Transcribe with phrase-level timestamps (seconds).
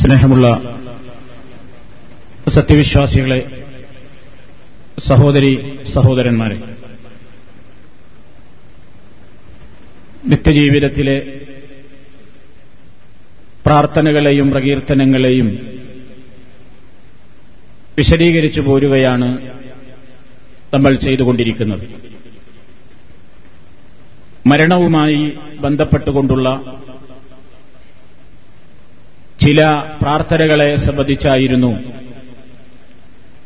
[0.00, 0.46] സ്നേഹമുള്ള
[2.50, 3.64] സത്യവിശ്വാസികളെ
[5.08, 5.50] സഹോദരി
[5.94, 6.58] സഹോദരന്മാരെ
[10.24, 11.16] നിത്യജീവിതത്തിലെ
[13.66, 15.48] പ്രാർത്ഥനകളെയും പ്രകീർത്തനങ്ങളെയും
[17.98, 19.28] വിശദീകരിച്ചു പോരുകയാണ്
[20.74, 21.84] നമ്മൾ ചെയ്തുകൊണ്ടിരിക്കുന്നത്.
[24.46, 26.48] മരണവുമായി ബന്ധപ്പെട്ടുകൊണ്ടുള്ള
[29.40, 31.78] ചില പ്രാർത്ഥനകളെ സംബന്ധിച്ചായിരുന്നു.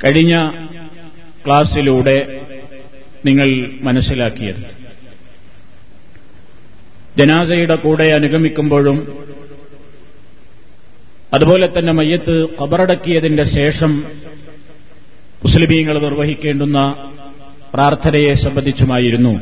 [0.04, 0.50] കഴിഞ്ഞ
[1.46, 2.40] ക്ലാസ്സിലൂടെ
[3.24, 4.84] നിങ്ങൾ മനസ്സിലാക്കിയത്.
[7.18, 9.24] ജനാസയുടെ കൂടെ അനുഗമിക്കുമ്പോഴും
[11.34, 14.04] അതുപോലെ തന്നെ മയ്യത്ത് കബറടക്കിയതിന്റെ ശേഷം
[15.44, 17.10] മുസ്ലിമീങ്ങൾ നിർവഹിക്കേണ്ടുന്ന
[17.74, 19.40] പ്രാർത്ഥനയെ സംബന്ധിച്ചുമായിരുന്നു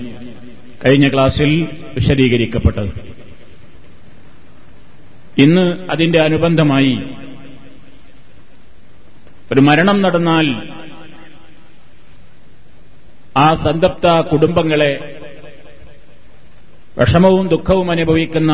[0.85, 3.12] കഴിഞ്ഞ ക്ലാസ്സിൽ വിശദീകരിക്കപ്പെട്ടത്.
[5.39, 7.05] ഇന്ന് അതിന്റെ അനുബന്ധമായി
[9.53, 10.47] ഒരു മരണം നടന്നാൽ
[13.37, 15.23] ആ സന്തപ്ത കുടുംബങ്ങളെ
[16.99, 18.53] വിഷമവും ദുഃഖവും അനുഭവിക്കുന്ന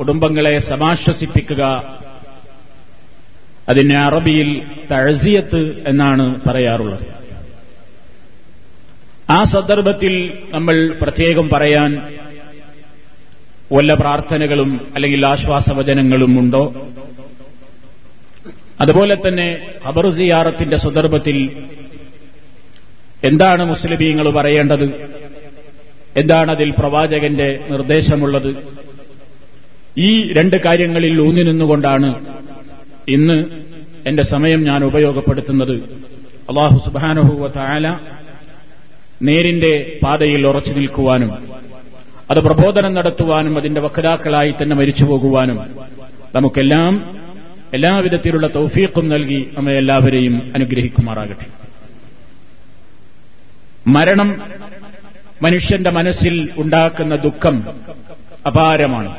[0.00, 1.62] കുടുംബങ്ങളെ സമാശ്വസിപ്പിക്കുക
[3.68, 7.06] അതിനെ അറബിയിൽ തഴസിയത്ത് എന്നാണ് പറയാറുള്ളത്.
[9.30, 12.17] ആ സന്ദർഭത്തിൽ നമ്മൾ പ്രത്യേകം പറയാൻ
[13.72, 16.90] വല്ല പ്രാർത്ഥനകളും അല്ലെങ്കിൽ ആശ്വാസവചനങ്ങളും ഉണ്ടോ?
[18.80, 21.62] അതുപോലെ തന്നെ ഖബർ സിയാറത്തിന്റെ സന്ദർഭത്തിൽ
[23.24, 24.84] എന്താണ് മുസ്ലിമീങ്ങൾ പറയേണ്ടത്?
[26.16, 28.56] എന്താണ് അതിൽ പ്രവാചകന്റെ നിർദ്ദേശമുള്ളത്?
[29.98, 32.36] ഈ രണ്ട് കാര്യങ്ങളിൽ ഊന്നി നിന്നുകൊണ്ടാണ്
[33.08, 33.44] ഇന്ന്
[34.06, 35.74] എന്റെ സമയം ഞാൻ ഉപയോഗപ്പെടുത്തുന്നത്.
[36.48, 37.98] അള്ളാഹു സുബാനുഹൂവ താല
[39.22, 41.57] നേരിന്റെ പാതയിൽ ഉറച്ചു നിൽക്കുവാനും
[42.30, 45.58] അത് പ്രബോധനം നടത്തുവാനും അതിന്റെ വക്താക്കളായി തന്നെ മരിച്ചു പോകുവാനും
[46.34, 47.18] നമുക്കെല്ലാം
[47.74, 51.46] എല്ലാവിധത്തിലുള്ള തൗഫീഖും നൽകി നമ്മെ എല്ലാവരെയും അനുഗ്രഹിക്കുമാറാകട്ടെ.
[53.86, 54.42] മരണം
[55.42, 57.56] മനുഷ്യന്റെ മനസ്സിൽ ഉണ്ടാക്കുന്ന ദുഃഖം
[58.46, 59.16] അപാരമാണ്.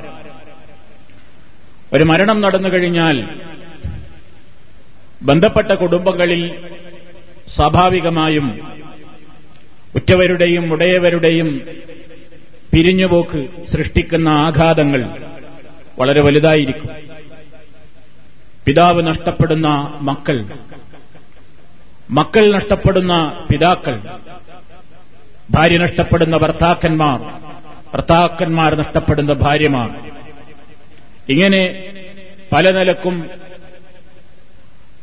[1.93, 3.27] ഒരു മരണം നടന്നു കഴിഞ്ഞാൽ
[5.23, 6.55] ബന്ധപ്പെട്ട കുടുംബങ്ങളിൽ
[7.55, 8.59] സ്വാഭാവികമായും
[9.95, 11.61] ഉറ്റവരുടെയും ഉടയവരുടെയും
[12.71, 13.39] പിരിഞ്ഞുപോക്ക്
[13.71, 15.01] സൃഷ്ടിക്കുന്ന ആഘാതങ്ങൾ
[15.99, 16.89] വളരെ വലുതായിരിക്കും.
[18.65, 19.67] പിതാവ് നഷ്ടപ്പെടുന്ന
[20.01, 20.37] മക്കൾ
[22.11, 23.13] മക്കൾ നഷ്ടപ്പെടുന്ന
[23.51, 23.95] പിതാക്കൾ
[25.51, 27.19] ഭാര്യ നഷ്ടപ്പെടുന്ന ഭർത്താക്കന്മാർ
[27.93, 29.89] ഭർത്താക്കന്മാർ നഷ്ടപ്പെടുന്ന ഭാര്യമാർ.
[31.29, 31.61] ഇങ്ങനെ
[32.53, 33.15] പല നിലക്കും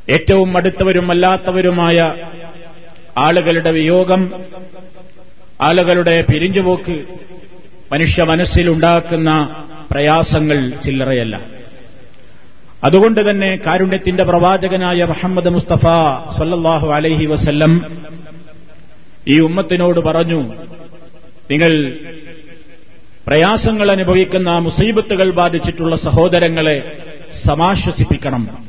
[0.09, 1.99] ഏറ്റവും അടുത്തവരും അല്ലാത്തവരുമായ
[3.19, 4.22] ആളുകളുടെ വിയോഗം
[5.60, 6.97] ആളുകളുടെ പിരിഞ്ഞുപോക്ക്
[7.93, 9.57] മനുഷ്യ മനസ്സിലുണ്ടാക്കുന്ന
[9.91, 11.41] പ്രയാസങ്ങൾ ചില്ലറയല്ല.
[12.85, 15.83] അതുകൊണ്ട് തന്നെ കാരുണ്യത്തിന്റെ പ്രവാചകനായ മുഹമ്മദ് മുസ്തഫ
[16.39, 17.99] സല്ലാഹു അലൈഹി വസല്ലം
[19.29, 20.55] ഈ ഉമ്മത്തിനോട് പറഞ്ഞു
[21.51, 21.99] നിങ്ങൾ
[23.27, 26.99] പ്രയാസങ്ങൾ അനുഭവിക്കുന്ന മുസീബത്തുകൾ ബാധിച്ചിട്ടുള്ള സഹോദരങ്ങളെ
[27.47, 28.65] സമാശ്വസിപ്പിക്കണം.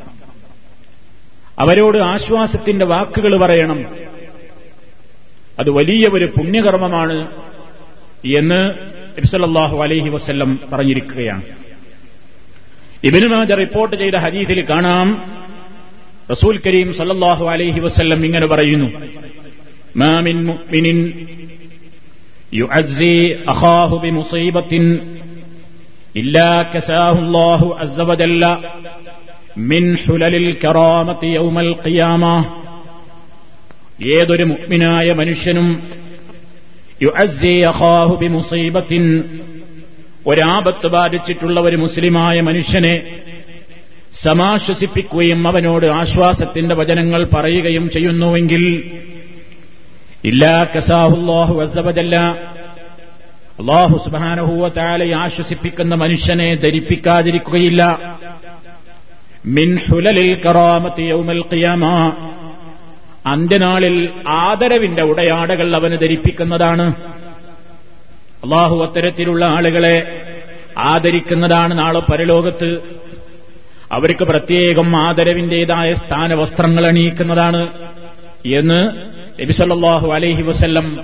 [1.60, 3.86] അവരോട് ആശ്വാസത്തിന്റെ വാക്കുകൾ പറയണം.
[5.60, 7.28] അത് വലിയ ഒരു പുണ്യകർമ്മമാണ്
[8.38, 11.44] എന്ന് നബിസല്ലാഹു അലൈഹി വസ്ല്ലം പറഞ്ഞിരിക്കുകയാണ്.
[13.04, 15.08] ഇബിനുമാജ റിപ്പോർട്ട് ചെയ്ത ഹദീസിൽ കാണാം.
[16.32, 18.90] റസൂൽ കരീം സല്ലല്ലാഹു അലൈഹി വസ്ല്ലം ഇങ്ങനെ പറയുന്നു.
[20.02, 20.98] മാമിൻ മുഅ്മിനിൻ
[22.54, 23.16] യുഅസ്സി
[23.54, 24.84] അഖാഹു ബിമുസീബത്തിൻ
[26.22, 28.44] ഇല്ലാ കസാഹു അല്ലാഹു അസ്സ വജല്ല
[29.72, 32.24] മിൻ ഹുലലിൽ കറാമത്തി യൗമൽ ഖിയാമ.
[34.16, 35.68] ഏതൊരു മുഅ്മിനായ മനുഷ്യനും
[38.16, 39.24] ബിമുസീബത്തിൻ.
[40.28, 43.20] ഒരാപത്ത് ബാധിച്ചിട്ടുള്ള ഒരു മുസ്ലിമായ മനുഷ്യനെ
[44.14, 48.92] സമാശ്വസിപ്പിക്കുകയും അവനോട് ആശ്വാസത്തിന്റെ വചനങ്ങൾ പറയുകയും ചെയ്യുന്നുവെങ്കിൽ
[50.24, 52.16] ഇല്ലാ കസാഹുല്ലാഹു അസബജല്ല
[53.60, 58.00] അള്ളാഹു സുബാനഹൂവത്താലെ ആശ്വസിപ്പിക്കുന്ന മനുഷ്യനെ ധരിപ്പിക്കാതിരിക്കുകയില്ല.
[59.46, 62.14] മിൻഹുലലിൽ ഹുലലിൽ കറാമത്തി യൗമൽ ഖിയാമ.
[63.28, 66.94] അന്ത്യനാളിൽ ആദരവിന്റെ ഉടയാടകൾ അവന് ധരിപ്പിക്കുന്നതാണ്.
[68.44, 70.22] അള്ളാഹു അത്തരത്തിലുള്ള ആളുകളെ
[70.78, 72.80] ആദരിക്കുന്നതാണ് നാളെ പരലോകത്ത്.
[73.92, 77.68] അവർക്ക് പ്രത്യേകം ആദരവിന്റേതായ സ്ഥാനവസ്ത്രങ്ങൾ അണിയിക്കുന്നതാണ്
[78.46, 78.96] എന്ന്
[79.42, 81.00] നബിസല്ലാഹു അലൈഹി വസ്ല്ലം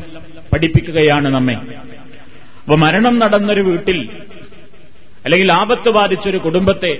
[0.53, 1.53] പഠിപ്പിക്കുകയാണ് നമ്മെ.
[1.53, 4.09] അപ്പൊ മരണം നടന്നൊരു വീട്ടിൽ
[5.25, 6.99] അല്ലെങ്കിൽ ആപത്ത് ബാധിച്ചൊരു കുടുംബത്തെ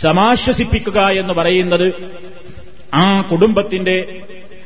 [0.00, 1.92] സമാശ്വസിപ്പിക്കുക എന്ന് പറയുന്നത്
[2.94, 4.20] ആ കുടുംബത്തിന്റെ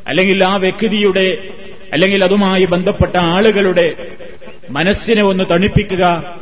[0.07, 1.49] അല്ലെങ്കിൽ ആ വ്യക്തിയുടെ
[1.93, 3.95] അല്ലെങ്കിൽ അതുമായി ബന്ധപ്പെട്ട ആളുകളുടെ
[4.71, 6.35] മനസ്സിനെ ഒന്ന് തണുപ്പിക്കുക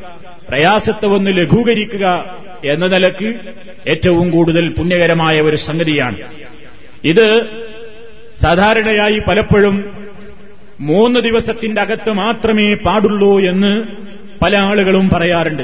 [0.49, 3.35] പ്രയാസത്തെ ഒന്ന് ലഘൂകരിക്കുക എന്ന നിലയ്ക്ക്
[3.87, 6.17] ഏറ്റവും കൂടുതൽ പുണ്യകരമായ ഒരു സംഗതിയാണ്.
[7.05, 7.47] ഇത്
[8.43, 10.07] സാധാരണയായി പലപ്പോഴും
[10.81, 13.83] മൂന്ന് ദിവസത്തിന്റെ അകത്ത് മാത്രമേ പാടുള്ളൂ എന്ന്
[14.43, 15.63] പല ആളുകളും പറയാറുണ്ട്.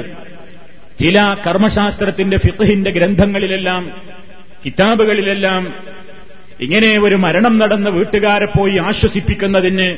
[0.99, 3.91] ചില കർമ്മശാസ്ത്രത്തിന്റെ ഫിഖഹിന്റെ ഗ്രന്ഥങ്ങളിലെല്ലാം
[4.65, 5.73] കിതാബുകളിലെല്ലാം
[6.61, 9.95] ഇങ്ങനെ ഒരു മരണം നടന്ന വീട്ടുകാരെ പോയി ആശ്വസിപ്പിക്കുന്നതിന്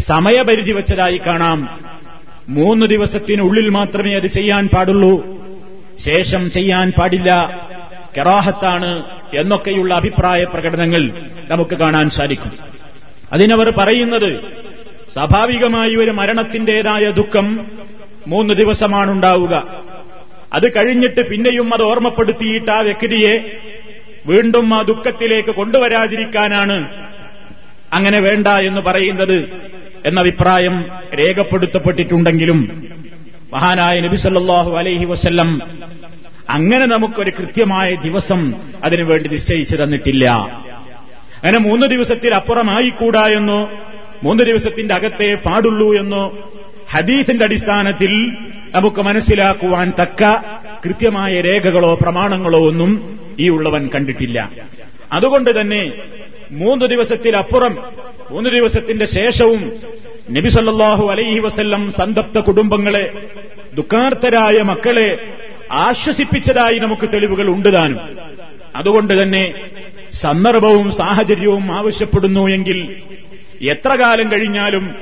[0.00, 1.80] സമയപരിധി വെച്ചതായി കാണാം.
[2.48, 5.38] മൂന്ന് ദിവസത്തിനുള്ളിൽ മാത്രമേ അത് ചെയ്യാൻ പാടുള്ളൂ.
[6.04, 7.60] ശേഷം ചെയ്യാൻ പാടില്ല.
[8.16, 12.52] കെറാഹത്താണ് എന്നൊക്കെയുള്ള അഭിപ്രായ പ്രകടനങ്ങൾ നമുക്ക് കാണാൻ സാധിക്കും.
[13.32, 14.40] അതിനവർ പറയുന്നത്
[15.12, 17.66] സ്വാഭാവികമായി ഒരു മരണത്തിന്റേതായ ദുഃഖം
[18.26, 19.82] മൂന്ന് ദിവസമാണുണ്ടാവുക.
[20.52, 23.58] അത് കഴിഞ്ഞിട്ട് പിന്നെയും അത് ഓർമ്മപ്പെടുത്തിയിട്ട് ആ വ്യക്തിയെ
[24.28, 26.88] വീണ്ടും ആ ദുഃഖത്തിലേക്ക് കൊണ്ടുവരാതിരിക്കാനാണ്
[27.92, 29.48] അങ്ങനെ വേണ്ട എന്ന് പറയുന്നത്
[30.06, 30.84] എന്ന അഭിപ്രായം
[31.14, 32.88] രേഖപ്പെടുത്തപ്പെട്ടിട്ടുണ്ടെങ്കിലും
[33.52, 35.62] മഹാനായ നബിസല്ലാഹു അലൈഹി വസ്ല്ലം
[36.50, 38.54] അങ്ങനെ നമുക്കൊരു കൃത്യമായ ദിവസം
[38.84, 40.24] അതിനുവേണ്ടി നിശ്ചയിച്ചു തന്നിട്ടില്ല.
[41.36, 43.70] അങ്ങനെ മൂന്ന് ദിവസത്തിൽ അപ്പുറമായിക്കൂടാ എന്നോ
[44.22, 46.38] മൂന്ന് ദിവസത്തിന്റെ അകത്തെ പാടുള്ളൂ എന്നോ
[46.90, 48.12] ഹദീഫിന്റെ അടിസ്ഥാനത്തിൽ
[48.74, 50.22] നമുക്ക് മനസ്സിലാക്കുവാൻ തക്ക
[50.84, 54.50] കൃത്യമായ രേഖകളോ പ്രമാണങ്ങളോ ഒന്നും ഈ ഉള്ളവൻ കണ്ടിട്ടില്ല.
[55.12, 55.92] അതുകൊണ്ട് തന്നെ
[56.50, 57.78] മൂന്ന് ദിവസത്തിലപ്പുറം
[58.30, 59.72] മൂന്ന് ദിവസത്തിന്റെ ശേഷവും
[60.30, 63.12] നബിസല്ലാഹു അലൈഹി വസ്ല്ലം സന്തപ്ത കുടുംബങ്ങളെ
[63.74, 65.08] ദുഃഖാർത്ഥരായ മക്കളെ
[65.70, 68.00] ആശ്വസിപ്പിച്ചതായി നമുക്ക് തെളിവുകൾ ഉണ്ട് താനും.
[68.76, 69.54] അതുകൊണ്ട് തന്നെ
[70.20, 72.96] സന്ദർഭവും സാഹചര്യവും ആവശ്യപ്പെടുന്നു എങ്കിൽ
[73.62, 74.94] എത്ര കാലം കഴിഞ്ഞാലും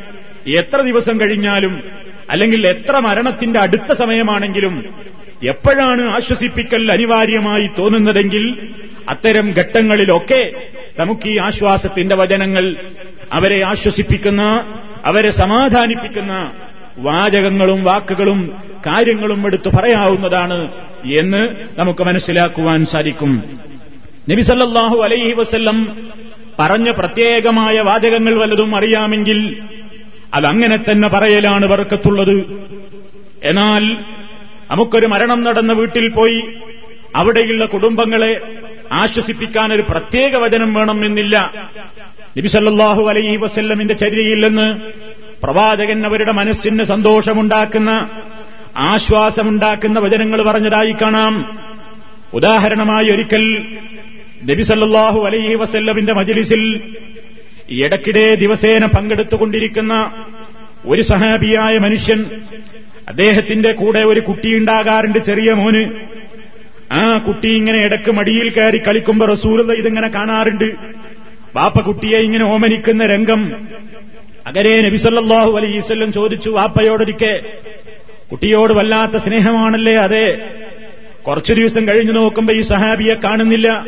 [0.46, 1.82] എത്ര ദിവസം കഴിഞ്ഞാലും
[2.30, 4.84] അല്ലെങ്കിൽ എത്ര മരണത്തിന്റെ അടുത്ത സമയമാണെങ്കിലും
[5.42, 8.44] എപ്പോഴാണ് ആശ്വസിപ്പിക്കൽ അനിവാര്യമായി തോന്നുന്നതെങ്കിൽ
[9.08, 10.50] അത്തരം ഘട്ടങ്ങളിലൊക്കെ
[10.98, 12.76] നമുക്ക് ഈ ആശ്വാസത്തിന്റെ വചനങ്ങൾ
[13.32, 14.42] അവരെ ആശ്വസിപ്പിക്കുന്ന
[15.04, 16.52] അവരെ സമാധാനിപ്പിക്കുന്ന
[16.98, 18.56] വാചകങ്ങളും വാക്കുകളും
[18.86, 20.70] കാര്യങ്ങളും എടുത്തു പറയാവുന്നതാണ്
[21.12, 21.48] എന്ന്
[21.78, 23.42] നമുക്ക് മനസ്സിലാക്കുവാൻ സാധിക്കും.
[24.30, 26.06] നബിസല്ലാഹു അലൈഹി വസ്ല്ലം
[26.58, 29.56] പറഞ്ഞ പ്രത്യേകമായ വാചകങ്ങൾ വല്ലതും അറിയാമെങ്കിൽ
[30.34, 32.36] അതങ്ങനെ തന്നെ പറയലാണ് വർക്കത്തുള്ളത്
[33.42, 33.84] എന്നാൽ
[34.70, 36.42] നമുക്കൊരു മരണം നടന്ന വീട്ടിൽ പോയി
[37.16, 38.40] അവിടെയുള്ള കുടുംബങ്ങളെ
[38.92, 41.52] ആശ്വസിപ്പിക്കാൻ ഒരു പ്രത്യേക വചനം വേണം എന്നില്ല.
[42.38, 44.90] നബിസല്ലാഹു അലൈഹി വസ്ല്ലമിന്റെ ചര്യയിൽ നിന്ന്
[45.42, 48.08] പ്രവാചകൻ അവരുടെ മനസ്സിന് സന്തോഷമുണ്ടാക്കുന്ന
[48.76, 51.58] ആശ്വാസമുണ്ടാക്കുന്ന വചനങ്ങൾ പറഞ്ഞതായി കാണാം.
[52.34, 53.66] ഉദാഹരണമായി ഒരിക്കൽ
[54.44, 56.80] നബിസല്ലാഹു അലൈഹി വസല്ലമിന്റെ മജിലിസിൽ
[57.70, 60.10] ഇടയ്ക്കിടെ ദിവസേന പങ്കെടുത്തുകൊണ്ടിരിക്കുന്ന
[60.86, 62.20] ഒരു സഹാബിയായ മനുഷ്യൻ
[63.08, 65.90] അദ്ദേഹത്തിന്റെ കൂടെ ഒരു കുട്ടിയുണ്ടാകാറുണ്ട് ചെറിയ മോന്.
[66.92, 70.72] ആ കുട്ടി ഇങ്ങനെ ഇടയ്ക്ക് മടിയിൽ കയറി കളിക്കുമ്പോ റസൂലത ഇതിങ്ങനെ കാണാറുണ്ട്.
[71.56, 73.68] വാപ്പ കുട്ടിയെ ഇങ്ങനെ ഓമനിക്കുന്ന രംഗം.
[74.46, 77.40] അകരെ നബിസല്ലാഹു അലൈവല്ലം ചോദിച്ചു വാപ്പയോടൊരിക്കെ
[78.32, 80.38] കുട്ടിയോട് വല്ലാത്ത സ്നേഹമാണല്ലേ അതെ?
[81.26, 83.86] കുറച്ചു ദിവസം കഴിഞ്ഞു നോക്കുമ്പോ ഈ സഹാബിയെ കാണുന്നില്ല.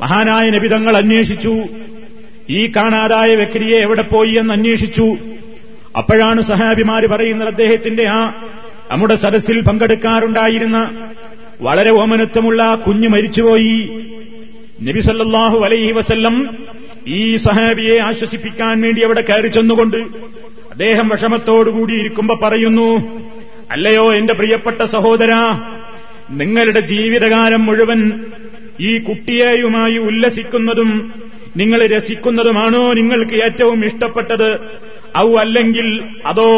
[0.00, 1.64] മഹാനായ നബിതങ്ങൾ അന്വേഷിച്ചു.
[2.50, 5.16] ഈ കാണാതായ വ്യക്തിയെ എവിടെ പോയി എന്ന് അന്വേഷിച്ചു.
[5.96, 8.34] അപ്പോഴാണ് സഹാബിമാര് പറയുന്നത് അദ്ദേഹത്തിന്റെ ആ
[8.90, 11.08] നമ്മുടെ സദസ്സിൽ പങ്കെടുക്കാറുണ്ടായിരുന്ന
[11.60, 14.04] വളരെ ഓമനത്വമുള്ള കുഞ്ഞു മരിച്ചുപോയി.
[14.82, 16.48] നബിസല്ലാഹു അലൈഹി വസല്ലം
[17.08, 19.96] ഈ സഹാബിയെ ആശ്വസിപ്പിക്കാൻ വേണ്ടി അവിടെ കയറി ചെന്നുകൊണ്ട്
[20.70, 22.88] അദ്ദേഹം വിഷമത്തോടുകൂടി ഇരിക്കുമ്പോ പറയുന്നു
[23.70, 25.30] അല്ലയോ എന്റെ പ്രിയപ്പെട്ട സഹോദര
[26.30, 28.20] നിങ്ങളുടെ ജീവിതകാലം മുഴുവൻ
[28.80, 31.12] ഈ കുട്ടിയെയുമായി ഉല്ലസിക്കുന്നതും
[31.56, 34.50] നിങ്ങൾ രസിക്കുന്നതുമാണോ നിങ്ങൾക്ക് ഏറ്റവും ഇഷ്ടപ്പെട്ടത്?
[35.18, 35.88] ഔ അല്ലെങ്കിൽ
[36.26, 36.50] അതോ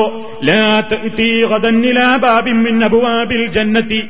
[3.47, 4.01] ജന്നത്തി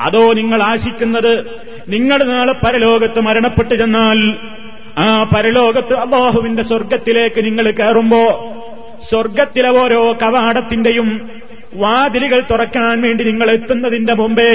[0.00, 1.32] അതോ നിങ്ങൾ ആശിക്കുന്നത്
[1.88, 4.18] നിങ്ങൾ നാളെ പരലോകത്ത് മരണപ്പെട്ടു ചെന്നാൽ
[4.98, 8.22] ആ പരലോകത്ത് അള്ളാഹുവിന്റെ സ്വർഗത്തിലേക്ക് നിങ്ങൾ കയറുമ്പോ
[9.10, 11.30] സ്വർഗത്തിലെ ഓരോ കവാടത്തിന്റെയും
[11.74, 14.52] വാതിലുകൾ തുറക്കാൻ വേണ്ടി നിങ്ങൾ എത്തുന്നതിന്റെ മുമ്പേ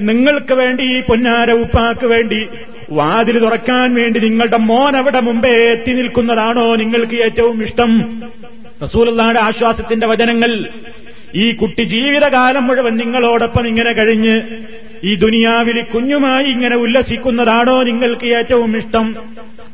[0.00, 2.48] നിങ്ങൾക്ക് വേണ്ടി പൊന്നാര ഉപ്പാക്ക് വേണ്ടി
[2.90, 8.20] വാതിൽ തുറക്കാൻ വേണ്ടി നിങ്ങളുടെ മോൻ അവിടെ മുമ്പേ എത്തി നിൽക്കുന്നതാണോ നിങ്ങൾക്ക് ഏറ്റവും ഇഷ്ടം?
[8.82, 10.68] റസൂലുള്ളാന്റെ ആശ്വാസത്തിന്റെ വചനങ്ങൾ
[11.34, 14.40] ഈ കുട്ടി ജീവിതകാലം മുഴുവൻ നിങ്ങളോടൊപ്പം ഇങ്ങനെ കഴിഞ്ഞ്
[15.04, 19.16] ഈ ദുനിയാവിൽ കുഞ്ഞുമായി ഇങ്ങനെ ഉല്ലസിക്കുന്നതാണോ നിങ്ങൾക്ക് ഏറ്റവും ഇഷ്ടം?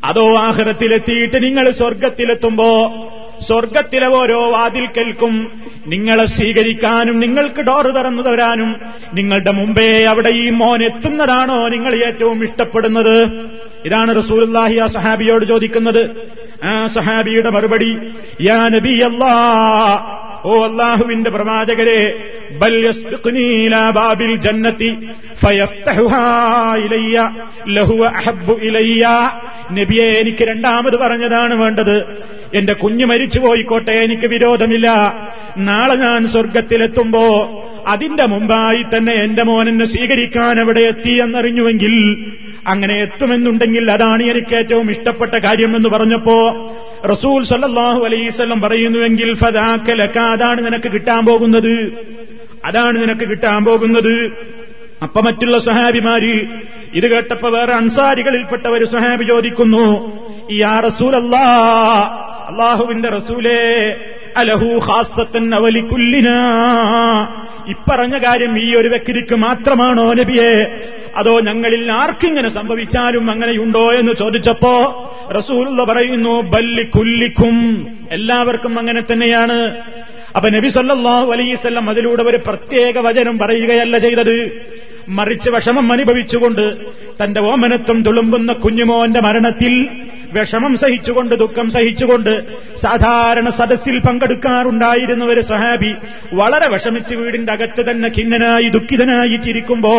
[0.04, 2.70] അതോ ആഹ്റത്തിലെത്തിയിട്ട് നിങ്ങൾ സ്വർഗത്തിലെത്തുമ്പോ
[3.46, 5.50] സ്വർഗത്തിലെ ഓരോ വാതിൽക്കൽക്കും
[5.86, 8.76] നിങ്ങളെ സ്വീകരിക്കാനും നിങ്ങൾക്ക് ഡോറ് തുറന്നു തരാനും
[9.14, 13.46] നിങ്ങളുടെ മുമ്പേ അവിടെ ഈ മോൻ എത്തുന്നതാണോ നിങ്ങൾ ഏറ്റവും ഇഷ്ടപ്പെടുന്നത്?
[13.84, 16.10] ഇതാണ് റസൂലുള്ളാഹി ആ സഹാബിയോട് ചോദിക്കുന്നത്.
[16.64, 17.98] ആ സഹാബിയുടെ മറുപടി
[18.40, 19.34] യാ നബി അല്ലാ
[20.44, 22.28] ഓ അള്ളാഹുവിന്റെ പ്രവാചകരെ
[24.36, 24.96] ജന്നത്തി
[29.72, 31.96] നബിയെ എനിക്ക് രണ്ടാമത് പറഞ്ഞതാണ് വേണ്ടത്.
[32.54, 34.88] എന്റെ കുഞ്ഞു മരിച്ചു പോയിക്കോട്ടെ എനിക്ക് വിരോധമില്ല.
[35.58, 37.24] നാളെ ഞാൻ സ്വർഗത്തിലെത്തുമ്പോ
[37.86, 42.26] അതിന്റെ മുമ്പായി തന്നെ എന്റെ മോനെന്നെ സ്വീകരിക്കാൻ അവിടെ എത്തി എന്നറിഞ്ഞുവെങ്കിൽ
[42.66, 46.70] അങ്ങനെ എത്തുമെന്നുണ്ടെങ്കിൽ അതാണ് എനിക്ക് ഏറ്റവും ഇഷ്ടപ്പെട്ട കാര്യമെന്ന് പറഞ്ഞപ്പോ
[47.10, 51.92] റസൂൽ സല്ലാഹു അലൈസ്വല്ലം പറയുന്നുവെങ്കിൽ ഫതാക്കലക്ക അതാണ് നിനക്ക് കിട്ടാൻ പോകുന്നത്.
[52.64, 54.32] അതാണ് നിനക്ക് കിട്ടാൻ പോകുന്നത്.
[55.02, 56.46] അപ്പൊ മറ്റുള്ള സഹാബിമാര്
[56.94, 60.18] ഇത് കേട്ടപ്പോ വേറെ അൻസാരികളിൽപ്പെട്ട ഒരു സഹാബി ചോദിക്കുന്നു
[60.52, 61.44] യാ റസൂൽ അല്ലാ
[62.48, 63.96] അള്ളാഹുവിന്റെ റസൂലേ
[64.36, 66.28] അലഹു ഹാസത്തൻ അവലിക്കുല്ലിന
[67.68, 70.80] ഇപ്പറഞ്ഞ കാര്യം ഈ ഒരു വ്യക്തിക്ക് മാത്രമാണോ നബിയെ?
[71.16, 75.08] അതോ ഞങ്ങളിൽ ആർക്കിങ്ങനെ സംഭവിച്ചാലും അങ്ങനെയുണ്ടോ എന്ന് ചോദിച്ചപ്പോ
[75.38, 77.86] റസൂലുള്ള പറയുന്നു ബല്ലി കുല്ലിക്കും.
[78.10, 79.76] എല്ലാവർക്കും അങ്ങനെ തന്നെയാണ്.
[80.36, 84.66] അപ്പൊ നബി സല്ലാഹു അലൈസല്ലം അതിലൂടെ ഒരു പ്രത്യേക വചനം പറയുകയല്ല ചെയ്തത്.
[85.08, 86.74] മറിച്ച് വിഷമം അനുഭവിച്ചുകൊണ്ട്
[87.24, 89.88] തന്റെ ഓമനത്വം തുളുമ്പുന്ന കുഞ്ഞുമോന്റെ മരണത്തിൽ
[90.32, 92.44] വിഷമം സഹിച്ചുകൊണ്ട് ദുഃഖം സഹിച്ചുകൊണ്ട്
[92.76, 95.94] സാധാരണ സദസ്സിൽ പങ്കെടുക്കാറുണ്ടായിരുന്ന ഒരു സഹാബി
[96.34, 99.94] വളരെ വിഷമിച്ച് വീടിന്റെ അകത്ത് തന്നെ ഖിന്നനായി ദുഃഖിതനായി ചിരിക്കുമ്പോ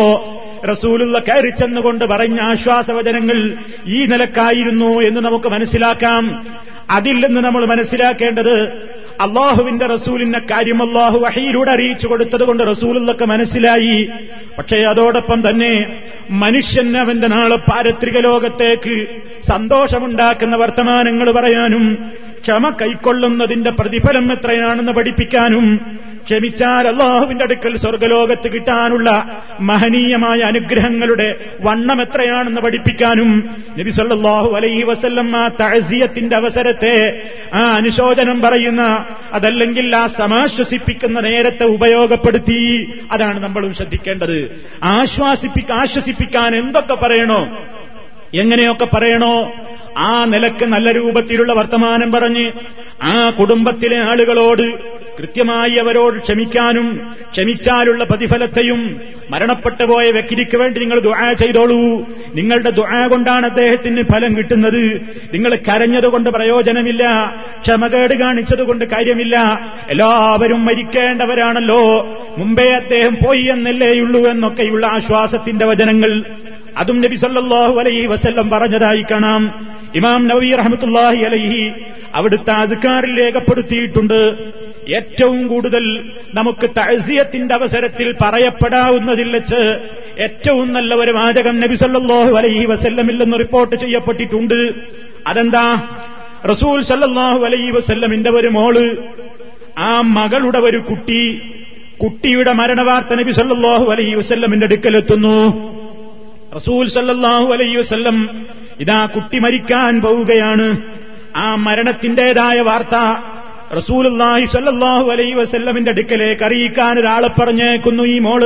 [0.70, 3.54] റസൂലുള്ള കയറി ചെന്നുകൊണ്ട് പറഞ്ഞ ആശ്വാസവചനങ്ങൾ
[3.86, 6.46] ഈ നിലക്കായിരുന്നു എന്ന് നമുക്ക് മനസ്സിലാക്കാം.
[6.90, 8.72] അതിൽ നിന്ന് നമ്മൾ മനസ്സിലാക്കേണ്ടത്
[9.20, 14.10] അള്ളാഹുവിന്റെ റസൂലിന്റെ കാര്യം അള്ളാഹു വഹയിലൂടെ അറിയിച്ചു കൊടുത്തതുകൊണ്ട് റസൂലുള്ളൊക്കെ മനസ്സിലായി.
[14.58, 19.06] പക്ഷേ അതോടൊപ്പം തന്നെ മനുഷ്യൻ അവന്റെ നാളെ പാരത്രിക ലോകത്തേക്ക്
[19.48, 21.98] സന്തോഷമുണ്ടാക്കുന്ന വർത്തമാനങ്ങൾ പറയാനും
[22.42, 25.80] ക്ഷമ കൈക്കൊള്ളുന്നതിന്റെ പ്രതിഫലം എത്രയാണെന്ന് പഠിപ്പിക്കാനും
[26.24, 35.48] ക്ഷമിച്ചാൽ അള്ളാഹുവിന്റെ അടുക്കൽ സ്വർഗലോകത്ത് കിട്ടാനുള്ള മഹനീയമായ അനുഗ്രഹങ്ങളുടെ വണ്ണം എത്രയാണെന്ന് പഠിപ്പിക്കാനും നബി സല്ലാഹു അലൈഹി വസല്ലം ആ
[35.48, 37.22] തഴസിയത്തിന്റെ അവസരത്തെ
[37.54, 42.92] ആ അനുശോചനം പറയുന്ന അതല്ലെങ്കിൽ ആ സമാശ്വസിപ്പിക്കുന്ന നേരത്തെ ഉപയോഗപ്പെടുത്തി.
[43.12, 44.66] അതാണ് നമ്മളും ശ്രദ്ധിക്കേണ്ടത്.
[44.82, 47.58] ആശ്വാസിപ്പിക്ക ആശ്വസിപ്പിക്കാൻ എന്തൊക്കെ പറയണോ?
[48.34, 49.52] എങ്ങനെയൊക്കെ പറയണോ?
[49.98, 52.52] ആ നിലയ്ക്ക് നല്ല രൂപത്തിലുള്ള വർത്തമാനം പറഞ്ഞ്
[53.02, 57.00] ആ കുടുംബത്തിലെ ആളുകളോട് കൃത്യമായി അവരോട് ക്ഷമിക്കാനും
[57.32, 62.06] ക്ഷമിച്ചാലുള്ള പ്രതിഫലത്തെയും മരണപ്പെട്ടു പോയ വ്യക്തിക്ക് വേണ്ടി നിങ്ങൾ ദുആ ചെയ്തോളൂ.
[62.34, 65.00] നിങ്ങളുടെ ദുആ കൊണ്ടാണ് അദ്ദേഹത്തിന് ഫലം കിട്ടുന്നത്.
[65.32, 69.60] നിങ്ങൾ കരഞ്ഞതുകൊണ്ട് പ്രയോജനമില്ല ക്ഷമകേട് കാണിച്ചതുകൊണ്ട് കാര്യമില്ല.
[69.88, 72.08] എല്ലാവരും മരിക്കേണ്ടവരാണല്ലോ.
[72.38, 76.24] മുമ്പേ അദ്ദേഹം പോയി എന്നല്ലേയുള്ളൂ എന്നൊക്കെയുള്ള ആശ്വാസത്തിന്റെ വചനങ്ങൾ.
[76.76, 79.73] അതും നബി സല്ലാഹു അലൈഹി വസല്ലം പറഞ്ഞതായി കാണാം.
[79.94, 81.72] ഇമാം നബി റഹമത്തുല്ലാഹി അലൈഹി
[82.14, 84.36] അവിടുത്തെ അധികാരിൽ രേഖപ്പെടുത്തിയിട്ടുണ്ട്.
[84.96, 85.84] ഏറ്റവും കൂടുതൽ
[86.34, 89.62] നമുക്ക് തഴ്സിയത്തിന്റെ അവസരത്തിൽ പറയപ്പെടാവുന്നതിൽ വെച്ച്
[90.18, 94.60] ഏറ്റവും നല്ല ഒരു വാചകം നബി സല്ലാഹു അലൈഹി വസല്ലമില്ലെന്ന് റിപ്പോർട്ട് ചെയ്യപ്പെട്ടിട്ടുണ്ട്.
[95.26, 95.66] അതെന്താ?
[96.48, 98.96] റസൂൽ സല്ലാഹു അലൈഹി വസല്ലമിന്റെ ഒരു മോൾ
[99.78, 101.42] ആ മകളുടെ ഒരു കുട്ടി
[101.98, 105.36] കുട്ടിയുടെ മരണവാർത്ത നബി സല്ലാഹു അലൈഹി വസല്ലമിന്റെ അടുക്കലെത്തുന്നു.
[106.56, 108.46] റസൂൽ സല്ലാഹു അലൈഹി വസല്ലം
[108.80, 110.76] ഇതാ കുട്ടി മരിക്കാൻ പോവുകയാണ്.
[111.36, 112.96] ആ മരണത്തിന്റേതായ വാർത്ത
[113.76, 118.44] റസൂലുല്ലാഹി സല്ലാഹു അലൈ വസല്ലമിന്റെ അടുക്കലേക്ക് അറിയിക്കാൻ ഒരാളെ പറഞ്ഞേക്കുന്നു ഈ മോൾ.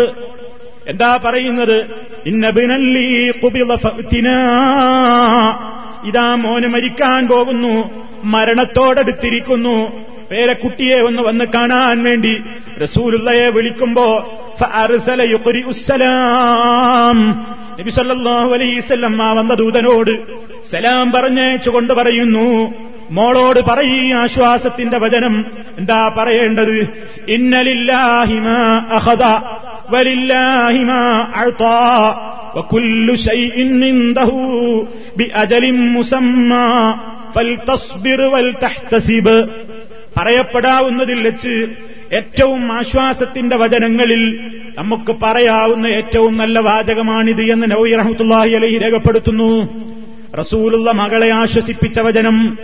[0.87, 1.87] എന്താ പറയുന്നത്?
[6.05, 7.91] ഇതാ മോന് മരിക്കാൻ പോകുന്നു
[8.25, 9.77] മരണത്തോടടുത്തിരിക്കുന്നു.
[10.31, 12.43] പേരക്കുട്ടിയെ ഒന്ന് വന്ന് കാണാൻ വേണ്ടി
[12.83, 14.07] റസൂലുള്ളയെ വിളിക്കുമ്പോ
[17.80, 20.14] നബി സല്ലാഹു അലൈസല്ലം ആ വന്ന ദൂതനോട്
[20.72, 22.48] സലാം പറഞ്ഞേച്ചുകൊണ്ട് പറയുന്നു
[23.12, 25.34] മോളോട് പറയീ ആശ്വാസത്തിന്റെ വചനം
[25.80, 26.78] എന്താ പറയേണ്ടത്
[27.36, 28.48] ഇന്നലില്ലാഹിമ
[29.00, 29.24] അഹദ
[29.96, 30.92] വലില്ലാഹിമ
[31.42, 31.76] അഴ്ത്താ
[32.58, 34.32] وكل شيء عنده
[35.18, 35.64] بأجل
[35.96, 36.72] مسمى
[37.36, 39.28] فلتصبر ولتحتسب
[40.18, 41.54] പറയപ്പെടാവുന്നതിൽ വെച്ച്
[42.13, 49.69] ഏറ്റവും ആശ്വാസത്തിന്റെ വചനങ്ങളിൽ നമുക്ക് പറയാവുന്ന ഏറ്റവും നല്ല വാചകമാണിത് എന്ന് നബി റഹമത്തുല്ലാഹി അലൈഹി രേഖപ്പെടുത്തുന്നു.
[50.39, 52.59] റസൂലുള്ള മകളെ ആശ്വസിപ്പിച്ച വചനം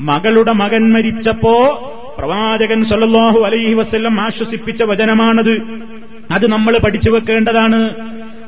[0.00, 1.56] മകളുടെ മകൻ മരിച്ചപ്പോ
[2.18, 5.62] പ്രവാചകൻ സൊല്ലാഹു അലൈഹി വസ്ല്ലം ആശ്വസിപ്പിച്ച വചനമാണത്.
[6.30, 7.90] അത് നമ്മൾ പഠിച്ചു വെക്കേണ്ടതാണ്.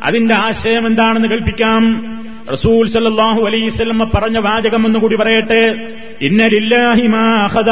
[0.03, 2.17] അതിന്റെ ആശയം എന്താണെന്ന് കൽപ്പിക്കാം
[2.53, 5.75] റസൂൽ സല്ലാഹു അലൈഹി വസല്ലം പറഞ്ഞ വാചകം എന്നുകൂടി പറയട്ടെ.
[6.23, 7.71] ഇന്നലില്ലാഹിമാഹദ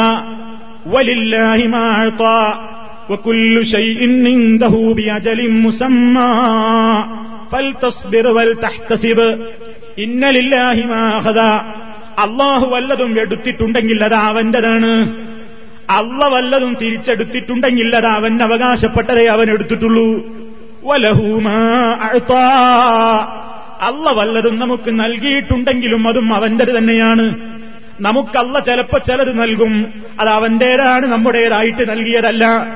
[0.94, 2.38] വലില്ലാഹി മാ അഅതാ
[3.10, 6.32] وكل شيء عنده بأجل مسمى
[7.52, 9.18] فلتصبر ولتحتسب
[9.98, 11.38] إن لله ما أخذ
[12.24, 14.92] അള്ളാഹു വല്ലതും എടുത്തിട്ടുണ്ടെങ്കിൽ അത് അവന്റേതാണ്
[15.98, 20.08] അള്ള വല്ലതും തിരിച്ചെടുത്തിട്ടുണ്ടെങ്കിൽ അത് അവൻ അവകാശപ്പെട്ടതേ അവൻ എടുത്തിട്ടുള്ളൂ
[20.88, 21.56] വലഹൂമാ
[23.88, 27.26] അള്ള വല്ലതും നമുക്ക് നൽകിയിട്ടുണ്ടെങ്കിലും അതും അവന്റേത് തന്നെയാണ്
[27.99, 29.93] നമുക്കല്ല ചിലപ്പോ ചിലത് നൽകും.
[30.19, 32.67] അത് അവന്റേതാണ് നമ്മുടേതായിട്ട് നൽകിയതല്ല.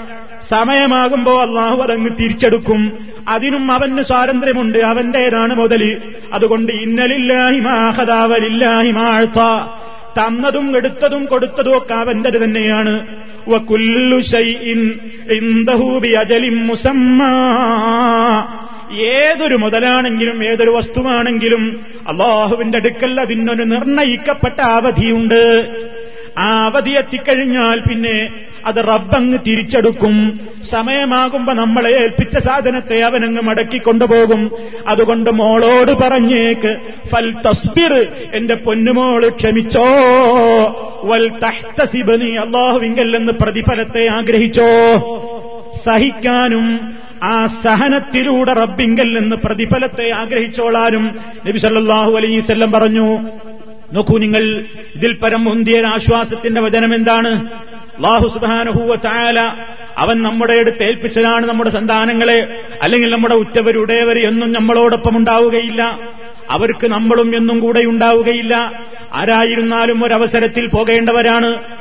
[0.49, 2.97] സമയമാകുമ്പോ അള്ളാഹു അതങ്ങ് തിരിച്ചെടുക്കും.
[3.27, 6.01] അതിനും അവന് സ്വാതന്ത്ര്യമുണ്ട് അവന്റേതാണ് മുതൽ
[6.33, 9.39] അതുകൊണ്ട് ഇന്നലില്ലാഹിമാഹതാവലില്ലാഹിമാഴ്ത്ത
[10.19, 13.07] തന്നതും എടുത്തതും കൊടുത്തതും ഒക്കെ അവന്റെ തന്നെയാണ്.
[16.49, 17.31] മുസമ്മാ.
[18.99, 25.69] ഏതൊരു മുതലാണെങ്കിലും ഏതൊരു വസ്തുവാണെങ്കിലും അള്ളാഹുവിന്റെ അടുക്കൽ അതിനൊരു നിർണയിക്കപ്പെട്ട അവധിയുണ്ട്.
[26.37, 28.29] ആ അവധി എത്തിക്കഴിഞ്ഞാൽ പിന്നെ
[28.65, 30.39] അത് റബ്ബങ്ങ് തിരിച്ചെടുക്കും.
[30.69, 34.51] സമയമാകുമ്പോ നമ്മളെ ഏൽപ്പിച്ച സാധനത്തെ അവനങ്ങ് മടക്കി കൊണ്ടുപോകും.
[34.87, 39.85] അതുകൊണ്ട് മോളോട് പറഞ്ഞേക്ക് ഫൽ തസ്ബിർ എന്റെ പൊന്നുമോൾ ക്ഷമിച്ചോ.
[41.03, 44.69] വൽ തഹ്തസിബനി അള്ളാഹുവിങ്കൽ എന്ന് പ്രതിഫലത്തെ ആഗ്രഹിച്ചോ.
[45.85, 46.93] സഹിക്കാനും
[47.23, 53.17] ആ സഹനത്തിലൂടെ റബ്ബിങ്കൽ നിന്ന് പ്രതിഫലത്തെ ആഗ്രഹിച്ചോളാനും നബി സല്ലല്ലാഹു അലൈസ് പറഞ്ഞു.
[53.93, 54.65] നോക്കൂ നിങ്ങൾ
[54.95, 57.47] ഇതിൽ പരം മുന്തിയ ആശ്വാസത്തിന്റെ വചനം എന്താണ്?
[57.95, 59.39] അള്ളാഹു സുബാനുഹൂവ ചായാല
[59.97, 65.99] അവൻ നമ്മുടെ അടുത്ത് ഏൽപ്പിച്ചതാണ് നമ്മുടെ സന്താനങ്ങളെ അല്ലെങ്കിൽ നമ്മുടെ ഉറ്റവരുടേവർ എന്നും നമ്മളോടൊപ്പം ഉണ്ടാവുകയില്ല.
[66.49, 68.85] അവർക്ക് നമ്മളും എന്നും കൂടെ ഉണ്ടാവുകയില്ല.
[69.13, 71.78] ആരായിരുന്നാലും ഒരവസരത്തിൽ പോകേണ്ടവരാണ്.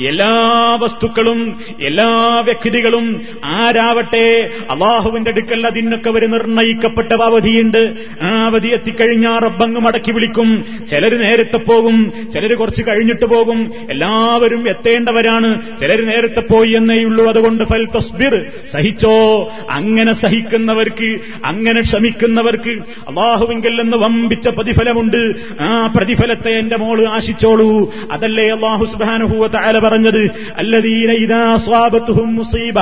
[0.00, 7.92] എല്ലാ വസ്തുക്കളും എല്ലാ വ്യക്തികളും ആരാവട്ടെ അള്ളാഹുവിന്റെ അടുക്കൽ അതിനൊക്കെ ഒരു നിർണയിക്കപ്പെട്ട അവധിയുണ്ട്.
[8.22, 10.64] ആ അവധി എത്തിക്കഴിഞ്ഞാൽ റബ്ബങ്ങ് മടക്കി വിളിക്കും.
[10.90, 13.72] ചിലർ നേരത്തെ പോകും ചിലർ കുറച്ച് കഴിഞ്ഞിട്ട് പോകും.
[13.90, 15.78] എല്ലാവരും എത്തേണ്ടവരാണ്.
[15.80, 19.48] ചിലർ നേരത്തെ പോയി എന്നേയുള്ളൂ അതുകൊണ്ട് ഫൽ തസ്ബിർ സഹിച്ചോ?
[19.70, 22.70] അങ്ങനെ സഹിക്കുന്നവർക്ക് അങ്ങനെ ക്ഷമിക്കുന്നവർക്ക്
[23.08, 25.32] അള്ളാഹുവിങ്കിൽ നിന്ന് വമ്പിച്ച പ്രതിഫലമുണ്ട്.
[25.60, 27.94] ആ പ്രതിഫലത്തെ എന്റെ മോൾ ആശിച്ചോളൂ.
[28.12, 30.30] അതല്ലേ അള്ളാഹു സുബാനുഹൂവ താല പറഞ്ഞത്?
[30.56, 32.74] അല്ലദീന ഇദാ സ്വാബത്തുഹും മുസീബ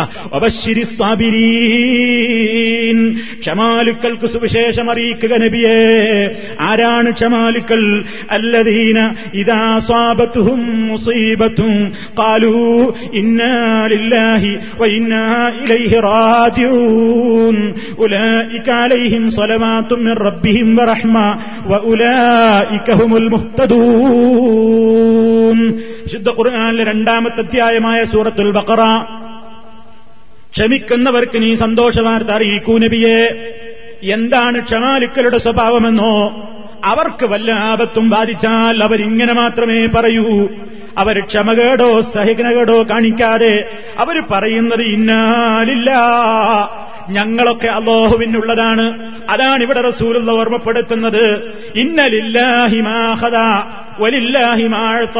[3.41, 6.31] ക്ഷമാലുക്കൾക്ക് സുവിശേഷം അറിയിക്കുക നബിയേ.
[6.61, 8.05] ആരാണ് ക്ഷമാലുക്കൾ?
[8.31, 11.93] അല്ലദീന ഇദാ സ്വാബത്തുഹും മുസീബത്തും.
[12.19, 17.75] കാലൂ ഇന്നാ ലില്ലാഹി വഇന്നാ ഇലൈഹി റാജിഊൻ.
[17.99, 23.29] ഉലൈക അലൈഹിം സ്വലവാത്തും റബ്ബിഹിം വറഹ്മ വഉലൈക ഹുമുൽ
[23.63, 25.59] മുഹ്തദൂൻ
[26.05, 28.83] വിശുദ്ധ ഖുർആനിലെ രണ്ടാമത്തെ അധ്യായമായ സൂറത്തുൽ ബക്കറ
[30.51, 33.21] ക്ഷമിക്കുന്നവർക്ക് നീ സന്തോഷവാർത്ത അറിയിക്കൂ നബിയെ.
[34.15, 36.15] എന്താണ് ക്ഷമാലുക്കളുടെ സ്വഭാവമെന്നോ
[36.85, 40.29] അവർക്ക് വല്ല ആപത്തും ബാധിച്ചാൽ അവരിങ്ങനെ മാത്രമേ പറയൂ.
[40.99, 45.91] അവർ ക്ഷമകേടോ സഹികനകേടോ കാണിക്കാതെ അവർ പറയുന്നത് ഇന്നാലില്ല.
[47.09, 49.13] ഞങ്ങളൊക്കെ അള്ളാഹുവിനുള്ളതാണ്.
[49.31, 51.53] അതാണ് ഇവിടെ റസൂലുള്ള ഓർമ്മപ്പെടുത്തുന്നത്.
[51.75, 53.37] ഇന്നലില്ലാഹിമാഹത
[54.01, 55.19] വലില്ലാഹിമാഴ്ത്ത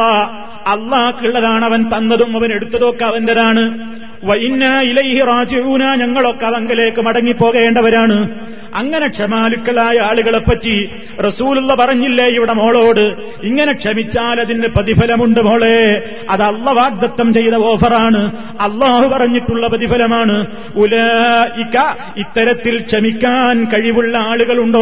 [0.67, 3.79] അള്ളാഹ്ക്കുള്ളതാണ് അവൻ തന്നതും അവൻ എടുത്തതൊക്കെ അവന്റേതാണ്.
[4.23, 8.29] വൈന്ന ഇലൈഹി റാജിഊന ഞങ്ങളൊക്കെ അവങ്കിലേക്ക് മടങ്ങിപ്പോകേണ്ടവരാണ്.
[8.73, 10.89] അങ്ങനെ ക്ഷമാലുക്കളായ ആളുകളെപ്പറ്റി
[11.27, 13.15] റസൂലുള്ള പറഞ്ഞില്ലേ ഇവിടെ മോളോട്?
[13.43, 16.03] ഇങ്ങനെ ക്ഷമിച്ചാൽ അതിന് പ്രതിഫലമുണ്ട് മോളെ.
[16.29, 18.31] അത് അള്ള വാഗ്ദത്തം ചെയ്ത ഓഫറാണ്.
[18.59, 20.45] അള്ളാഹു പറഞ്ഞിട്ടുള്ള പ്രതിഫലമാണ്.
[20.75, 21.77] ഉലയിക്ക
[22.17, 24.81] ഇത്തരത്തിൽ ക്ഷമിക്കാൻ കഴിവുള്ള ആളുകളുണ്ടോ?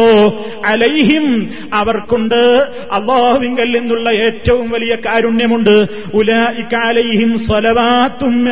[0.66, 2.68] അലൈഹിം അവർക്കുണ്ട്.
[2.92, 5.86] അള്ളാഹുവിങ്കൽ നിന്നുള്ള ഏറ്റവും വലിയ കാരുണ്യമുണ്ട്.
[6.14, 6.32] ഉല
[6.76, 8.44] അലൈഹിം സ്വലവാത്തും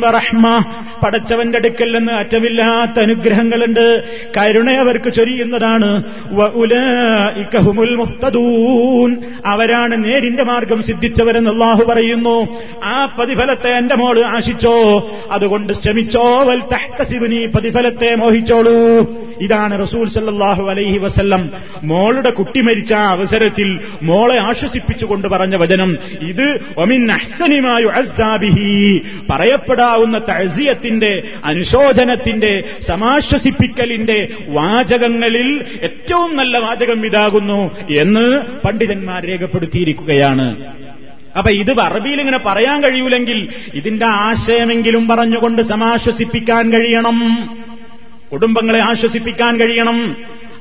[0.00, 0.64] വറഹ്മ.
[1.04, 4.04] പടച്ചവന്റെ അടുക്കൽ നിന്ന് അറ്റമില്ലാത്ത അനുഗ്രഹങ്ങളുണ്ട്.
[4.56, 6.02] കരുണ അവർക്ക് ചൊരിയുന്നതാണ്.
[9.46, 12.62] അവരാണ് നേരിന്റെ മാർഗം സിദ്ധിച്ചവരെന്ന് അള്ളാഹു പറയുന്നു.
[12.84, 15.10] ആ പ്രതിഫലത്തെ എന്റെ മോൾ ആശിച്ചോ?
[15.30, 19.06] അതുകൊണ്ട് ശ്രമിച്ചോ വൽ തഹ്തസിബിനി പ്രതിഫലത്തെ മോഹിച്ചോളൂ.
[19.40, 21.50] ഇതാണ് റസൂൽ സല്ലാഹു അലൈഹി വസല്ലം.
[21.82, 26.60] മോളുടെ കുട്ടി മരിച്ച അവസരത്തിൽ മോളെ ആശ്വസിപ്പിച്ചുകൊണ്ട് പറഞ്ഞ വചനം ഇത്.
[26.76, 27.06] ഒമിൻ
[29.30, 40.64] പറയപ്പെടാവുന്ന തഴസിയത്തിന്റെ അനുശോചനത്തിന്റെ സമാശ്വസിപ്പിക്കലിന്റെ വാചകങ്ങളിൽ ഏറ്റവും നല്ല വാചകം ഇതാകുന്നു എന്ന് പണ്ഡിതന്മാർ രേഖപ്പെടുത്തിയിരിക്കുകയാണ്.
[41.38, 47.48] അപ്പൊ ഇത് അറബിയിൽ ഇങ്ങനെ പറയാൻ കഴിയൂലെങ്കിൽ ഇതിന്റെ ആശയമെങ്കിലും പറഞ്ഞുകൊണ്ട് സമാശ്വസിപ്പിക്കാൻ കഴിയണം.
[48.32, 50.16] കുടുംബങ്ങളെ ആശ്വസിപ്പിക്കാൻ കഴിയണം.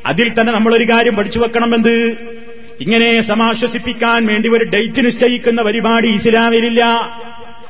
[0.06, 2.18] അതിൽ തന്നെ നമ്മളൊരു കാര്യം പഠിച്ചു വെക്കണമെന്ത്
[2.82, 6.86] ഇങ്ങനെ സമാശ്വസിപ്പിക്കാൻ വേണ്ടി ഒരു ഡേറ്റ് നിശ്ചയിക്കുന്ന പരിപാടി ഇസ്ലാമിലില്ല.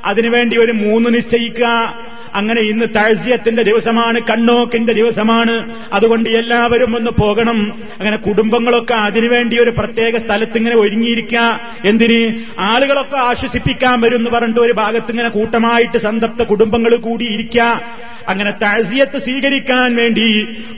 [0.06, 1.94] അതിനുവേണ്ടി ഒരു മൂന്ന് നിശ്ചയിക്കുക.
[2.36, 5.56] അങ്ങനെ ഇന്ന് താഴ്സ്യത്തിന്റെ ദിവസമാണ് കണ്ണോക്കിന്റെ ദിവസമാണ്.
[5.94, 7.74] അതുകൊണ്ട് എല്ലാവരും ഒന്ന് പോകണം.
[8.00, 12.22] അങ്ങനെ കുടുംബങ്ങളൊക്കെ അതിനുവേണ്ടി ഒരു പ്രത്യേക സ്ഥലത്ത് ഇങ്ങനെ ഒരുങ്ങിയിരിക്കുക എന്തിന്?
[12.60, 17.82] ആളുകളൊക്കെ ആശ്വസിപ്പിക്കാൻ വരും എന്ന് പറഞ്ഞിട്ട് ഒരു ഭാഗത്ത് ഇങ്ങനെ കൂട്ടമായിട്ട് സന്തപ്ത കുടുംബങ്ങൾ കൂടിയിരിക്കുക
[18.30, 20.28] അങ്ങനെ താഴ്സിയത്ത് സ്വീകരിക്കാൻ വേണ്ടി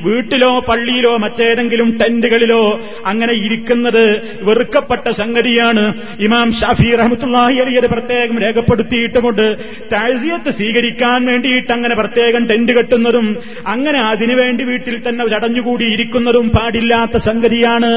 [0.01, 4.03] വീട്ടിലോ പള്ളിയിലോ മറ്റേതെങ്കിലും ടെന്റുകളിലോ അങ്ങനെ ഇരിക്കുന്നത്
[4.41, 5.93] വെറുക്കപ്പെട്ട സംഗതിയാണ്.
[6.19, 9.57] ഇമാം ഷാഫി റഹമത്തുല്ലാഹി അലി അത് പ്രത്യേകം രേഖപ്പെടുത്തിയിട്ടുമുണ്ട്.
[9.93, 17.93] താഴ്സിയത്ത് സ്വീകരിക്കാൻ വേണ്ടിയിട്ട് അങ്ങനെ പ്രത്യേകം ടെന്റ് കെട്ടുന്നതും അങ്ങനെ അതിനുവേണ്ടി വീട്ടിൽ തന്നെ ചടഞ്ഞുകൂടി ഇരിക്കുന്നതും പാടില്ലാത്ത സംഗതിയാണ്.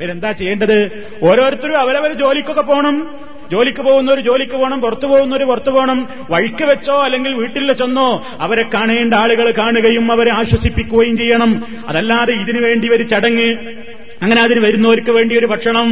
[0.00, 0.78] ഇവരെന്താ ചെയ്യേണ്ടത്?
[1.22, 2.96] ഓരോരുത്തരും അവരവർ ജോലിക്കൊക്കെ പോകണം
[3.52, 5.98] ജോലിക്ക് പോകുന്നവർ ജോലിക്ക് പോകണം പുറത്തു പോകുന്നവർ പുറത്തു പോകണം.
[6.30, 8.08] വഴിക്ക് വെച്ചോ അല്ലെങ്കിൽ വീട്ടിൽ ചെന്നോ
[8.40, 11.50] അവരെ കാണേണ്ട ആളുകൾ കാണുകയും അവരെ ആശ്വസിപ്പിക്കുകയും ചെയ്യണം.
[11.88, 13.48] അതല്ലാതെ ഇതിനു വേണ്ടി ഒരു ചടങ്ങ്
[14.22, 15.88] അങ്ങനെ അതിന് വരുന്നവർക്ക് വേണ്ടി ഒരു ഭക്ഷണം.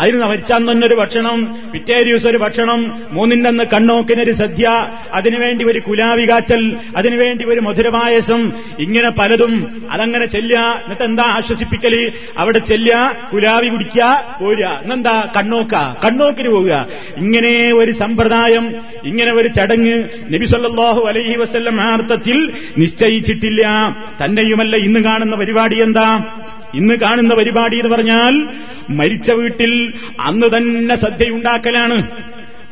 [0.00, 1.58] അതിന് ഒരു ഭക്ഷണം.
[1.72, 3.02] പിറ്റേ ദിവസം ഒരു ഭക്ഷണം.
[3.10, 4.86] മൂന്നിന്റെന്ന് കണ്ണോക്കിനൊരു സദ്യ.
[5.12, 6.76] അതിനുവേണ്ടി ഒരു കുലാവി കാച്ചൽ.
[6.96, 8.52] അതിനുവേണ്ടി ഒരു മധുരപായസം.
[8.78, 10.58] ഇങ്ങനെ പലതും അതങ്ങനെ ചെല്ലുക.
[10.58, 12.12] എന്നിട്ട് എന്താ ആശ്വസിപ്പിക്കൽ?
[12.38, 14.80] അവിടെ ചെല്ലുക കുലാവി കുടിക്കുക പോരുക.
[14.82, 15.74] എന്നെന്താ കണ്ണോക്ക.
[16.04, 16.86] കണ്ണോക്കിന് പോവുക.
[17.16, 20.02] ഇങ്ങനെ ഒരു സമ്പ്രദായം ഇങ്ങനെ ഒരു ചടങ്ങ്
[20.34, 23.96] നബി സല്ലല്ലാഹു അലൈഹി വസല്ലം അർത്ഥത്തിൽ നിശ്ചയിച്ചിട്ടില്ല.
[24.24, 26.24] തന്നെയുമല്ല ഇന്ന് കാണുന്ന പരിപാടി എന്താ?
[26.74, 28.48] ഇന്ന് കാണുന്ന പരിപാടി എന്ന് പറഞ്ഞാൽ
[28.90, 32.06] മരിച്ച വീട്ടിൽ അന്ന് തന്നെ സദ്യയുണ്ടാക്കലാണ്.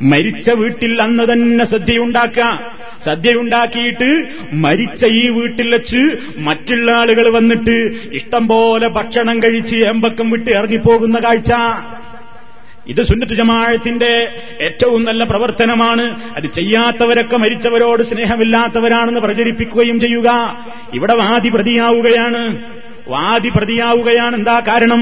[0.01, 2.61] മരിച്ച വീട്ടിൽ അന്ന് തന്നെ സദ്യയുണ്ടാക്കുക.
[3.05, 11.19] സദ്യയുണ്ടാക്കിയിട്ട് മരിച്ച ഈ വീട്ടിൽ വെച്ച് മറ്റുള്ള ആളുകൾ വന്നിട്ട് ഇഷ്ടം പോലെ ഭക്ഷണം കഴിച്ച് എമ്പക്കം വിട്ട് ഇറങ്ങിപ്പോകുന്ന
[11.23, 11.51] കാഴ്ച.
[12.87, 14.27] ഇത് സുന്നത്തു ജമാഴത്തിന്റെ
[14.61, 16.35] ഏറ്റവും നല്ല പ്രവർത്തനമാണ്.
[16.35, 20.57] അത് ചെയ്യാത്തവരൊക്കെ മരിച്ചവരോട് സ്നേഹമില്ലാത്തവരാണെന്ന് പ്രചരിപ്പിക്കുകയും ചെയ്യുക.
[20.93, 22.43] ഇവിടെ വാദി പ്രതിയാവുകയാണ്
[23.07, 25.01] വാദി പ്രതിയാവുകയാണ് എന്താ കാരണം?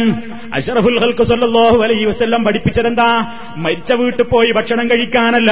[0.53, 3.25] അഷറഫുൽ ഹൽക്ക് സല്ലാഹു അലൈ വസ്ല്ലം പഠിപ്പിച്ചതെന്താ?
[3.57, 5.51] മരിച്ച വീട്ടിൽ പോയി ഭക്ഷണം കഴിക്കാനല്ല.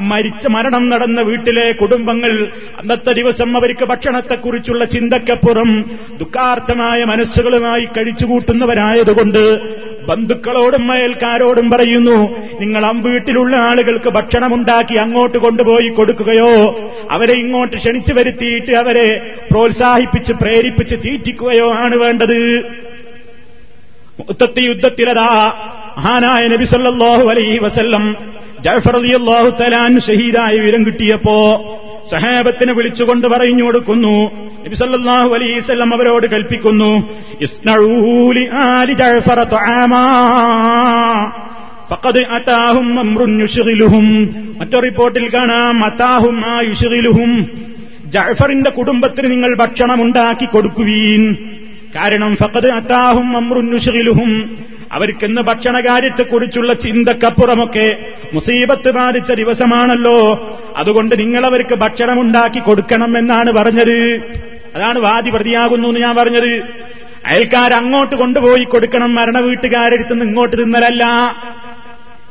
[0.00, 5.84] മരിച്ച മരണം നടന്ന വീട്ടിലെ കുടുംബങ്ങൾ അന്നത്തെ ദിവസം അവർക്ക് ഭക്ഷണത്തെക്കുറിച്ചുള്ള ചിന്തക്കപ്പുറം
[6.18, 9.42] ദുഃഖാർത്ഥമായ മനസ്സുകളുമായി കഴിച്ചുകൂട്ടുന്നവരായതുകൊണ്ട്
[10.08, 12.16] ബന്ധുക്കളോടും അയൽക്കാരോടും പറയുന്നു
[12.60, 16.52] നിങ്ങൾ വീട്ടിലുള്ള ആളുകൾക്ക് ഭക്ഷണമുണ്ടാക്കി അങ്ങോട്ട് കൊണ്ടുപോയി കൊടുക്കുകയോ
[17.10, 19.08] അവരെ ഇങ്ങോട്ട് ക്ഷണിച്ചു വരുത്തിയിട്ട് അവരെ
[19.52, 22.38] പ്രോത്സാഹിപ്പിച്ച് പ്രേരിപ്പിച്ച് തീറ്റിക്കുകയോ ആണ് വേണ്ടത്.
[24.18, 25.30] മുത്തത്തി യുദ്ധത്തിലതാ
[25.96, 28.04] മഹാനായ നബി സല്ലല്ലാഹു അലൈഹി വസല്ലം
[28.60, 31.38] ജഫർ അള്ളാഹു തലാൻ ഷഹീദായ വിവരം കിട്ടിയപ്പോ
[32.10, 34.16] സഹാബത്തിനെ വിളിച്ചുകൊണ്ട് പറഞ്ഞു കൊടുക്കുന്നു
[34.66, 36.90] നബി സല്ലല്ലാഹു അലൈഹി വസല്ലം അവരോട് കൽപ്പിക്കുന്നു
[37.40, 38.94] ഇസ്നഊലി ആലി
[42.36, 42.86] അതാഹും
[44.80, 47.32] റിപ്പോർട്ടിൽ കാണാം അതാഹും ആ യുഷിലുഹും
[48.06, 51.36] ജഅഫറിന്റെ കുടുംബത്തിന് നിങ്ങൾ ഭക്ഷണം ഉണ്ടാക്കി കൊടുക്കുവീൻ.
[51.96, 53.66] കാരണം ഫക്കത് അത്താഹും അംറുൻ
[54.92, 57.98] അവർക്കെന്ന് ഭക്ഷണകാര്യത്തെക്കുറിച്ചുള്ള ചിന്തക്കപ്പുറമൊക്കെ
[58.34, 60.18] മുസീബത്ത് ബാധിച്ച ദിവസമാണല്ലോ.
[60.76, 63.98] അതുകൊണ്ട് നിങ്ങളവർക്ക് ഭക്ഷണമുണ്ടാക്കി കൊടുക്കണം എന്നാണ് പറഞ്ഞത്.
[64.74, 66.62] അതാണ് വാദി പ്രതിയാകുന്നു എന്ന് ഞാൻ പറഞ്ഞത്.
[67.26, 71.04] അയൽക്കാർ അങ്ങോട്ട് കൊണ്ടുപോയി കൊടുക്കണം മരണ വീട്ടുകാരെടുത്തുനിന്ന് ഇങ്ങോട്ട് തിന്നലല്ല.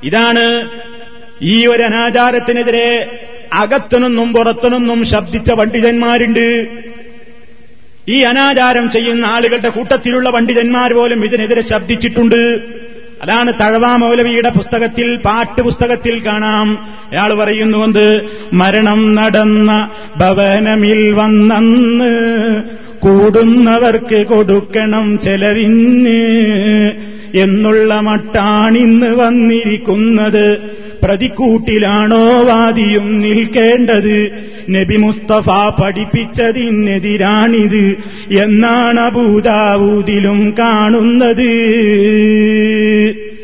[0.04, 0.70] ഇതാണ്
[1.42, 3.20] ഈ ഒരു അനാചാരത്തിനെതിരെ
[3.54, 6.68] അകത്തുനിന്നും പുറത്തുനിന്നും ശബ്ദിച്ച പണ്ഡിതന്മാരുണ്ട്.
[8.10, 12.64] ഈ അനാചാരം ചെയ്യുന്ന ആളുകളുടെ കൂട്ടത്തിലുള്ള പണ്ഡിതന്മാർ പോലും ഇതിനെതിരെ ശബ്ദിച്ചിട്ടുണ്ട്.
[13.24, 16.78] അതാണ് തഴവാ മൗലവിയുടെ പുസ്തകത്തിൽ പാട്ടുപുസ്തകത്തിൽ കാണാം.
[17.12, 18.22] അയാൾ പറയുന്നുകൊണ്ട്
[18.54, 22.14] മരണം നടന്ന ഭവനമിൽ വന്നന്ന്
[23.00, 26.20] കൂടുന്നവർക്ക് കൊടുക്കണം ചെലവിന്
[27.36, 30.48] എന്നുള്ള മട്ടാണിന്ന് വന്നിരിക്കുന്നത്.
[31.04, 34.32] പ്രതിക്കൂട്ടിലാണോ വാദിയും നിൽക്കേണ്ടത്?
[34.70, 35.46] നബി മുസ്തഫ
[35.84, 37.96] പഠിപ്പിച്ചതിനെതിരാണിത്.
[38.44, 41.52] എന്നാണ് അബൂദാവൂദിലും കാണുന്നത്.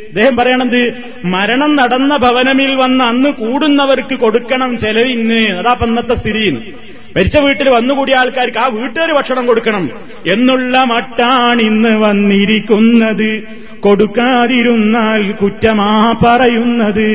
[0.08, 0.94] അദ്ദേഹം പറയണത്
[1.26, 5.34] മരണം നടന്ന ഭവനമിൽ വന്ന് അന്ന് കൂടുന്നവർക്ക് കൊടുക്കണം ചെലവിന്ന്.
[5.34, 6.74] അതാ പന്നത്തെ സ്ഥിതി.
[7.16, 9.90] മരിച്ച വീട്ടിൽ വന്നുകൂടിയ ആൾക്കാർക്ക് ആ വീട്ടുകാർ ഭക്ഷണം കൊടുക്കണം
[10.28, 13.59] എന്നുള്ള മട്ടാണിന്ന് വന്നിരിക്കുന്നത്.
[13.80, 17.10] കൊടുക്കാതിരുന്നാൽ കുറ്റമാ പറയുന്നത്.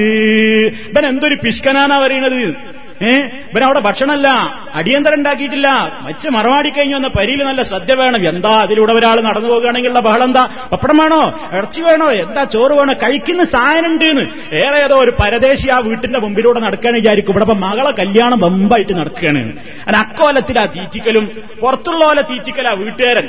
[0.91, 2.74] ഇവൻ എന്തൊരു പിഷ്കനാണ് പറയുന്നത്?
[3.03, 3.07] ഏ?
[3.07, 4.29] ഇവൻ അവിടെ ഭക്ഷണമല്ല.
[4.75, 5.99] അടിയന്തരം ഉണ്ടാക്കിയിട്ടില്ല.
[6.03, 8.29] മച്ച് മറവാടി കഴിഞ്ഞു വന്ന പരിയിൽ നല്ല സദ്യ വേണം.
[8.29, 11.49] എന്താ അതിലൂടെ ഒരാൾ നടന്നു പോകുകയാണെങ്കിലുള്ള ബഹളം എന്താ പപ്പടം വേണോ?
[11.53, 12.11] ഇറച്ചി വേണോ?
[12.11, 12.93] എന്താ ചോറ് വേണോ?
[12.93, 17.33] കഴിക്കുന്ന സാധനം ഉണ്ട് എന്ന് ഏറെ ഏതോ ഒരു പരദേശി ആ വീട്ടിന്റെ മുമ്പിലൂടെ നടക്കാൻ വിചാരിക്കും.
[17.33, 19.53] ഇവിടെ മകളെ കല്യാണം ബമ്പായിട്ട് നടക്കുകയാണ്.
[19.89, 21.43] അത് അക്കോലത്തിലാ തീറ്റിക്കലും.
[21.61, 23.29] പുറത്തുള്ള പോലെ തീറ്റിക്കലാ വീട്ടുകാരൻ.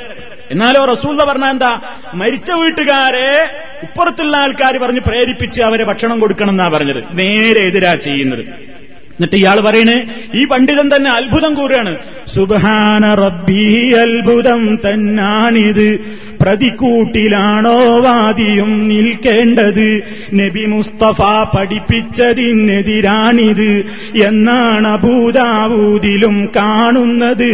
[0.50, 1.80] എന്നാലോ റസൂല പറഞ്ഞ എന്താ?
[2.14, 3.42] മരിച്ച വീട്ടുകാരെ
[3.82, 7.04] ഇപ്പുറത്തുള്ള ആൾക്കാർ പറഞ്ഞ് പ്രേരിപ്പിച്ച് അവരെ ഭക്ഷണം കൊടുക്കണം എന്നാ പറഞ്ഞത്.
[7.12, 8.75] നേരെ എതിരാ ചെയ്യുന്നത്.
[9.16, 9.98] എന്നിട്ട് ഇയാൾ പറയണേ
[10.34, 11.96] ഈ പണ്ഡിതൻ തന്നെ അത്ഭുതം കൂറുകയാണ്.
[12.34, 16.00] സുബാന റബ്ബി അത്ഭുതം തന്നാണിത്.
[16.46, 20.02] പ്രതിക്കൂട്ടിലാണോ വാദിയും നിൽക്കേണ്ടത്?
[20.34, 21.20] നബി മുസ്തഫ
[21.56, 23.84] പഠിപ്പിച്ചതിനെതിരാണിത്.
[24.26, 27.52] എന്നാണ് അബൂദാവൂദിലും കാണുന്നത്.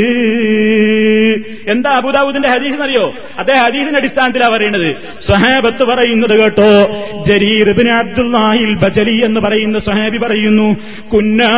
[1.69, 3.15] എന്താ അബൂദാവൂദിന്റെ ഹദീസ് എന്നറിയോ?
[3.39, 4.97] അദ്ദേഹം ഹദീസിന്റെ അടിസ്ഥാനത്തിലാണ് പറയുന്നത്.
[5.23, 6.91] സ്വഹാബത്ത് പറയുന്നത് കേട്ടോ.
[7.27, 10.77] ജരീർ ബിൻ അബ്ദുല്ലാഹിൽ ബജലി എന്ന് പറയുന്ന സ്വഹാബി പറയുന്നു
[11.13, 11.53] കുന്നാ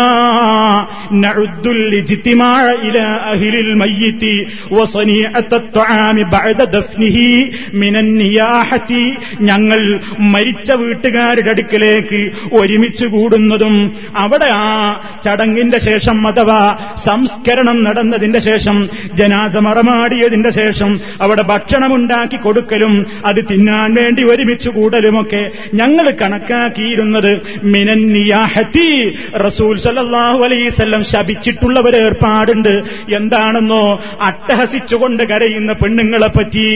[2.85, 5.59] ഇല അഹിലിൽ മയ്യിത്തി വസനീഅത്ത
[6.23, 7.24] ബഅദ ദഫ്നിഹി
[7.75, 9.03] മിനൻ നിയാഹത്തി.
[9.41, 9.81] ഞങ്ങൾ
[10.33, 12.21] മരിച്ച വീട്ടുകാരുടെ അടുക്കലേക്ക്
[12.53, 13.75] ഒരുമിച്ച് കൂടുന്നതും
[14.17, 14.67] അവിടെ ആ
[15.25, 16.61] ചടങ്ങിന്റെ ശേഷം അഥവാ
[17.05, 25.43] സംസ്കരണം നടന്നതിന്റെ ശേഷം ജനാസ മറമാടിയതിന്റെ ശേഷം അവിടെ ഭക്ഷണമുണ്ടാക്കി കൊടുക്കലും അത് തിന്നാൻ വേണ്ടി ഒരുമിച്ച് കൂടലുമൊക്കെ
[25.75, 27.31] ഞങ്ങൾ കണക്കാക്കിയിരുന്നത്
[27.65, 28.89] മിനന്നിയാഹത്തി
[29.37, 32.75] റസൂൽ സല്ലാഹു അലൈസല്ലം ശപിച്ചിട്ടുള്ള ഒരു ഏർപ്പാടുണ്ട്.
[33.15, 33.85] എന്താണെന്നോ
[34.21, 36.67] അട്ടഹസിച്ചുകൊണ്ട് കരയുന്ന പെണ്ണുങ്ങളെ പറ്റി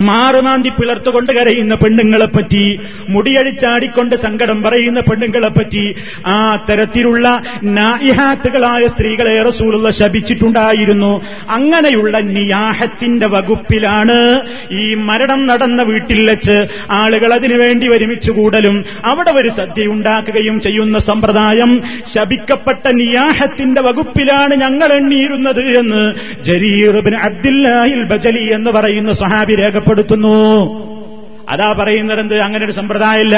[0.00, 2.78] മാറുമാന്തി പിളർത്തുകൊണ്ട് കരയുന്ന പെണ്ണുങ്ങളെപ്പറ്റി
[3.08, 5.94] മുടിയഴിച്ചാടിക്കൊണ്ട് സങ്കടം പറയുന്ന പെണ്ണുങ്ങളെപ്പറ്റി
[6.26, 11.22] ആ തരത്തിലുള്ള നായിഹാത്തുകളായ സ്ത്രീകളെ റസൂലുള്ള ശപിച്ചിട്ടുണ്ടായിരുന്നു.
[11.48, 14.40] അങ്ങനെയുള്ള നിയാഹത്തിന്റെ വകുപ്പിലാണ്
[14.72, 18.84] ഈ മരണം നടന്ന വീട്ടിൽ വെച്ച് ആളുകൾ അതിനുവേണ്ടി ഒരുമിച്ച് കൂടലും.
[19.04, 21.82] അവിടെ ഒരു സദ്യ ഉണ്ടാക്കുകയും ചെയ്യുന്ന സമ്പ്രദായം
[22.14, 26.02] ശപിക്കപ്പെട്ട നിയാഹത്തിന്റെ വകുപ്പിലാണ് ഞങ്ങൾ എണ്ണിയിരുന്നത് എന്ന്
[26.44, 30.36] ജരീറുബിൻ അബ്ദുല്ലാഹിൽ ബജലി എന്ന് പറയുന്ന സ്വഹാബി രേഖപ്പെടുത്തുന്നു
[31.48, 33.36] അതാ പറയുന്നത് എന്ത് അങ്ങനെ ഒരു സമ്പ്രദായമില്ല.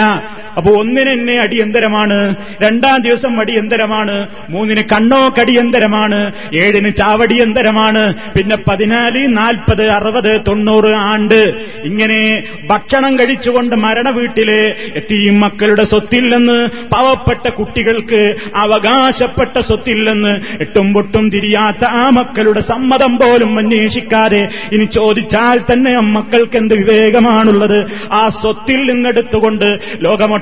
[0.56, 2.18] അപ്പൊ ഒന്നിന് എന്നെ അടിയന്തരമാണ്
[2.62, 4.14] രണ്ടാം ദിവസം അടിയന്തരമാണ്
[4.50, 6.20] മൂന്നിന് കണ്ണോ കടിയന്തരമാണ്
[6.54, 8.02] ഏഴിന് ചാവടിയന്തരമാണ്
[8.36, 11.40] പിന്നെ പതിനാല് നാൽപ്പത് അറുപത് തൊണ്ണൂറ് ആണ്ട്.
[11.84, 12.20] ഇങ്ങനെ
[12.66, 14.60] ഭക്ഷണം കഴിച്ചുകൊണ്ട് മരണ വീട്ടിലെ
[14.94, 16.58] എത്തിയും മക്കളുടെ സ്വത്തില്ലെന്ന്
[16.92, 18.22] പാവപ്പെട്ട കുട്ടികൾക്ക്
[18.54, 24.42] അവകാശപ്പെട്ട സ്വത്തില്ലെന്ന് എട്ടും പൊട്ടും തിരിയാത്ത ആ മക്കളുടെ സമ്മതം പോലും അന്വേഷിക്കാതെ
[24.72, 27.78] ഇനി ചോദിച്ചാൽ തന്നെ ആ മക്കൾക്ക് എന്ത് വിവേകമാണുള്ളത്?
[28.12, 29.68] ആ സ്വത്തിൽ നിന്നെടുത്തുകൊണ്ട്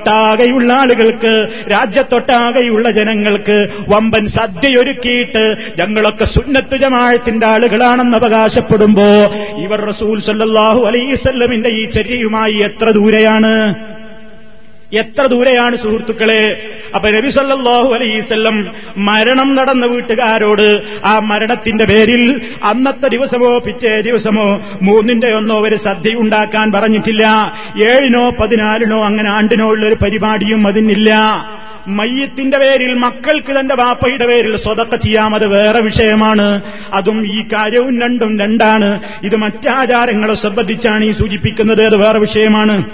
[0.06, 1.32] ലോകമൊട്ടാകെയുള്ള ആളുകൾക്ക്
[1.70, 5.44] രാജ്യത്തൊട്ടാകെയുള്ള ജനങ്ങൾക്ക് വമ്പൻ സദ്യയൊരുക്കിയിട്ട്
[5.78, 9.08] ഞങ്ങളൊക്കെ സുന്നത്ത് ജമാഴത്തിന്റെ ആളുകളാണെന്ന് അവകാശപ്പെടുമ്പോ
[9.64, 13.54] ഇവർ റസൂൽ സല്ലാഹു അലൈസല്ലമിന്റെ ഈ ചര്യയുമായി എത്ര ദൂരെയാണ്?
[14.94, 16.70] എത്ര ദൂരെയാണ് സുഹൃത്തുക്കളെ?
[16.94, 25.32] അപ്പൊ നബി സല്ലാഹു അലൈസല്ലം മരണം നടന്ന വീട്ടുകാരോട് ആ മരണത്തിന്റെ പേരിൽ അന്നത്തെ ദിവസമോ പിറ്റേ ദിവസമോ മൂന്നിന്റെ
[25.32, 27.54] ഒന്നോ ഒരു സദ്യ ഉണ്ടാക്കാൻ പറഞ്ഞിട്ടില്ല.
[27.82, 31.14] ഏഴിനോ പതിനാലിനോ അങ്ങനെ ആണ്ടിനോ ഉള്ളൊരു പരിപാടിയും അതിനില്ല.
[31.86, 36.60] മയ്യത്തിന്റെ പേരിൽ മക്കൾക്ക് തന്റെ വാപ്പയുടെ പേരിൽ സ്വതക്ക ചെയ്യാമത് വേറെ വിഷയമാണ്.
[36.92, 39.00] അതും ഈ കാര്യവും രണ്ടും രണ്ടാണ്.
[39.22, 41.86] ഇത് മറ്റാചാരങ്ങളെ സംബന്ധിച്ചാണ് ഈ സൂചിപ്പിക്കുന്നത്.
[41.86, 42.84] അത് വേറെ വിഷയമാണ്.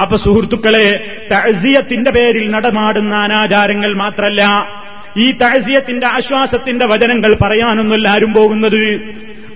[0.00, 4.68] അപ്പൊ സുഹൃത്തുക്കളെ തഴസിയത്തിന്റെ പേരിൽ നടമാടുന്ന അനാചാരങ്ങൾ മാത്രല്ല
[5.16, 9.00] ഈ തഴസിയത്തിന്റെ ആശ്വാസത്തിന്റെ വചനങ്ങൾ പറയാനൊന്നുമല്ല ആരും പോകുന്നത്.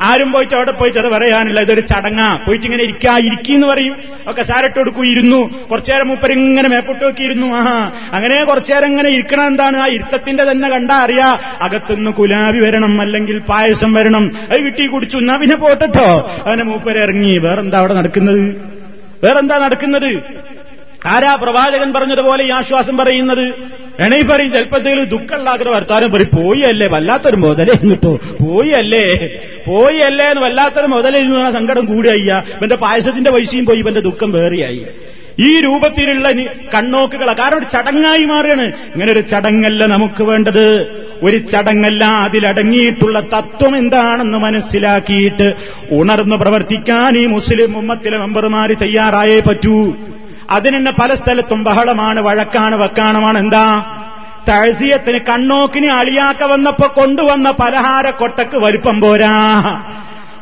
[0.03, 2.37] ആരും പോയിട്ട് അവിടെ പോയിട്ട് അത് പറയാനില്ല ഇതൊരു ചടങ്ങാ.
[2.46, 3.96] പോയിട്ട് ഇങ്ങനെ ഇരിക്കാ ഇരിക്കുന്നു പറയും.
[4.29, 7.46] ഒക്കെ സാരട്ട് കൊടുക്കൂ ഇരുന്നു കുറച്ചേരം മൂപ്പരിങ്ങനെ മേപ്പൊട്ട് നോക്കിയിരുന്നു.
[7.46, 9.77] ആ അങ്ങനെ കുറച്ചേരം ഇങ്ങനെ ഇരിക്കണം എന്താണ്?
[9.77, 14.31] ആ ഇരുത്തത്തിന്റെ തന്നെ കണ്ടാ അറിയാ അകത്തുനിന്ന് കുലാവി വരണം അല്ലെങ്കിൽ പായസം വരണം.
[14.53, 16.05] അത് കിട്ടി കുടിച്ചു എന്നാ പിന്നെ പോട്ടോ
[16.46, 17.38] അങ്ങനെ മൂപ്പര് ഇറങ്ങി.
[17.38, 18.76] വേറെന്താ അവിടെ നടക്കുന്നത്?
[19.25, 20.11] വേറെന്താ നടക്കുന്നത്?
[21.07, 23.45] ആരാ പ്രവാചകൻ പറഞ്ഞതുപോലെ ഈ ആശ്വാസം പറയുന്നത്?
[24.01, 29.05] എണീ പറയും ചിലപ്പോഴത്തേലും ദുഃഖമുള്ളാക്കുന്ന വർത്താനം പറയും പോയി അല്ലേ വല്ലാത്തൊരു മുതലേ കിട്ടോ പോയി അല്ലേ
[29.67, 31.21] പോയി അല്ലേ എന്ന് വല്ലാത്തൊരു മുതലേ
[31.53, 32.27] സങ്കടം കൂടിയായി.
[32.57, 34.87] ഇവന്റെ പായസത്തിന്റെ പൈസയും പോയി ഇവന്റെ ദുഃഖം വേറെയായി.
[35.39, 36.33] ഈ രൂപത്തിലുള്ള
[36.75, 38.67] കണ്ണോക്കുകളാണ് കാരണം ഒരു ചടങ്ങായി മാറുകയാണ്.
[38.95, 40.67] ഇങ്ങനെ ഒരു ചടങ്ങല്ല നമുക്ക് വേണ്ടത്.
[41.23, 45.55] ഒരു ചടങ്ങല്ല അതിലടങ്ങിയിട്ടുള്ള തത്വം എന്താണെന്ന് മനസ്സിലാക്കിയിട്ട്
[45.91, 49.95] ഉണർന്ന് പ്രവർത്തിക്കാൻ ഈ മുസ്ലിം ഉമ്മത്തിലെ മെമ്പർമാര് തയ്യാറായേ പറ്റൂ.
[50.51, 53.39] അതിനെന്നെ പല സ്ഥലത്തും ബഹളമാണ് വഴക്കാണ് വക്കാണമാണ്.
[53.39, 53.85] എന്താ?
[54.49, 59.61] തഴസിയത്തിന് കണ്ണോക്കിന് അളിയാക്ക വന്നപ്പോ കൊണ്ടുവന്ന പലഹാര കൊട്ടക്ക് വലിപ്പം പോരാ.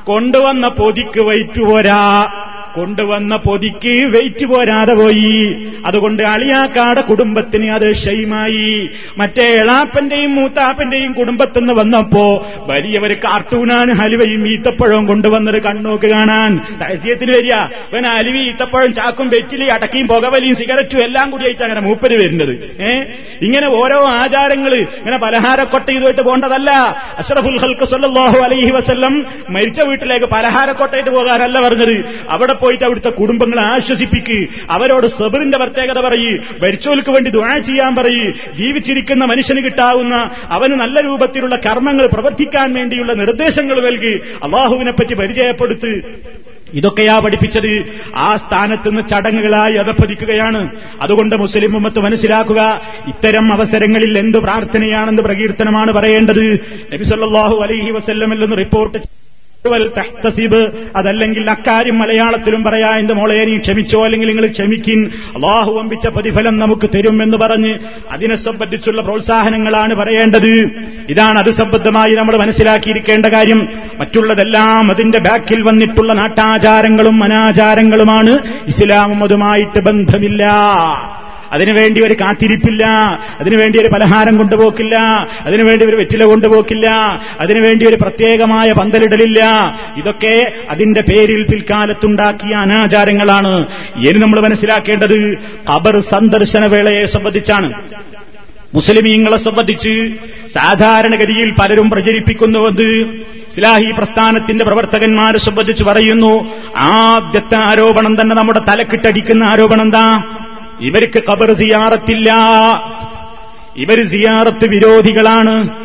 [0.05, 2.33] കൊണ്ടുവന്ന പൊതിക്ക് വൈറ്റ് പോരാ.
[2.77, 5.67] കൊണ്ടുവന്ന പൊതിക്ക് വെയിറ്റ് പോരാതെ പോയി.
[5.87, 15.07] അതുകൊണ്ട് അളിയാക്കാടെ കുടുംബത്തിന് അത് ഷെയ്മായി മറ്റേ എളാപ്പന്റെയും മൂത്താപ്പന്റെയും കുടുംബത്തിൽ നിന്ന് വന്നപ്പോ വലിയവര് കാർട്ടൂണാണ് ഹലുവയും ഈത്തപ്പഴവും
[15.07, 16.61] കൊണ്ടുവന്നത് കണ്ണോക്ക് കാണാൻ.
[16.81, 17.55] തഹസ്യത്തിന് വരിക.
[17.93, 22.83] ഇവൻ അലുവി ഈത്തപ്പഴം ചാക്കും വെറ്റിലി അടക്കിയും പുകവലിയും സിഗരറ്റും എല്ലാം കൂടിയായിട്ട് അങ്ങനെ മൂപ്പര് വരുന്നത്.
[22.83, 23.03] ഏ?
[23.43, 26.71] ഇങ്ങനെ ഓരോ ആചാരങ്ങൾ ഇങ്ങനെ പലഹാരക്കൊട്ട ഇതുമായിട്ട് പോകേണ്ടതല്ല.
[27.19, 32.05] അഷ്റഫുൽ ഹൽക്ക് സല്ലാഹു അലൈഹി വസ്ല്ലം മരിച്ച വീട്ടിലേക്ക് പലഹാരക്കൊട്ടയിട്ട് പോകാനല്ല പറഞ്ഞത്.
[32.29, 34.39] അവിടെ പോയിട്ട് അവിടുത്തെ കുടുംബങ്ങളെ ആശ്വസിപ്പിക്ക്.
[34.71, 36.33] അവരോട് സബറിന്റെ പ്രത്യേകത പറയ്.
[36.63, 38.55] മരിച്ചോൽക്ക് വേണ്ടി ദുആ ചെയ്യാൻ പറയ്.
[38.55, 44.15] ജീവിച്ചിരിക്കുന്ന മനുഷ്യന് കിട്ടാവുന്ന അവന് നല്ല രൂപത്തിലുള്ള കർമ്മങ്ങൾ പ്രവർത്തിക്കാൻ വേണ്ടിയുള്ള നിർദ്ദേശങ്ങൾ നൽകി.
[44.43, 45.93] അള്ളാഹുവിനെ പറ്റി പരിചയപ്പെടുത്ത്.
[46.75, 47.73] ഇതൊക്കെയാ പഠിപ്പിച്ചത്.
[48.17, 52.61] ആ സ്ഥാനത്ത് നിന്ന് ചടങ്ങുകളായി അതപ്പതിക്കുകയാണ് അതുകൊണ്ട് മുസ്ലിം ഉമ്മത്ത് മനസ്സിലാക്കുക.
[53.09, 56.47] ഇത്തരം അവസരങ്ങളിൽ എന്ത് പ്രാർത്ഥനയാണെന്ന് പ്രകീർത്തനമാണ് പറയേണ്ടത്.
[56.95, 58.99] നബിസല്ലാഹു അലൈഹി വസല്ലമിൽ റിപ്പോർട്ട്
[60.97, 65.11] അതല്ലെങ്കിൽ അക്കാര്യം മലയാളത്തിലും പറയാ എന്റെ മോളെ നീ ക്ഷമിച്ചോ അല്ലെങ്കിൽ നിങ്ങൾ ക്ഷമിക്കിൻ.
[65.35, 67.79] അള്ളാഹു വമ്പിച്ച പ്രതിഫലം നമുക്ക് തരും എന്ന് പറഞ്ഞ്
[68.11, 70.71] അതിനെ സംബന്ധിച്ചുള്ള പ്രോത്സാഹനങ്ങളാണ് പറയേണ്ടത്.
[71.09, 73.69] ഇതാണ് അത് സംബന്ധമായി നമ്മൾ മനസ്സിലാക്കിയിരിക്കേണ്ട കാര്യം.
[73.99, 78.39] മറ്റുള്ളതെല്ലാം അതിന്റെ ബാക്കിൽ വന്നിട്ടുള്ള നാട്ടാചാരങ്ങളും അനാചാരങ്ങളുമാണ്.
[78.67, 80.53] ഇസ്ലാമും അതുമായിട്ട് ബന്ധമില്ല.
[81.55, 82.85] അതിനുവേണ്ടി ഒരു കാത്തിരിപ്പില്ല
[83.41, 84.97] അതിനുവേണ്ടി ഒരു പലഹാരം കൊണ്ടുപോക്കില്ല
[85.47, 86.87] അതിനുവേണ്ടി ഒരു വെറ്റില കൊണ്ടുപോക്കില്ല
[87.41, 89.41] അതിനുവേണ്ടി ഒരു പ്രത്യേകമായ പന്തലിടലില്ല.
[89.97, 93.67] ഇതൊക്കെ അതിന്റെ പേരിൽ പിൽക്കാലത്തുണ്ടാക്കിയ അനാചാരങ്ങളാണ്.
[93.97, 95.39] ഇനി നമ്മൾ മനസ്സിലാക്കേണ്ടത്
[95.71, 97.73] ഖബർ സന്ദർശന വേളയെ സംബന്ധിച്ചാണ്.
[98.75, 100.13] മുസ്ലിമീങ്ങളെ സംബന്ധിച്ച്
[100.55, 102.89] സാധാരണഗതിയിൽ പലരും പ്രചരിപ്പിക്കുന്നുവെന്ന്
[103.53, 106.33] ഇസ്ലാഹി പ്രസ്ഥാനത്തിന്റെ പ്രവർത്തകന്മാരെ സംബന്ധിച്ച് പറയുന്നു
[106.77, 110.05] ആദ്യത്തെ ആരോപണം തന്നെ നമ്മുടെ തലക്കിട്ടടിക്കുന്ന ആരോപണം എന്താ?
[110.81, 112.33] ഇവർക്ക് കബർ സിയാറത്തില്ല.
[113.77, 115.85] ഇവർ സിയാറത്ത് വിരോധികളാണ്.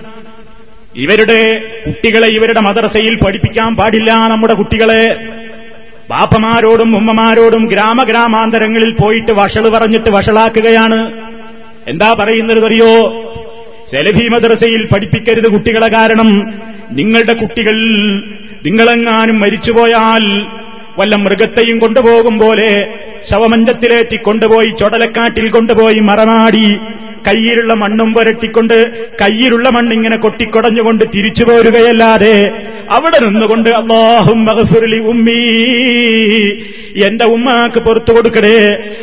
[0.95, 5.15] ഇവരുടെ കുട്ടികളെ ഇവരുടെ മദ്രസയിൽ പഠിപ്പിക്കാൻ പാടില്ല നമ്മുടെ കുട്ടികളെ.
[6.09, 11.11] ബാപ്പമാരോടും ഉമ്മമാരോടും ഗ്രാമഗ്രാമാന്തരങ്ങളിൽ പോയിട്ട് വഷൾ പറഞ്ഞിട്ട് വഷളാക്കുകയാണ്.
[11.87, 13.25] എന്താ പറയുന്നത് അറിയോ
[13.91, 16.53] സെലഫി മദ്രസയിൽ പഠിപ്പിക്കരുത് കുട്ടികളെ കാരണം
[16.91, 17.75] നിങ്ങളുടെ കുട്ടികൾ
[18.65, 20.58] നിങ്ങളെങ്ങാനും മരിച്ചുപോയാൽ
[20.99, 22.69] വല്ല മൃഗത്തെയും കൊണ്ടുപോകും പോലെ
[23.31, 26.67] ശവമഞ്ചത്തിലേറ്റി കൊണ്ടുപോയി ചൊടലക്കാട്ടിൽ കൊണ്ടുപോയി മറമാടി.
[27.27, 28.77] കയ്യിലുള്ള മണ്ണും പുരട്ടിക്കൊണ്ട്
[29.21, 32.35] കയ്യിലുള്ള മണ്ണ് മണ്ണിങ്ങനെ കൊട്ടിക്കൊടഞ്ഞുകൊണ്ട് തിരിച്ചു പോരുകയല്ലാതെ
[32.89, 35.41] അവിടെ നിന്നുകൊണ്ട് അള്ളാഹും മഹസുരലി ഉമ്മീ
[37.05, 38.59] എന്റെ ഉമ്മാക്ക് പുറത്തു കൊടുക്കണേ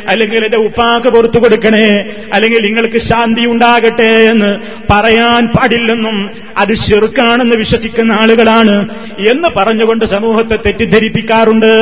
[0.07, 1.87] അല്ലെങ്കിൽ എന്റെ ഉപ്പാക്ക് പുറത്തു കൊടുക്കണേ
[2.33, 4.59] അല്ലെങ്കിൽ നിങ്ങൾക്ക് ശാന്തി ഉണ്ടാകട്ടെ എന്ന്
[4.91, 8.75] പറയാൻ പാടില്ലെന്നും അത് ചെറുക്കാണെന്ന് വിശ്വസിക്കുന്ന ആളുകളാണ്
[9.19, 11.73] എന്ന് പറഞ്ഞുകൊണ്ട് സമൂഹത്തെ തെറ്റിദ്ധരിപ്പിക്കാറുണ്ട്.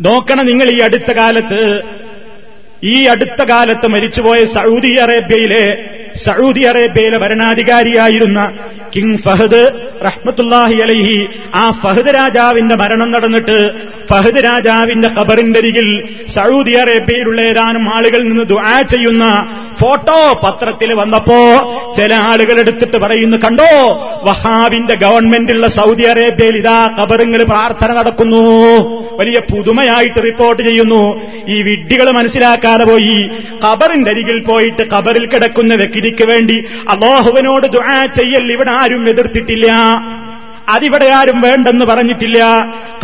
[0.00, 1.60] നോക്കണം നിങ്ങൾ ഈ അടുത്ത കാലത്ത്
[2.82, 5.64] ഈ അടുത്ത കാലത്ത് മരിച്ചുപോയ സൗദി അറേബ്യയിലെ
[6.26, 8.40] സൗദി അറേബ്യയിലെ ഭരണാധികാരിയായിരുന്ന
[8.94, 9.62] കിങ് ഫഹദ്
[10.06, 11.16] റഹ്മത്തുല്ലാഹി അലൈഹി
[11.54, 13.56] ആ ഫഹദ് രാജാവിന്റെ മരണം നടന്നിട്ട്
[14.10, 15.88] ഫഹദ് രാജാവിന്റെ ഖബറിന്റെ അരികിൽ
[16.36, 19.24] സൗദി അറേബ്യയിലുള്ള ഏതാനും ആളുകൾ നിന്ന് ദുആ ചെയ്യുന്ന
[19.80, 21.40] ഫോട്ടോ പത്രത്തിൽ വന്നപ്പോ
[21.96, 23.70] ചില ആളുകൾ എടുത്തിട്ട് പറയുന്നു കണ്ടോ
[24.28, 28.44] വഹാബിന്റെ ഗവൺമെന്റുള്ള സൗദി അറേബ്യയിൽ ഇതാ ഖബറിങ്ങൾ പ്രാർത്ഥന നടക്കുന്നു.
[29.16, 31.20] വലിയ പുതുമയായിട്ട് റിപ്പോർട്ട് ചെയ്യുന്നു.
[31.48, 33.30] ഈ വിഡ്ഢികൾ മനസ്സിലാക്കാതെ പോയി.
[33.64, 39.78] ഖബറിന്റെ അരികിൽ പോയിട്ട് ഖബറിൽ കിടക്കുന്ന വ്യക്തിക്ക് വേണ്ടി അള്ളാഹുവിനോട് ദുആ ചെയ്യൽ ഇവിടെ ആരും എതിർത്തിട്ടില്ല.
[40.68, 42.44] അതിവിടെ ആരും വേണ്ടെന്ന് പറഞ്ഞിട്ടില്ല.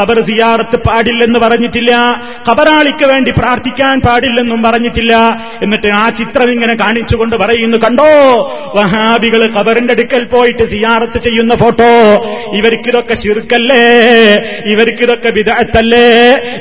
[0.00, 2.22] ഖബർ സിയാറത്ത് പാടില്ലെന്ന് പറഞ്ഞിട്ടില്ല.
[2.48, 5.14] ഖബറാളിക്ക് വേണ്ടി പ്രാർത്ഥിക്കാൻ പാടില്ലെന്നും പറഞ്ഞിട്ടില്ല.
[5.62, 8.08] എന്നിട്ട് ആ ചിത്രം ഇങ്ങനെ കാണിച്ചുകൊണ്ട് പറയുന്നു കണ്ടോ?
[8.74, 11.90] വഹാബികൾ ഖബറിന്റെ അടുക്കൽ പോയിട്ട് സിയാറത്ത് ചെയ്യുന്ന ഫോട്ടോ.
[12.56, 13.82] ഇവർക്കിതൊക്കെ ശിർക്കല്ലേ?
[14.66, 16.06] ഇവർക്കിതൊക്കെ വിദഗ്ധല്ലേ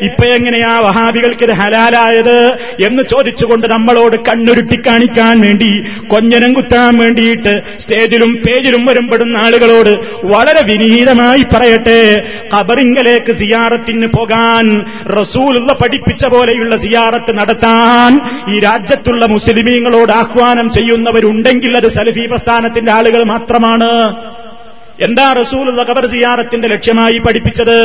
[0.02, 2.38] ഇപ്പൊ എങ്ങനെയാ വഹാബികൾക്ക് ഇത് ഹലാലായത്?
[2.86, 10.62] എന്ന് ചോദിച്ചുകൊണ്ട് നമ്മളോട് കണ്ണുരുട്ടി കാണിക്കാൻ വേണ്ടി കൊഞ്ഞനം കുത്താൻ വേണ്ടിയിട്ട് സ്റ്റേജിലും പേജിലും വരുമ്പെടുന്ന ആളുകളോട് വളരെ
[10.92, 12.30] വിനീതമായി പറയട്ടെ.
[12.56, 14.86] ഖബറിങ്കലേക്ക് സിയാറത്തിന് പോകാൻ
[15.20, 18.20] റസൂലുള്ള പഠിപ്പിച്ച പോലെയുള്ള സിയാറത്ത് നടത്താൻ
[18.56, 24.16] ഈ രാജ്യത്തുള്ള മുസ്ലിമീങ്ങളോട് ആഹ്വാനം ചെയ്യുന്നവരുണ്ടെങ്കിൽ അത് സലഫി പ്രസ്ഥാനത്തിന്റെ ആളുകൾ മാത്രമാണ്.
[25.02, 27.78] എന്താ റസൂലുള്ള ഖബർ സിയാറത്തിന്റെ ലക്ഷ്യമായി പഠിപ്പിച്ചത്?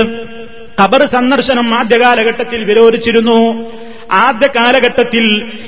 [0.81, 3.71] ഖബർ സന്ദർശനം ആദ്യ കാലഘട്ടത്തിൽ വിരോധിച്ചിരുന്നു.
[4.11, 5.25] ആദ്യ കാലഘട്ടത്തിൽ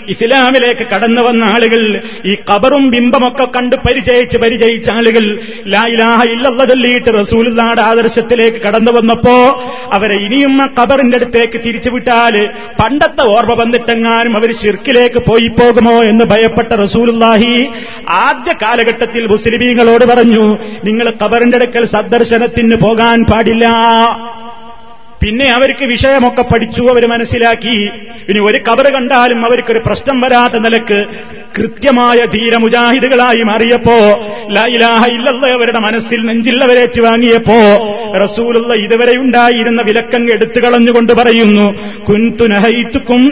[0.08, 1.82] ഇസ്ലാമിലേക്ക് കടന്നു വന്ന ആളുകൾ
[2.26, 5.24] ഈ കബറും ബിംബമൊക്കെ കണ്ട് പരിചയിച്ച് പരിചയിച്ച ആളുകൾ
[5.66, 9.36] ലായിലാഹ ഇല്ലല്ല ചൊല്ലിയിട്ട് റസൂലുള്ളാടെ ആദർശത്തിലേക്ക് കടന്നു വന്നപ്പോ
[9.92, 12.36] അവരെ ഇനിയും ആ കബറിന്റെ അടുത്തേക്ക് തിരിച്ചുവിട്ടാൽ
[12.80, 17.68] പണ്ടത്തെ ഓർമ്മ വന്നിട്ടെങ്ങാനും അവർ ഷിർക്കിലേക്ക് പോയി പോകുമോ എന്ന് ഭയപ്പെട്ട റസൂലുള്ളാഹി
[18.08, 20.46] ആദ്യ കാലഘട്ടത്തിൽ മുസ്ലിമീങ്ങളോട് പറഞ്ഞു
[20.84, 23.66] നിങ്ങൾ കബറിന്റെ അടുക്കൽ സന്ദർശനത്തിന് പോകാൻ പാടില്ല.
[25.22, 27.76] പിന്നെ അവർക്ക് വിഷയമൊക്കെ പഠിച്ചു അവർ മനസ്സിലാക്കി.
[28.28, 31.06] ഇനി ഒരു കബർ കണ്ടാലും അവർക്കൊരു പ്രശ്നം വരാത്ത നിലയ്ക്ക്
[31.58, 33.96] കൃത്യമായ ധീരമുജാഹിദുകളായി മാറിയപ്പോ
[34.50, 37.56] ലൈലാഹ ഇല്ലല്ല അവരുടെ മനസ്സിൽ നെഞ്ചില്ലവരേറ്റു വാങ്ങിയപ്പോ
[38.22, 41.66] റസൂലുള്ള ഇതുവരെ ഉണ്ടായിരുന്ന വിലക്കങ്ങ് എടുത്തു കളഞ്ഞുകൊണ്ട് പറയുന്നു
[42.04, 43.22] കുൻതുനഹൈത്തുക്കും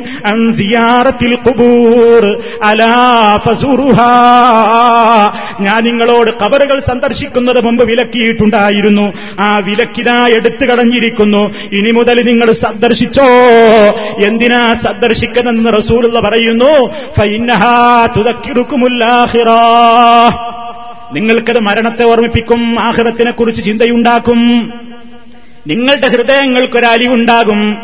[5.61, 9.12] ഞാൻ നിങ്ങളോട് കബറുകൾ സന്ദർശിക്കുന്നത് മുമ്പ് വിലക്കിയിട്ടുണ്ടായിരുന്നു.
[9.38, 11.42] ആ വിലക്കിനാ എടുത്തു കളഞ്ഞിരിക്കുന്നു.
[11.78, 13.24] ഇനി മുതൽ നിങ്ങൾ സന്ദർശിച്ചോ.
[14.24, 16.94] എന്തിനാ സന്ദർശിക്കുന്നതെന്ന് റസൂലുള്ള പറയുന്നു.
[21.12, 24.72] നിങ്ങൾക്കത് മരണത്തെ ഓർമ്മിപ്പിക്കും ആഹ്റത്തിനെ കുറിച്ച് ചിന്തയുണ്ടാക്കും.
[25.66, 27.76] നിങ്ങളുടെ ഹൃദയങ്ങൾക്കൊരു ഒത്തത്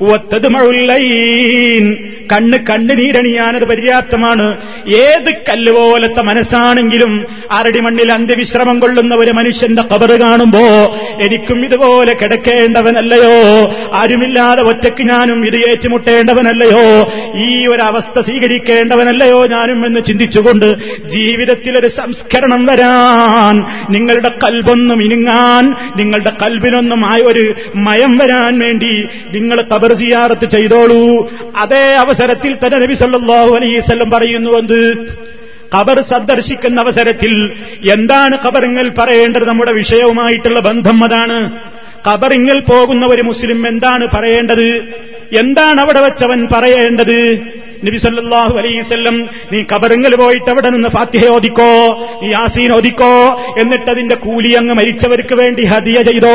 [0.00, 1.96] ഒത്തതുമഴുല്ലൈൻ
[2.32, 4.56] കണ്ണ് കണ്ണുനീരണിയാനത് പര്യാപ്തമാണ്.
[4.88, 10.60] ഏത് കല്ലുപോലത്തെ മനസ്സാണെങ്കിലും അരടി മണ്ണിൽ അന്ത്യവിശ്രമം കൊള്ളുന്ന ഒരു മനുഷ്യന്റെ കബറ് കാണുമ്പോ
[11.20, 13.32] എനിക്കും ഇതുപോലെ കിടക്കേണ്ടവനല്ലയോ?
[13.92, 16.84] ആരുമില്ലാതെ ഒറ്റയ്ക്ക് ഞാനും ഇത് ഏറ്റുമുട്ടേണ്ടവനല്ലയോ?
[17.46, 20.74] ഈ ഒരു അവസ്ഥ സ്വീകരിക്കേണ്ടവനല്ലയോ ഞാനും എന്ന് ചിന്തിച്ചുകൊണ്ട്
[21.08, 29.08] ജീവിതത്തിൽ ഒരു സംസ്കരണം വരാൻ നിങ്ങളുടെ കൽബൊന്നും ഇനുങ്ങാൻ നിങ്ങളുടെ കൽബിനൊന്നും ആയ ഒരു മയം വരാൻ വേണ്ടി
[29.38, 31.32] നിങ്ങൾ കബർ സിയാറത്ത് ചെയ്തോളൂ.
[31.56, 35.08] അതേ അവസരത്തിൽ തന്നെ നബി സല്ലല്ലാഹു അലൈഹി വസല്ലം പറയുന്നു എന്ത്?
[35.76, 37.52] ഖബർ സന്ദർശിക്കുന്ന അവസരത്തിൽ
[37.92, 41.58] എന്താണ് ഖബറിങ്ങൾ പറയേണ്ടത് നമ്മുടെ വിഷയവുമായിട്ടുള്ള ബന്ധം അതാണ്.
[42.08, 44.98] ഖബറിങ്ങൾ പോകുന്ന ഒരു മുസ്ലിം എന്താണ് പറയേണ്ടത്?
[45.38, 47.42] എന്താണ് അവിടെ വെച്ചവൻ പറയേണ്ടത്?
[47.84, 51.72] നബി സല്ലല്ലാഹു അലൈഹിവല്ലം നീ കബറുങ്ങൾ പോയിട്ട് അവിടെ നിന്ന് ഫാത്തിഹ ഓദിക്കോ
[52.22, 56.34] നീ യാസീൻ ഓദിക്കോ എന്നിട്ട് അതിന്റെ കൂലി അങ്ങ് മരിച്ചവർക്ക് വേണ്ടി ഹദിയ ചെയ്തോ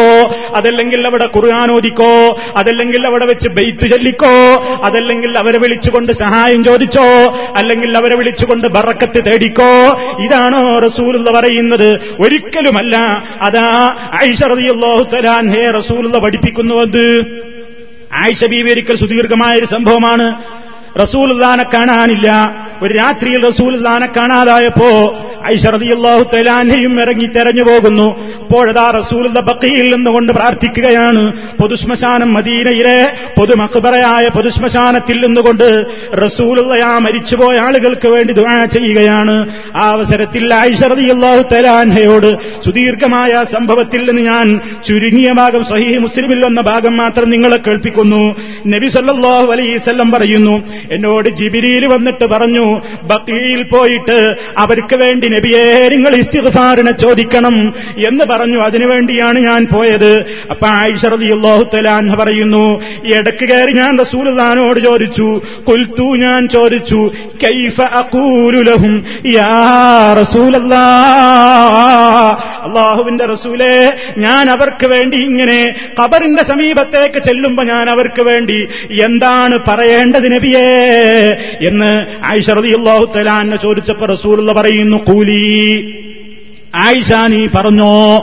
[0.55, 2.13] അതല്ലെങ്കിൽ അവിടെ ഖുർആൻ ഓദിക്കോ
[2.55, 4.35] അതല്ലെങ്കിൽ അവിടെ വെച്ച് ബെയ്ത്ത് ചൊല്ലിക്കോ
[4.83, 7.07] അതല്ലെങ്കിൽ അവരെ വിളിച്ചുകൊണ്ട് സഹായം ചോദിച്ചോ
[7.55, 9.71] അല്ലെങ്കിൽ അവരെ വിളിച്ചുകൊണ്ട് ബറക്കത്ത് തേടിക്കോ.
[10.25, 11.89] ഇതാണോ റസൂലുള്ള പറയുന്നത്?
[12.19, 12.97] ഒരിക്കലുമല്ല.
[13.41, 14.43] അതാ ഐഷ
[15.13, 17.23] തരാൻ ഹേ റസൂലുള്ള പഠിപ്പിക്കുന്നുവെന്ന്
[18.23, 20.27] ആയിഷ ബീവി ഒരിക്കൽ സുദീർഘമായ ഒരു സംഭവമാണ്.
[21.01, 22.55] റസൂൽദാനെ കാണാനില്ല.
[22.81, 28.07] ഒരു രാത്രിയിൽ റസൂൽദാനെ കാണാതായപ്പോ ഐഷറതിയല്ലാഹു തലാനെയും ഇറങ്ങി തെരഞ്ഞു പോകുന്നു.
[28.43, 31.23] അപ്പോഴതാ റസൂൽ ബക്കയിൽ നിന്നുകൊണ്ട് പ്രാർത്ഥിക്കുകയാണ്.
[31.61, 35.67] പൊതുശ്മശാനം മദീനയിലെ പൊതുമക്ബറയായ പൊതുശ്മശാനത്തിൽ നിന്നുകൊണ്ട്
[36.85, 39.35] ആ മരിച്ചുപോയ ആളുകൾക്ക് വേണ്ടി ദുആ ചെയ്യുകയാണ്.
[39.75, 42.29] ആ അവസരത്തിൽ ഐഷറതിയല്ലാഹു തലാൻഹയോട്
[42.65, 48.23] സുദീർഘമായ സംഭവത്തിൽ നിന്ന് ഞാൻ ചുരുങ്ങിയ ഭാഗം സഹി മുസ്ലിമിൽ വന്ന ഭാഗം മാത്രം നിങ്ങളെ കേൾപ്പിക്കുന്നു.
[48.67, 50.55] നബി സല്ലാഹു അലൈസല്ലം പറയുന്നു
[50.91, 52.65] എന്നോട് ജിബിരിയിൽ വന്നിട്ട് പറഞ്ഞു
[53.11, 54.17] ബക്കിയിൽ പോയിട്ട്
[54.57, 55.63] അവർക്ക് വേണ്ടി നബിയെ
[55.93, 57.55] നിങ്ങൾ ഇസ്തിഗ്ഫാറിനെ ചോദിക്കണം
[58.09, 58.59] എന്ന് പറഞ്ഞു.
[58.67, 60.11] അതിനുവേണ്ടിയാണ് ഞാൻ പോയത്.
[60.51, 62.65] അപ്പൊ ആയിഷറതിയല്ലാഹു തലാൻഹ പറയുന്നു
[63.15, 65.27] ഇടയ്ക്ക് കയറി ഞാൻ റസൂലുള്ളാനോട് ചോദിച്ചു
[65.69, 67.01] കുൽത്തു ഞാൻ ചോദിച്ചു
[67.45, 68.93] കൈഫ അഖൂലു ലഹും?
[69.37, 69.51] യാ
[72.65, 73.73] അള്ളാഹുവിന്റെ റസൂലേ
[74.17, 75.59] ഞാൻ അവർക്ക് വേണ്ടി ഇങ്ങനെ
[75.99, 78.59] കബറിന്റെ സമീപത്തേക്ക് ചെല്ലുമ്പോ ഞാൻ അവർക്ക് വേണ്ടി
[79.03, 80.67] എന്താണ് പറയേണ്ടത് നബിയേ
[81.69, 81.91] എന്ന്
[82.31, 85.99] ആയിഷ റളിയല്ലാഹു തആല ചോദിച്ചപ്പോ റസൂൽ പറയുന്നു കൂലി
[86.75, 88.21] ആയിഷ നീ പറഞ്ഞോ?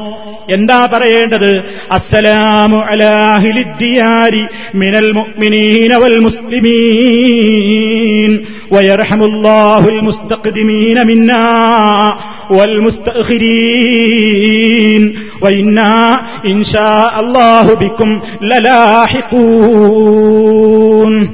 [0.51, 1.65] എന്താ പറയേണ്ടത്?
[1.91, 8.41] അസ്സലാമു അലാഹിലിദ്ദിയാരി മിനൽ മുഅ്മിനീന വൽ മുസ്ലിമീൻ.
[8.73, 12.19] വയർഹമുല്ലാഹുൽ മുസ്തഖ്ദിമീന മിന്നാ
[12.51, 15.13] വൽ മുസ്തഖിരീൻ.
[15.43, 21.29] വഇന്നാ ഇൻഷാ അല്ലാഹു ബിക്കും ലലാഹിഖൂൻ.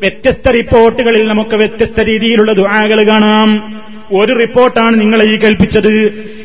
[0.00, 3.82] വ്യത്യസ്ത റിപ്പോർട്ടുകളിൽ നമുക്ക് വ്യത്യസ്ത രീതിയിലുള്ള ദുആകൾ കാണാം.
[4.12, 5.92] ഒരു റിപ്പോർട്ടാണ് നിങ്ങളെ ഈ കേൾപ്പിച്ചത്.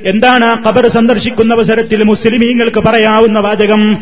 [0.06, 3.98] എന്താണ് ആ ഖബർ സന്ദർശിക്കുന്ന അവസരത്തിൽ മുസ്ലിമീങ്ങൾക്ക് പറയാവുന്ന വാചകം?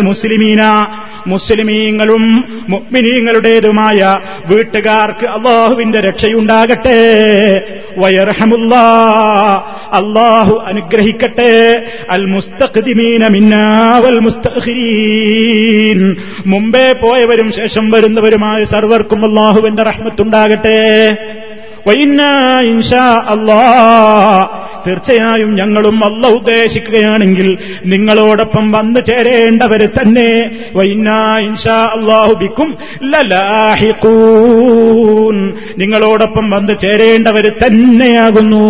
[0.00, 0.86] മുസ്ലിമീന.
[1.26, 6.90] മുസ്ലിമീങ്ങളും മുഗ്മിനീങ്ങളുടേതുമായ വീട്ടുകാർക്ക് അള്ളാഹുവിന്റെ രക്ഷയുണ്ടാകട്ടെ.
[7.98, 8.80] വയർഹമുല്ലാ.
[9.92, 11.82] അള്ളാഹു അനുഗ്രഹിക്കട്ടെ.
[12.10, 16.16] അൽ മുസ്തഖ്ദിമീന മിന്നാവൽ മുസ്തഖിരീൻ.
[16.46, 21.16] മുമ്പേ പോയവരും ശേഷം വരുന്നവരുമായ സർവർക്കും അള്ളാഹുവിന്റെ റഹ്മത്തുണ്ടാകട്ടെ.
[21.86, 22.22] വൈന്ന
[22.60, 24.48] ഇൻഷാ അല്ലാ.
[24.86, 30.50] തീർച്ചയായും ഞങ്ങളും അല്ല ഉദ്ദേശിക്കുകയാണെങ്കിൽ നിങ്ങളോടൊപ്പം വന്നു ചേരേണ്ടവർ തന്നെ.
[35.78, 38.64] നിങ്ങളോടൊപ്പം വന്നു ചേരേണ്ടവർ തന്നെയാകുന്നു.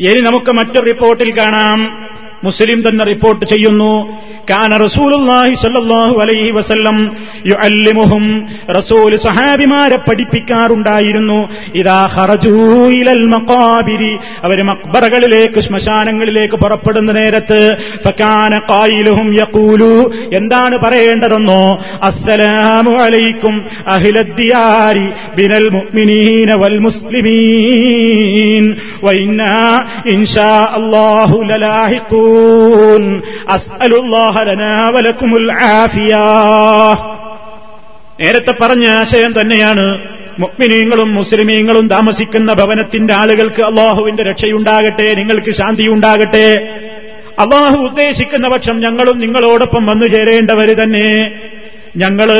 [0.00, 2.08] ഇനി നമുക്ക് മറ്റൊരു റിപ്പോർട്ടിൽ കാണാം.
[2.44, 4.22] മുസ്ലിം തന്നെ റിപ്പോർട്ട് ചെയ്യുന്നു.
[4.52, 11.48] കാന റസൂലുള്ളാഹി സ്വല്ലല്ലാഹു അലൈഹി വസല്ലം യുഅല്ലിമുഹും റസൂൽ സഹാബിമാരെ പഠിപ്പിക്കാറുണ്ടായിരുന്നു.
[11.74, 14.18] ഇദാ ഖറജൂ ഇലൽ മഖാബിരി.
[14.42, 20.12] അവർ മക്ബറകളിലേക്ക് ശ്മശാനങ്ങളിലേക്ക് പുറപ്പെടുന്ന നേരത്ത് ഫകാന ഖായിലുഹും യഖൂലു.
[20.32, 21.78] എന്താണ് പറയേണ്ടതെന്നോ?
[22.02, 28.74] അസ്സലാമു അലൈക്കും അഹ്ലദ്ദിയാരി ബിനൽ മുഅ്മിനീന വൽ മുസ്ലിമീൻ.
[29.02, 33.22] വഇന്നാ ഇൻഷാ അല്ലാഹു ലലാഹിഖൂൻ.
[33.48, 34.41] അസ്അലുല്ലാഹ
[38.20, 40.00] നേരത്തെ പറഞ്ഞ ആശയം തന്നെയാണ്
[40.38, 46.78] മുക്മിനീങ്ങളും മുസ്ലിമീങ്ങളും താമസിക്കുന്ന ഭവനത്തിന്റെ ആളുകൾക്ക് അള്ളാഹുവിന്റെ രക്ഷയുണ്ടാകട്ടെ നിങ്ങൾക്ക് ശാന്തിയുണ്ടാകട്ടെ.
[47.38, 51.32] അള്ളാഹു ഉദ്ദേശിക്കുന്ന പക്ഷം ഞങ്ങളും നിങ്ങളോടൊപ്പം വന്നു ചേരേണ്ടവര് തന്നെ.
[51.96, 52.30] ഞങ്ങൾ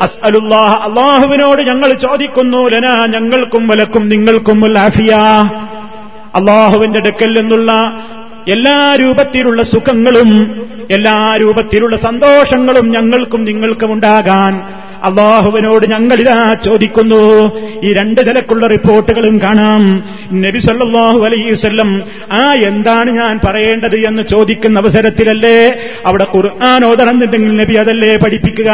[0.00, 4.64] അസ്അലുല്ലാഹ അള്ളാഹുവിനോട് ഞങ്ങൾ ചോദിക്കുന്നു ലന ഞങ്ങൾക്കും വലക്കും നിങ്ങൾക്കും
[6.34, 7.72] അള്ളാഹുവിന്റെ അടുക്കൽ നിന്നുള്ള
[8.48, 10.30] എല്ലാ രൂപത്തിലുള്ള സുഖങ്ങളും
[10.90, 14.62] എല്ലാ രൂപത്തിലുള്ള സന്തോഷങ്ങളും ഞങ്ങൾക്കും നിങ്ങൾക്കും ഉണ്ടാകാൻ
[15.02, 17.20] അള്ളാഹുവിനോട് ഞങ്ങളിതാ ചോദിക്കുന്നു.
[17.84, 20.04] ഈ രണ്ട് നിലക്കുള്ള റിപ്പോർട്ടുകളും കാണാം.
[20.32, 27.74] നബി സല്ലല്ലാഹു അലൈഹി വസല്ലം ആ എന്താണ് ഞാൻ പറയേണ്ടത് എന്ന് ചോദിക്കുന്ന അവസരത്തിലല്ലേ അവിടെ ഖുർആൻ ഓതണമെന്നുണ്ടെങ്കിൽ നബി
[27.74, 28.70] അതല്ലേ പഠിപ്പിക്കുക?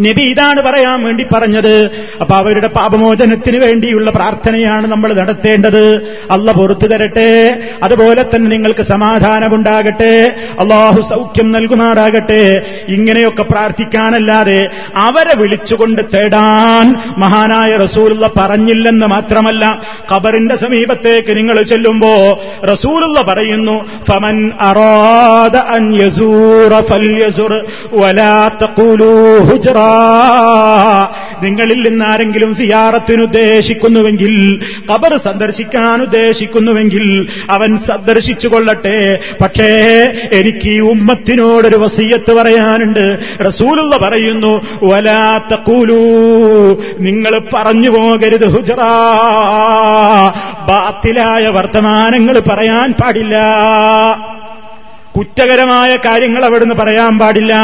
[0.00, 1.90] നബി ഇതാണ് പറയാൻ വേണ്ടി പറഞ്ഞത്.
[2.20, 5.84] അപ്പൊ അവരുടെ പാപമോചനത്തിന് വേണ്ടിയുള്ള പ്രാർത്ഥനയാണ് നമ്മൾ നടത്തേണ്ടത്.
[6.30, 7.56] അല്ല പുറത്തു തരട്ടെ.
[7.82, 10.32] അതുപോലെ തന്നെ നിങ്ങൾക്ക് സമാധാനമുണ്ടാകട്ടെ.
[10.60, 12.62] അള്ളാഹു സൗഖ്യം നൽകുമാറാകട്ടെ.
[12.88, 14.60] ഇങ്ങനെയൊക്കെ പ്രാർത്ഥിക്കാനല്ലാതെ
[14.96, 16.86] അവരെ വിളിച്ചുകൊണ്ട് തേടാൻ
[17.18, 19.82] മഹാനായ റസൂലുള്ള പറഞ്ഞില്ലെന്ന് മാത്രമല്ല
[20.12, 22.14] ഖബറിന്റെ സമീപത്തേക്ക് നിങ്ങൾ ചെല്ലുമ്പോ
[22.72, 23.76] റസൂലുള്ള പറയുന്നു
[24.10, 27.52] ഫമൻ അറാദ അൻ യസൂറ ഫൽ യസുർ
[27.92, 29.89] വലാ തഖൂലൂ ഹുജ്റ.
[31.42, 34.60] നിങ്ങളിൽ നിന്ന് ആരെങ്കിലും സിയാറത്തിന് ഉദ്ദേശിക്കുന്നുവെങ്കിൽ
[34.92, 39.18] ഖബർ സന്ദർശിക്കാൻ ഉദ്ദേശിക്കുന്നുവെങ്കിൽ അവൻ സന്ദർശിച്ചു കൊള്ളട്ടെ.
[39.40, 43.18] പക്ഷേ എനിക്ക് ഈ ഉമ്മത്തിനോടൊരു വസീയത്ത് പറയാനുണ്ട്.
[43.48, 46.00] റസൂലുള്ള പറയുന്നു വലാത്ത കൂലൂ
[46.98, 48.80] നിങ്ങൾ പറഞ്ഞു പോകരുത് ഹുജറ.
[50.68, 53.38] ബാത്തിലായ വർത്തമാനങ്ങൾ പറയാൻ പാടില്ല.
[55.16, 57.54] കുറ്റകരമായ കാര്യങ്ങൾ അവിടുന്ന് പറയാൻ പാടില്ല.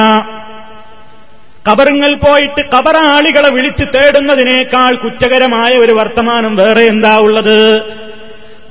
[1.70, 7.84] കബറുങ്ങൾ പോയിട്ട് കബറാളികളെ വിളിച്ച് തേടുന്നതിനേക്കാൾ കുറ്റകരമായ ഒരു വർത്തമാനം വേറെ എന്താ ഉള്ളത്?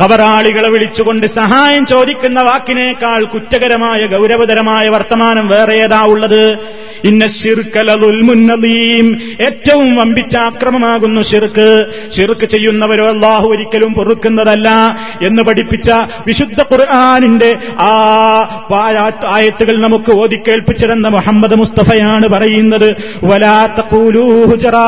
[0.03, 6.59] കബറാളികളെ വിളിച്ചുകൊണ്ട് സഹായം ചോദിക്കുന്ന വാക്കിനേക്കാൾ കുറ്റകരമായ ഗൗരവതരമായ വർത്തമാനം വേറെ ഏതാ ഉള്ളത്?
[9.41, 11.85] ഏറ്റവും വമ്പിച്ച ആക്രമമാകുന്നു ഷിർക്ക്
[12.17, 14.69] ഷിർക്ക് ചെയ്യുന്നവരോ അള്ളാഹു ഒരിക്കലും പൊറുക്കുന്നതല്ല
[15.21, 15.91] എന്ന് പഠിപ്പിച്ച
[16.27, 17.89] വിശുദ്ധ ഖുർആാനിന്റെ ആ
[19.27, 22.95] ആയത്തുകൾ നമുക്ക് ഓതിക്കേൽപ്പിച്ചിരുന്ന മുഹമ്മദ് മുസ്തഫയാണ് പറയുന്നത്.
[23.23, 24.85] വലാത്ത കൂലൂഹുജറാ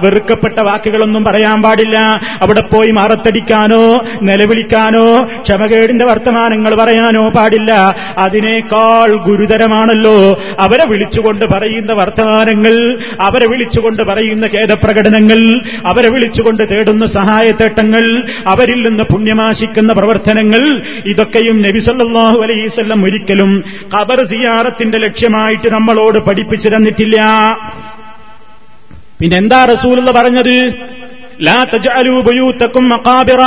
[0.00, 2.20] വെറുക്കപ്പെട്ട വാക്കുകളൊന്നും പറയാൻ പാടില്ല.
[2.40, 7.96] അവിടെ പോയി മറത്തടിക്കാനോ നിലവിളിക്കാനോ ക്ഷമകേടിന്റെ വർത്തമാനങ്ങൾ പറയാനോ പാടില്ല.
[8.18, 12.74] അതിനേക്കാൾ ഗുരുതരമാണല്ലോ അവരെ വിളിച്ചുകൊണ്ട് പറയുന്ന വർത്തമാനങ്ങൾ
[13.20, 15.40] അവരെ വിളിച്ചുകൊണ്ട് പറയുന്ന ഖേദപ്രകടനങ്ങൾ
[15.86, 18.04] അവരെ വിളിച്ചുകൊണ്ട് തേടുന്ന സഹായത്തേട്ടങ്ങൾ
[18.46, 20.62] അവരിൽ നിന്ന് പുണ്യമാശിക്കുന്ന പ്രവർത്തനങ്ങൾ
[21.06, 27.18] ഇതൊക്കെയും നബിസല്ലാഹു അലൈസല്ലം ഒരിക്കലും ഖബർ സിയാറത്തിന്റെ ലക്ഷ്യമായിട്ട് നമ്മളോട് പഠിപ്പിച്ചു തന്നിട്ടില്ല
[29.20, 30.56] പിന്നെന്താ റസൂലുള്ള പറഞ്ഞത്?
[31.40, 31.66] ലാ
[32.80, 33.42] മക്കാബിറ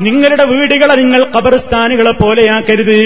[0.00, 3.00] നിങ്ങളുടെ വീടുകളെ നിങ്ങൾ ഖബർസ്ഥാനുകളെ പോലെയാക്കരുത്.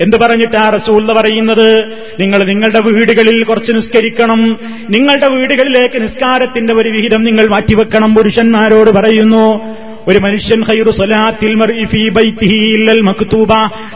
[0.00, 1.84] എന്ത് പറഞ്ഞിട്ടാ റസൂൽ പറയുന്നത്?
[2.20, 4.60] നിങ്ങൾ നിങ്ങളുടെ വീടുകളിൽ കുറച്ച് നിസ്കരിക്കണം.
[4.90, 9.75] നിങ്ങളുടെ വീടുകളിലേക്ക് നിസ്കാരത്തിന്റെ ഒരു വിഹിതം നിങ്ങൾ മാറ്റിവെക്കണം പുരുഷന്മാരോട് പറയുന്നു.
[10.08, 11.54] ഒരു മനുഷ്യൻ ഹൈറു സലാത്തിൽ
[13.00, 13.48] മക്തൂബ.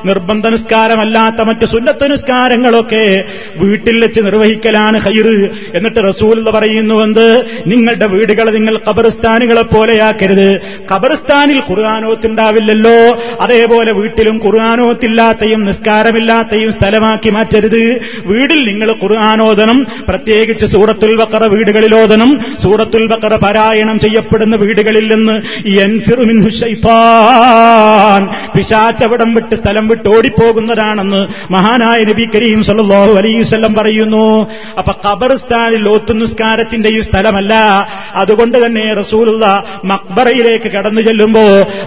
[0.04, 3.24] നിർബന്ധ നിസ്കാരമല്ലാത്ത മറ്റ് സുന്നത്ത് നിസ്കാരങ്ങളൊക്കെ
[3.56, 10.61] വീട്ടിൽ വെച്ച് നിർവഹിക്കലാണ് ഹൈറ് എന്നിട്ട് റസൂൽ പറയുന്നുവെന്ന് നിങ്ങളുടെ വീടുകൾ നിങ്ങൾ ഖബർസ്ഥാനുകളെ പോലെയാക്കരുത്.
[10.92, 13.22] ഖബർസ്ഥാനിൽ ഖുർആാനോത്തുണ്ടാവില്ലല്ലോ.
[13.40, 18.00] അതേപോലെ വീട്ടിലും ഖുർആാനോത്തില്ലാത്തയും നിസ്കാരമില്ലാത്തയും സ്ഥലമാക്കി മാറ്റരുത്.
[18.24, 25.99] വീടിൽ നിങ്ങൾ ഖുർആാനോദനം പ്രത്യേകിച്ച് സൂറത്തുൽ ബക്കറ വീടുകളിലോദനം സൂറത്തുൽ ബക്കറ പാരായണം ചെയ്യപ്പെടുന്ന വീടുകളിൽ നിന്ന് എൻ
[28.57, 34.51] പിശാച്ചവിടം വിട്ട് സ്ഥലം വിട്ട് ഓടിപ്പോകുന്നതാണെന്ന് മഹാനായ നബി കരീം സല്ലാഹു അലൈവല്ലം പറയുന്നു.
[34.78, 37.55] അപ്പൊ ഖബർസ്ഥാനിൽ ഓത്തുനിസ്കാരത്തിന്റെ ഈ സ്ഥലമല്ല.
[38.14, 41.40] അതുകൊണ്ട് തന്നെ റസൂലുള്ള മക്ബറയിലേക്ക് കടന്നു ചെല്ലുമ്പോ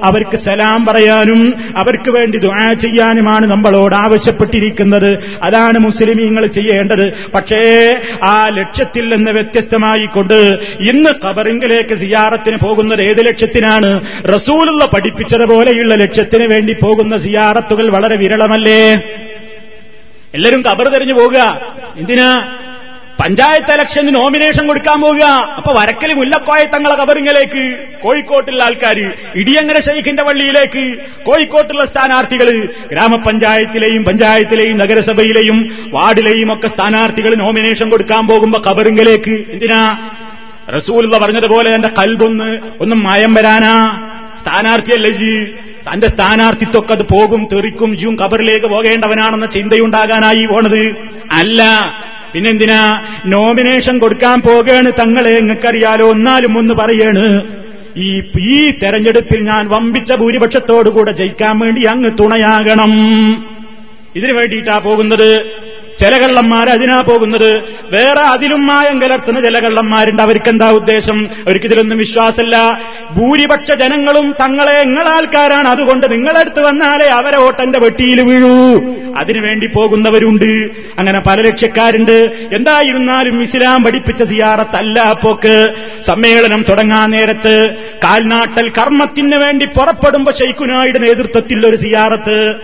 [0.03, 5.19] അവർക്ക് സലാം പറയാനും അവർക്ക് വേണ്ടി ദുആ ചെയ്യാനുമാണ് നമ്മളോട് ആവശ്യപ്പെട്ടിരിക്കുന്നത്.
[5.43, 7.13] അതാണ് മുസ്ലിമീങ്ങൾ ചെയ്യേണ്ടത്.
[7.35, 10.33] പക്ഷേ ആ ലക്ഷ്യത്തിൽ നിന്ന് വ്യത്യസ്തമായിക്കൊണ്ട്
[10.79, 14.02] ഇന്ന് ഖബറിങ്കിലേക്ക് സിയാറത്തിന് പോകുന്നത് ഏത് ലക്ഷ്യത്തിനാണ്?
[14.35, 18.81] റസൂലുള്ള പഠിപ്പിച്ചതുപോലെയുള്ള ലക്ഷ്യത്തിന് വേണ്ടി പോകുന്ന സിയാറത്തുകൾ വളരെ വിരളമല്ലേ?
[20.35, 21.39] എല്ലാവരും കബർ തെരഞ്ഞു പോകുക
[21.97, 22.57] എന്തിനാ?
[23.21, 25.25] പഞ്ചായത്ത് ഇലക്ഷന് നോമിനേഷൻ കൊടുക്കാൻ പോവുക.
[25.57, 27.63] അപ്പൊ വരക്കൽ മുല്ലക്കോയ തങ്ങളെ കബറിങ്ങലേക്ക്
[28.03, 28.99] കോഴിക്കോട്ടുള്ള ആൾക്കാർ
[29.35, 30.83] ഇടിയങ്ങര ഷെയ്ഖിന്റെ വള്ളിയിലേക്ക്
[31.23, 32.49] കോഴിക്കോട്ടുള്ള സ്ഥാനാർത്ഥികൾ
[32.91, 35.59] ഗ്രാമപഞ്ചായത്തിലെയും പഞ്ചായത്തിലെയും നഗരസഭയിലെയും
[35.93, 39.81] വാർഡിലെയും ഒക്കെ സ്ഥാനാർത്ഥികൾ നോമിനേഷൻ കൊടുക്കാൻ പോകുമ്പോ കബറിങ്ങലേക്ക് എന്തിനാ?
[40.69, 44.01] റസൂൽ പറഞ്ഞതുപോലെ എന്റെ കൽബൊന്ന് ഒന്നും മായം വരാനാ.
[44.41, 45.45] സ്ഥാനാർത്ഥിയല്ലേ ജി?
[45.93, 50.95] തന്റെ സ്ഥാനാർത്ഥിത്വക്കത് അത് പോകും തെറിക്കും ജിയും കബറിലേക്ക് പോകേണ്ടവനാണെന്ന ചിന്തയുണ്ടാകാനായി പോണത്.
[51.31, 51.63] അല്ല
[52.33, 53.01] പിന്നെന്തിനാ?
[53.25, 57.43] നോമിനേഷൻ കൊടുക്കാൻ പോകേണ് തങ്ങളെ നിങ്ങൾക്കറിയാലോ ഒന്നാലും ഒന്ന് പറയേണ്.
[57.97, 62.91] ഈ ഈ തെരഞ്ഞെടുപ്പിൽ ഞാൻ വമ്പിച്ച ഭൂരിപക്ഷത്തോടുകൂടെ ജയിക്കാൻ വേണ്ടി അങ്ങ് തുണയാകണം.
[64.15, 65.62] ഇതിനു വേണ്ടിയിട്ടാ പോകുന്നത്?
[65.99, 67.63] ചില കള്ളന്മാർ അതിനാ പോകുന്നത്?
[67.91, 71.29] വേറെ അതിലും മായം കലർത്തുന്ന ചില കള്ളന്മാരുണ്ട് അവർക്ക് എന്താ ഉദ്ദേശം?
[71.45, 72.81] അവർക്ക് ഇതിലൊന്നും വിശ്വാസമല്ല.
[73.11, 78.83] ഭൂരിപക്ഷ ജനങ്ങളും തങ്ങളെ നിങ്ങളാൾക്കാരാണ് അതുകൊണ്ട് നിങ്ങളടുത്ത് വന്നാലേ അവരെ ഓട്ടന്റെ വെട്ടിയിൽ വീഴൂ.
[79.17, 80.69] അതിനുവേണ്ടി പോകുന്നവരുണ്ട്.
[80.97, 85.73] അങ്ങനെ പല ലക്ഷ്യക്കാരുണ്ട് എന്തായിരുന്നാലും ഇസ്ലാം പഠിപ്പിച്ച സിയാറത്തല്ല പോക്ക്
[86.07, 92.55] സമ്മേളനം തുടങ്ങാൻ നേരത്ത് കാൽനാട്ടൽ കർമ്മത്തിന് വേണ്ടി പുറപ്പെടുമ്പോ ഷെയ്ഖുനായുടെ നേതൃത്വത്തിൽ ഒരു സിയാറത്ത്.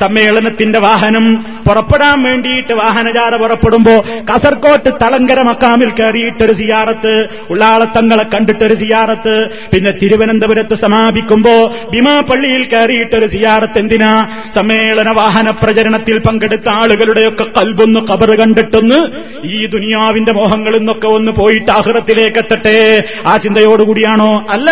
[0.00, 1.24] സമ്മേളനത്തിന്റെ വാഹനം
[1.68, 3.94] പുറപ്പെടാൻ വേണ്ടിയിട്ട് വാഹനജാഥ പുറപ്പെടുമ്പോ
[4.28, 7.12] കാസർകോട്ട് തളങ്കര മക്കാമിൽ കയറിയിട്ടൊരു സിയാറത്ത്
[7.50, 9.34] ഉള്ളാളത്തങ്ങളെ കണ്ടിട്ടൊരു സിയാറത്ത്
[9.72, 11.54] പിന്നെ തിരുവനന്തപുരത്ത് സമാപിക്കുമ്പോ
[11.92, 14.26] ഭീമാപള്ളിയിൽ കയറിയിട്ടൊരു സിയാറത്ത് എന്തിനാ?
[14.54, 19.00] സമ്മേളന വാഹന പ്രചരണത്തിൽ പങ്കെടുത്ത ആളുകളുടെയൊക്കെ കൽബൊന്ന് കബറ് കണ്ടിട്ടൊന്ന്
[19.44, 24.46] ഈ ദുനിയാവിന്റെ മോഹങ്ങളിൽ നിന്നൊക്കെ ഒന്ന് പോയിട്ട് ആഹൃതത്തിലേക്ക് എത്തട്ടെ ആ ചിന്തയോടുകൂടിയാണോ?
[24.50, 24.70] അല്ല.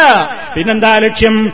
[0.56, 1.52] പിന്നെന്താ ലക്ഷ്യം?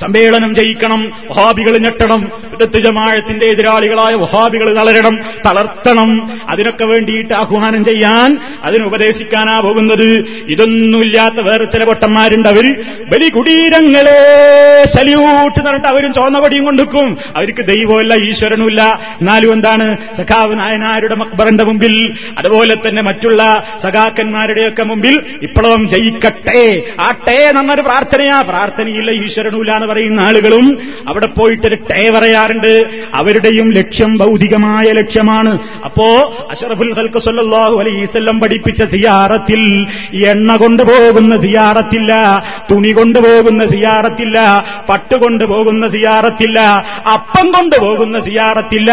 [0.00, 6.40] സമ്മേളനം ജയിക്കണം വഹാബികൾ ഞെട്ടണം ഇടത്ത് ജമാഴത്തിന്റെ എതിരാളികളായ വഹാബികൾ തളരണം തളർത്തണം.
[6.48, 10.24] അതിനൊക്കെ വേണ്ടിയിട്ട് ആഹ്വാനം ചെയ്യാൻ അതിനുപദേശിക്കാനാ പോകുന്നത്.
[10.48, 14.18] ഇതൊന്നുമില്ലാത്ത വേറെ ചില പൊട്ടന്മാരുണ്ട് അവർ ബലി കുടീരങ്ങളെ
[14.96, 18.82] സല്യൂട്ട് നടട്ട് അവരും ചോന്ന കൊടിയും കൊണ്ടുക്കും അവർക്ക് ദൈവമല്ല ഈശ്വരനുമില്ല.
[19.20, 19.96] എന്നാലും എന്താണ്?
[20.16, 28.40] സഖാവ് നായനാരുടെ മക്ബറിന്റെ മുമ്പിൽ അതുപോലെ തന്നെ മറ്റുള്ള സഖാക്കന്മാരുടെയൊക്കെ മുമ്പിൽ ഇപ്പോഴും ജയിക്കട്ടെ ആട്ടെ എന്നൊരു പ്രാർത്ഥനയാ.
[28.40, 30.66] പ്രാർത്ഥനയില്ല ഈശ്വരനുമില്ല എന്ന് പറയുന്ന ആളുകളും
[31.08, 32.84] അവിടെ പോയിട്ടൊരു ടേ പറയാറുണ്ട്.
[33.14, 35.58] അവരുടെയും ലക്ഷ്യം ഭൗതികമായ ലക്ഷ്യമാണ്.
[35.84, 36.06] അപ്പോ
[36.50, 39.62] അഷറഫുൽ ഹൽക്ക് സല്ലാഹു അലൈസല്ലം പഠിപ്പിച്ച സിയാറത്തിൽ
[40.26, 42.12] എണ്ണ കൊണ്ടുപോകുന്ന സിയാറത്തില്ല
[42.70, 44.38] തുണി കൊണ്ടുപോകുന്ന സിയാറത്തില്ല
[44.88, 46.60] പട്ട് കൊണ്ടുപോകുന്ന സിയാറത്തില്ല
[47.12, 48.92] അപ്പം കൊണ്ടുപോകുന്ന സിയാറത്തില്ല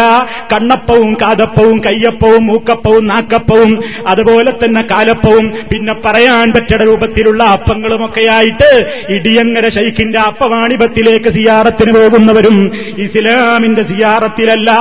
[0.53, 3.71] കണ്ണപ്പവും കാതപ്പവും കയ്യപ്പവും മൂക്കപ്പവും നാക്കപ്പവും
[4.07, 5.45] അതുപോലെ തന്നെ കാലപ്പവും.
[5.71, 8.69] പിന്നെ പറയാൻ പറ്റട രൂപത്തിലുള്ള അപ്പങ്ങളുമൊക്കെയായിട്ട്
[9.09, 10.19] ഇടിയങ്ങര ശൈഖിന്റെ
[10.79, 14.71] അപ്പവാണിപത്തിലേക്ക് സിയാറത്തിന് പോകുന്നവരും ഇസ്ലാമിന്റെ സിയാറത്തിലല്ല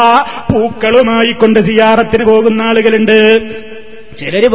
[0.53, 3.17] പൂക്കളുമായി കൊണ്ട് സിയാറത്തിന് പോകുന്ന ആളുകളുണ്ട്.
[4.19, 4.49] ചിലര്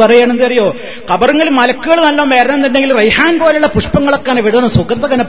[0.44, 0.76] അറിയോ?
[1.14, 5.24] കബറിങ്ങിൽ മലക്കുകൾ നല്ല വരണമെന്നുണ്ടെങ്കിൽ റൈഹാൻ പോലുള്ള പുഷ്പങ്ങളൊക്കെ വിടണം സുഗന്ധങ്ങനെ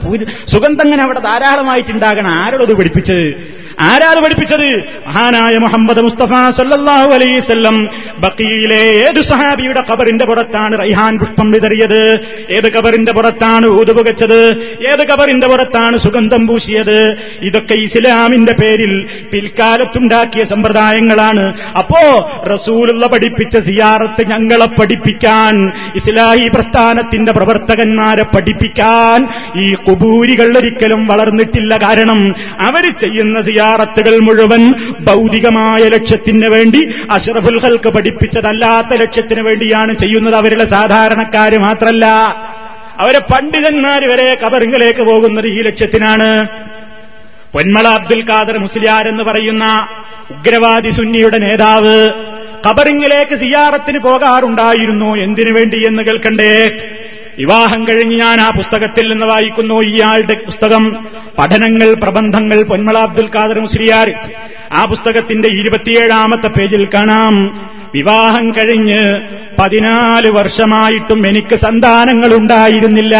[0.46, 2.30] സുഗന്ധങ്ങനെ അവിടെ ധാരാളമായിട്ടുണ്ടാകണം.
[2.30, 3.55] ആരോടത് പഠിപ്പിച്ചത്?
[3.80, 4.84] ആരാത് പഠിപ്പിച്ചത്?
[5.06, 12.20] മഹാനായ മുഹമ്മദ് മുസ്തഫ സല്ലാഹു അലൈവല്ലം ബക്കിയിലെ ഏത് സഹാബിയുടെ കബറിന്റെ പുറത്താണ് റൈഹാൻ പുഷ്പം വിതറിയത്?
[12.50, 14.42] ഏത് കബറിന്റെ പുറത്താണ് ഊതുപുകച്ചത്
[14.90, 17.16] ഏത് കബറിന്റെ പുറത്താണ് സുഗന്ധം പൂശിയത്?
[17.42, 21.54] ഇതൊക്കെ ഇസ്ലാമിന്റെ പേരിൽ പിൽക്കാലത്തുണ്ടാക്കിയ സമ്പ്രദായങ്ങളാണ്.
[21.78, 31.76] അപ്പോ റസൂലുള്ള പഠിപ്പിച്ച സിയാറത്ത് ഞങ്ങളെ പഠിപ്പിക്കാൻ ഇസ്ലാഹി പ്രസ്ഥാനത്തിന്റെ പ്രവർത്തകന്മാരെ പഠിപ്പിക്കാൻ ഈ കുബൂരികൾ ഒരിക്കലും വളർന്നിട്ടില്ല.
[31.76, 40.64] കാരണം അവർ ചെയ്യുന്ന സിയാറത്തുകൾ മുഴുവൻ ഭൗതികമായ ലക്ഷ്യത്തിന് വേണ്ടി അഷ്റഫുൽ ഹൽക്ക് പഠിപ്പിച്ചതല്ലാത്ത ലക്ഷ്യത്തിന് വേണ്ടിയാണ് ചെയ്യുന്നത് അവരുടെ
[40.70, 42.06] സാധാരണക്കാര് മാത്രല്ല.
[42.98, 46.48] അവരെ പണ്ഡിതന്മാർ വരെ കബറിങ്ങിലേക്ക് പോകുന്നത് ഈ ലക്ഷ്യത്തിനാണ്.
[47.52, 49.88] പൊന്മള അബ്ദുൽ ഖാദർ മുസ്ലിയാർ എന്ന് പറയുന്ന
[50.30, 52.10] ഉഗ്രവാദി സുന്നിയുടെ നേതാവ്
[52.68, 55.16] കബറിങ്ങിലേക്ക് സിയാറത്തിന് പോകാറുണ്ടായിരുന്നു.
[55.16, 56.70] എന്തിനു വേണ്ടി എന്ന് കേൾക്കണ്ടേ?
[57.38, 59.80] വിവാഹം കഴിഞ്ഞ് ഞാൻ ആ പുസ്തകത്തിൽ നിന്ന് വായിക്കുന്നു.
[59.80, 61.06] ഇയാളുടെ പുസ്തകം
[61.38, 64.14] പഠനങ്ങൾ പ്രബന്ധങ്ങൾ പൊന്മള അബ്ദുൽ ഖാദർ മുസ്ലിയാർ.
[64.72, 67.34] ആ പുസ്തകത്തിന്റെ ഇരുപത്തിയേഴാമത്തെ പേജിൽ കാണാം.
[67.94, 69.20] വിവാഹം കഴിഞ്ഞ്
[69.58, 73.16] പതിനാല് വർഷമായിട്ടും എനിക്ക് സന്താനങ്ങൾ ഉണ്ടായിരുന്നില്ല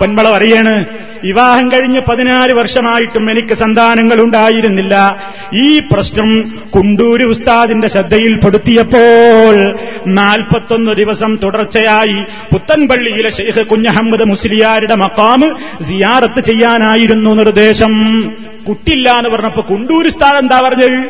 [0.00, 0.84] പൊന്മള പറയാണ്
[1.24, 5.16] വിവാഹം കഴിഞ്ഞ് പതിനാല് വർഷമായിട്ടും എനിക്ക് സന്താനങ്ങൾ ഉണ്ടായിരുന്നില്ല
[5.54, 9.74] ഈ പ്രശ്നം കുണ്ടൂര് ഉസ്താദിന്റെ ശ്രദ്ധയിൽപ്പെടുത്തിയപ്പോൾ
[10.06, 15.50] നാൽപ്പത്തൊന്ന് ദിവസം തുടർച്ചയായി പുത്തൻപള്ളിയിലെ ഷെയ്ഖ് കുഞ്ഞഹമ്മദ് മുസ്ലിയാരുടെ മക്കാമ്
[15.84, 17.94] സിയാറത്ത് ചെയ്യാനായിരുന്നു നിർദ്ദേശം.
[18.68, 21.08] കുട്ടില്ല എന്ന് പറഞ്ഞപ്പോ കുണ്ടൂര് ഉസ്താദ് എന്താ പറഞ്ഞത്?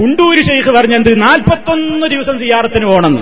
[0.00, 3.20] കുണ്ടൂര് ഷെയ്ഖ് പറഞ്ഞത് നാൽപ്പത്തൊന്ന് ദിവസം സിയാറത്തിന് പോണെന്ന്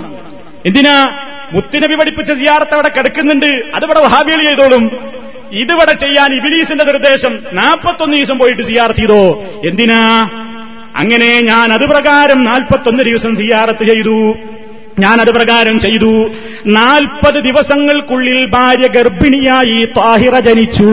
[0.65, 1.19] എന്തിനാ?
[1.53, 3.45] മുത്തിനബി പഠിപ്പിച്ച സിയാറത്ത് അവിടെ കിടക്കുന്നുണ്ട്.
[3.45, 4.91] അതിവിടെ വഹാബികൾ ചെയ്തോളും.
[5.53, 9.43] ഇതിവിടെ ചെയ്യാൻ ഇബിലീസിന്റെ നിർദ്ദേശം നാൽപ്പത്തൊന്ന് ദിവസം പോയിട്ട് സിയാർത്ത് ചെയ്തോ?
[9.69, 10.29] എന്തിനാ?
[10.95, 14.35] അങ്ങനെ ഞാൻ അത് പ്രകാരം നാൽപ്പത്തൊന്ന് ദിവസം സിയാറത്ത് ചെയ്തു.
[14.99, 16.29] ഞാനത് പ്രകാരം ചെയ്തു.
[16.65, 20.83] നാൽപ്പത് ദിവസങ്ങൾക്കുള്ളിൽ ഭാര്യ ഗർഭിണിയായി താഹിറ ജനിച്ചു.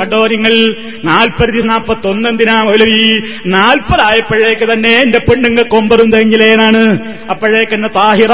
[0.00, 0.74] കണ്ടോ നിങ്ങൾ?
[1.04, 3.22] നാൽപ്പത് നാൽപ്പത്തൊന്ന് എന്തിനാ മൗലവി?
[3.46, 6.98] നാൽപ്പതായപ്പോഴേക്ക് തന്നെ എന്റെ പെണ്ണുങ്ങ കൊമ്പറും തെങ്ങിലേനാണ്.
[7.30, 8.32] അപ്പോഴേക്ക് എന്നെ താഹിറ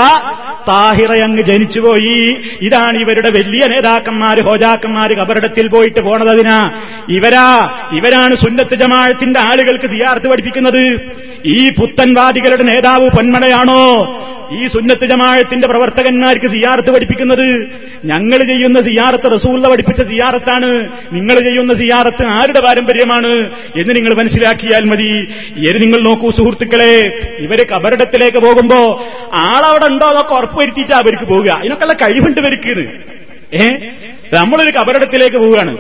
[0.68, 2.36] താഹിറ അങ്ങ് ജനിച്ചുപോയി.
[2.62, 6.70] ഇതാണ് ഇവരുടെ വലിയ നേതാക്കന്മാര് ഹോജാക്കന്മാര് കബറിടത്തിൽ പോയിട്ട് പോണതതിനാ
[7.08, 11.00] ഇവരാ ഇവരാണ് സുന്നത്ത് ജമാഴത്തിന്റെ ആളുകൾക്ക് സിയാർത്ത് പഠിപ്പിക്കുന്നത്.
[11.46, 14.20] ഈ പുത്തൻവാദികളുടെ നേതാവ് പൊന്മടയാണോ
[14.50, 17.66] ഈ സുന്നത്ത് ജമാഴത്തിന്റെ പ്രവർത്തകന്മാർക്ക് സിയാറത്ത് പഠിപ്പിക്കുന്നത്
[18.04, 20.88] ഞങ്ങൾ ചെയ്യുന്ന സിയാറത്ത് റസൂള്ള പഠിപ്പിച്ച സിയാറത്താണ്.
[21.12, 25.26] നിങ്ങൾ ചെയ്യുന്ന സിയാറത്ത് ആരുടെ പാരമ്പര്യമാണ് എന്ന് നിങ്ങൾ മനസ്സിലാക്കിയാൽ മതി.
[25.56, 31.60] ഇത് നിങ്ങൾ നോക്കൂ സുഹൃത്തുക്കളെ ഇവർ കബറിടത്തിലേക്ക് പോകുമ്പോ ആളവിടെ ഉണ്ടോ എന്നൊക്കെ ഉറപ്പുവരുത്തിയിട്ട് അവർക്ക് പോവുക.
[31.60, 32.88] ഇതിനൊക്കെയുള്ള കഴിവുണ്ട് ഇവർക്ക്.
[33.54, 33.70] ഏ?
[34.32, 35.78] നമ്മളൊരു കബറിടത്തിലേക്ക് പോവുകയാണ്.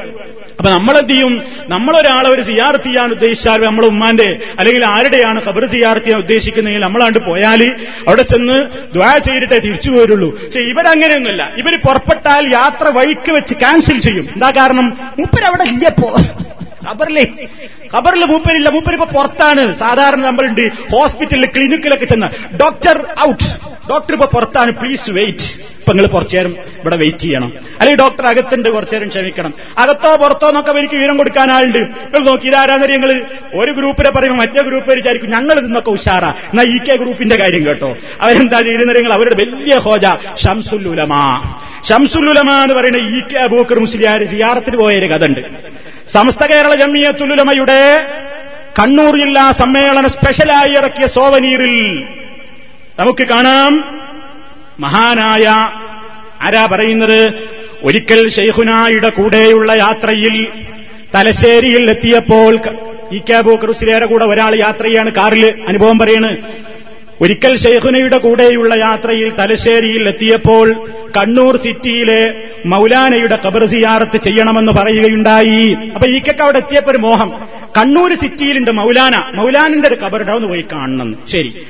[0.58, 6.20] അപ്പൊ നമ്മളെന്ത് ചെയ്യും നമ്മളൊരാളെ ഒരു സിയാർത്ത് ചെയ്യാൻ ഉദ്ദേശിച്ചാൽ നമ്മളെ ഉമ്മാന്റെ അല്ലെങ്കിൽ ആരുടെയാണ് ഖബർ സിയാർത്ത് ചെയ്യാൻ
[6.20, 7.62] ഉദ്ദേശിക്കുന്നതെങ്കിൽ നമ്മളാണ്ട് പോയാൽ
[8.06, 8.58] അവിടെ ചെന്ന്
[8.94, 10.30] ദ്വാ ചെയ്തിട്ടേ തിരിച്ചു പോരുള്ളൂ.
[10.30, 11.52] പക്ഷെ ഇവരങ്ങനെയൊന്നുമില്ല.
[11.56, 14.28] ഇവർ പുറപ്പെട്ടാൽ യാത്ര വഴിക്ക് വെച്ച് ക്യാൻസൽ ചെയ്യും.
[14.34, 14.98] എന്താ കാരണം?
[15.18, 16.16] മൂപ്പരവിടെ ഇല്ലപ്പോ
[16.88, 17.26] ഖബറിലെ
[17.96, 18.68] ഖബറിൽ മൂപ്പരില്ല.
[18.68, 19.74] മൂപ്പരിപ്പോ പുറത്താണ്.
[19.74, 22.56] സാധാരണ നമ്മളുണ്ട് ഹോസ്പിറ്റലിൽ ക്ലിനിക്കിലൊക്കെ ചെന്ന്.
[22.56, 23.44] Doctor out.
[23.90, 24.70] ഡോക്ടർ ഇപ്പൊ പുറത്താണ്.
[24.70, 25.74] Please wait.
[25.78, 27.52] ഇപ്പൊ നിങ്ങൾ കുറച്ചു നേരം ഇവിടെ വെയിറ്റ് ചെയ്യണം.
[27.80, 29.54] അല്ലെങ്കിൽ ഡോക്ടർ അകത്തുണ്ട് കുറച്ചു നേരം ക്ഷമിക്കണം.
[29.78, 31.78] അകത്തോ പുറത്തോ എന്നൊക്കെ എനിക്ക് വിവരം കൊടുക്കാൻ ആളുണ്ട്.
[31.78, 33.22] നിങ്ങൾ നോക്കി ഇതാരാന്നറി നിങ്ങൾ
[33.54, 36.28] ഒരു ഗ്രൂപ്പിനെ പറയുമ്പോൾ മറ്റേ ഗ്രൂപ്പ് വിചാരിക്കും ഞങ്ങൾ ഇതൊക്കെ ഉഷാറാ.
[36.28, 37.96] എന്നാ ഇ കെ ഗ്രൂപ്പിന്റെ കാര്യം കേട്ടോ.
[38.20, 40.04] അവരെന്താ ചെയ്യുന്നത് നിങ്ങൾ അവരുടെ വലിയ ഹോജ
[40.44, 41.24] ഷംസുല്ലുലമാ
[41.88, 45.40] ഷംസുല്ലുലമ എന്ന് പറയുന്ന ഇ കെ അബൂക്കർ മുസ്ലിയാർ സിയാറത്തിന് പോയൊരു കഥ ഉണ്ട്.
[46.12, 47.80] സമസ്ത കേരള ജമിയത്തുലുലമയുടെ
[48.78, 52.02] കണ്ണൂർ ജില്ലാ സമ്മേളന സ്പെഷ്യലായി ഇറക്കിയ സോവനീറിൽ
[52.98, 53.72] നമുക്ക് കാണാം.
[54.80, 55.46] മഹാനായ
[56.42, 57.20] ആരാ പറയുന്നത്?
[57.82, 60.48] ഒരിക്കൽ ഷെയ്ഖുനായുടെ കൂടെയുള്ള യാത്രയിൽ
[61.14, 62.58] തലശ്ശേരിയിൽ എത്തിയപ്പോൾ
[63.12, 66.36] ഇ കെ ബൂക്കറുസിലേറെ കൂടെ ഒരാൾ യാത്ര ചെയ്യാണ് കാറിൽ അനുഭവം പറയാണ്.
[67.22, 72.34] ഒരിക്കൽ ഷെയ്ഖുനയുടെ കൂടെയുള്ള യാത്രയിൽ തലശ്ശേരിയിൽ എത്തിയപ്പോൾ കണ്ണൂർ സിറ്റിയിലെ
[72.66, 75.76] മൗലാനയുടെ കബർ സിയാറത്ത് ചെയ്യണമെന്ന് പറയുകയുണ്ടായി.
[75.94, 77.32] അപ്പൊ ഈക്കൊക്കെ അവിടെ എത്തിയപ്പോ ഒരു മോഹം.
[77.78, 79.30] കണ്ണൂർ സിറ്റിയിലുണ്ട് മൗലാന.
[79.34, 81.16] മൗലാനിന്റെ ഒരു കബറിടം ഒന്ന് പോയി കാണണം.
[81.32, 81.66] ശരി.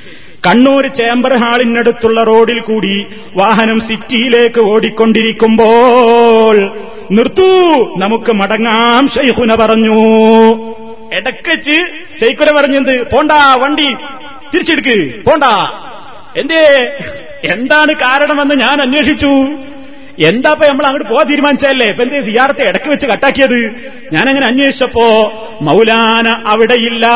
[0.47, 6.71] കണ്ണൂർ ചേംബർ ഹാളിനടുത്തുള്ള റോഡിൽ കൂടി വാഹനം സിറ്റിയിലേക്ക് ഓടിക്കൊണ്ടിരിക്കുമ്പോൾ
[7.11, 9.99] നിർത്തൂ നമുക്ക് മടങ്ങാം ഷെയ്ഖുന പറഞ്ഞു.
[11.17, 11.81] ഇടക്കച്ച്
[12.21, 13.95] ഷെയ്ഖുന പറഞ്ഞത് പോണ്ടാ വണ്ടി.
[14.55, 15.25] തിരിച്ചെടുക്ക്.
[15.25, 15.45] പോണ്ട.
[16.37, 16.93] എന്തേ?
[17.45, 19.49] എന്താണ് കാരണമെന്ന് ഞാൻ അന്വേഷിച്ചു.
[20.19, 23.71] എന്താപ്പ നമ്മൾ അങ്ങോട്ട് പോകാൻ തീരുമാനിച്ചല്ലേ ഇപ്പൊ എന്തേ സിയാറത്തെ ഇടയ്ക്ക് വെച്ച് കട്ടാക്കിയത്?
[24.13, 25.33] ഞാനങ്ങനെ അന്വേഷിച്ചപ്പോ
[25.63, 27.07] മൗലാന അവിടെയില്ല.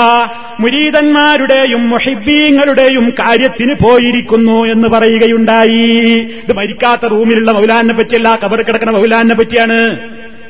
[0.61, 6.31] മുരീതന്മാരുടെയും മൊഹിബീങ്ങളുടെയും കാര്യത്തിന് പോയിരിക്കുന്നു എന്ന് പറയുകയുണ്ടായി.
[6.45, 9.99] ഇത് മരിക്കാത്ത റൂമിലുള്ള മൗലാനെ പറ്റിയല്ല കബർ കിടക്കുന്ന മൗലാനെ പറ്റിയാണ്.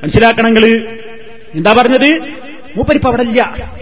[0.02, 0.86] മനസ്സിലാക്കണമെങ്കിൽ
[1.54, 2.20] എന്താ പറഞ്ഞത്?
[2.76, 3.72] മൂപ്പരിപ്പ് അവിടെ ഇല്ല.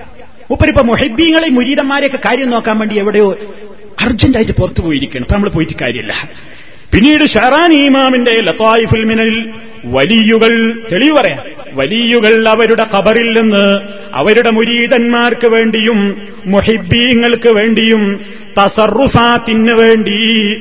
[0.51, 3.39] മൂപ്പരിപ്പ മൊഹിബീങ്ങളെ മുരീതന്മാരെയൊക്കെ കാര്യം നോക്കാൻ വേണ്ടി എവിടെയോ
[4.01, 6.29] അർജന്റായിട്ട് പുറത്തു പോയിരിക്കണം അപ്പൊ നമ്മൾ പോയിട്ട് കാര്യമില്ല.
[6.93, 9.53] പിന്നീട് ഷെറാൻ ഇമാമിന്റെ ലത്തായിഫുൽ
[9.85, 11.39] വലിയുകൾ തെളിവ് പറയാം.
[11.73, 13.81] വലിയുകൾ അവരുടെ കബറിൽ നിന്ന്
[14.13, 18.21] അവരുടെ മുരീതന്മാർക്ക് വേണ്ടിയും മുഹിബീങ്ങൾക്ക് വേണ്ടിയും
[18.59, 20.55] തസറുഫാത്തിന് വേണ്ടി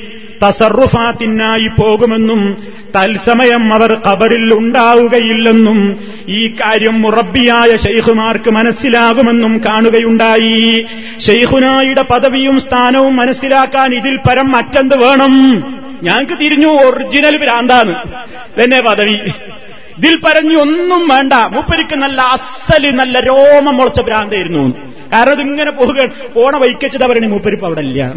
[0.45, 2.57] തസറുഫാത്തിനായി പോകുമെന്നും
[2.95, 5.79] തത്സമയം അവർ ഖബറിൽ ഉണ്ടാവുകയില്ലെന്നും
[6.29, 10.85] ഈ കാര്യം മുറബിയായ ഷെയ്ഖുമാർക്ക് മനസ്സിലാകുമെന്നും കാണുകയുണ്ടായി.
[11.27, 15.33] ഷെയ്ഖുനായുടെ പദവിയും സ്ഥാനവും മനസ്സിലാക്കാൻ ഇതിൽ പരം മറ്റെന്ത് വേണം?
[16.03, 17.95] ഞങ്ങൾക്ക് തിരിഞ്ഞു ഒറിജിനൽ ഭ്രാന്താണ്.
[18.63, 19.17] തന്നെ പദവി.
[19.97, 21.33] ഇതിൽ പറഞ്ഞു ഒന്നും വേണ്ട.
[21.33, 24.95] മൂപ്പരിക്ക് നല്ല അസൽ നല്ല രോമം മുളച്ച ഭ്രാന്തായിരുന്നു.
[25.13, 28.13] കാരണം ഇതിങ്ങനെ പോവുക പോണ വൈക്കച്ചിട്ട് പറയണേ മൂപ്പരിപ്പ് അവിടെ ഇല്ല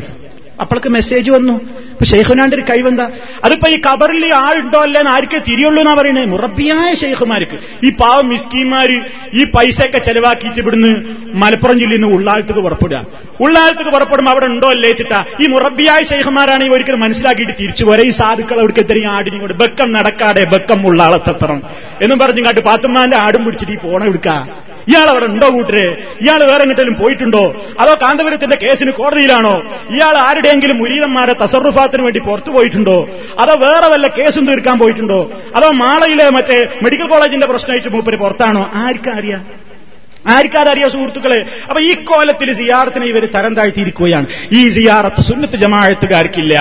[0.60, 1.60] അപ്പോൾക്ക് മെസ്സേജ് വന്നു.
[1.90, 3.08] ഇപ്പൊ ഷെയ്ഖുനാന്റെ കഴിവെന്താ?
[3.44, 6.24] അതിപ്പോ ഈ കബറിൽ ആളുണ്ടോ അല്ല എന്ന് ആർക്കേ തിരിയുള്ളൂ എന്നാ പറയണേ?
[6.24, 9.00] മുറബിയായ ഷെയ്ഖുമാർക്ക് ഈ പാവം മിസ്കീന്മാര്
[9.34, 10.92] ഈ പൈസയൊക്കെ ചെലവാക്കിയിട്ട് ഇവിടുന്ന്
[11.34, 13.06] മലപ്പുറം ജില്ലയിൽ നിന്ന് ഉള്ളാഴത്തേക്ക് പുറപ്പെടുക.
[13.40, 15.24] ഉള്ളാഴത്തേക്ക് പുറപ്പെടുമ്പോൾ അവിടെ ഉണ്ടോ അല്ലേ ചിട്ടാ?
[15.40, 18.02] ഈ മുറബിയായ ഷെയ്ഖുമാരാണ് ഈ ഒരിക്കലും മനസ്സിലാക്കിയിട്ട് തിരിച്ചു പോരെ.
[18.02, 19.54] ഈ സാധുക്കൾ അവിടേക്ക് എത്രയും ആടിനും കൊണ്ട്.
[19.54, 21.62] ബക്കം നടക്കാടെ ബക്കം ഉള്ളാളത്തെത്തണം
[22.02, 23.76] എന്നും പറഞ്ഞു കാട്ട് പാത്തുമാന്റെ ആടും പിടിച്ചിട്ട് ഈ
[24.88, 26.16] ഇയാൾ അവിടെ ഉണ്ടോ കൂട്ടരെ?
[26.20, 27.66] ഇയാൾ വേറെ എങ്ങോട്ടെങ്കിലും പോയിട്ടുണ്ടോ?
[27.80, 29.62] അതോ കാന്തപുരത്തിന്റെ കേസിന് കോടതിയിലാണോ?
[29.90, 33.08] ഇയാൾ ആരുടെയെങ്കിലും മുരീതന്മാരെ തസറുഫാത്തിന് വേണ്ടി പുറത്തു പോയിട്ടുണ്ടോ?
[33.38, 35.32] അതോ വേറെ വല്ല കേസും തീർക്കാൻ പോയിട്ടുണ്ടോ?
[35.56, 38.70] അതോ മാളയിലെ മറ്റേ മെഡിക്കൽ കോളേജിന്റെ പ്രശ്നമായിട്ട് മൂപ്പര് പുറത്താണോ?
[38.74, 39.46] ആർക്കറിയാം
[40.26, 41.44] ആർക്കാതറിയോ സുഹൃത്തുക്കളെ?
[41.68, 44.26] അപ്പൊ ഈ കോലത്തിൽ സിയാറത്തിനെ ഇവർ തരം താഴ്ത്തിയിരിക്കുകയാണ്.
[44.52, 46.54] ഈ സിയാറത്ത് സുന്നത്ത് ജമാഴത്തുകാർക്കില്ല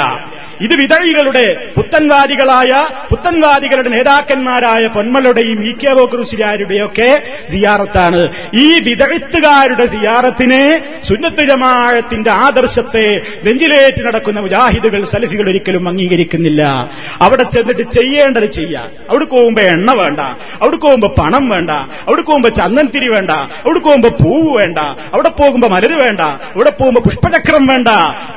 [0.61, 8.29] ഇത് വിതഴികളുടെ പുത്തൻവാദികളായ പുത്തൻവാദികളുടെ നേതാക്കന്മാരായ പൊന്മലുടെയും ഇ കെ ബോക്രൂശിരാരുടെയൊക്കെ സിയാറത്താണ്.
[8.53, 16.91] ഈ വിതഴിത്തുകാരുടെ സിയാറത്തിനെ സുന്നത്ത് ജമാഴത്തിന്റെ ആദർശത്തെ നെഞ്ചിലേറ്റ് നടക്കുന്ന മുജാഹിദുകൾ സലഫികൾ ഒരിക്കലും അംഗീകരിക്കുന്നില്ല.
[17.21, 18.89] അവിടെ ചെന്നിട്ട് ചെയ്യേണ്ടത് ചെയ്യാം.
[19.09, 20.19] അവിടെ പോകുമ്പോ എണ്ണ വേണ്ട
[20.61, 24.77] അവിടെ പോകുമ്പോ പണം വേണ്ട അവിടെ പോകുമ്പോ ചന്ദൻതിരി വേണ്ട അവിടെ പോകുമ്പോ പൂവ് വേണ്ട
[25.13, 27.87] അവിടെ പോകുമ്പോ മലര് വേണ്ട അവിടെ പോകുമ്പോ പുഷ്പചക്രം വേണ്ട.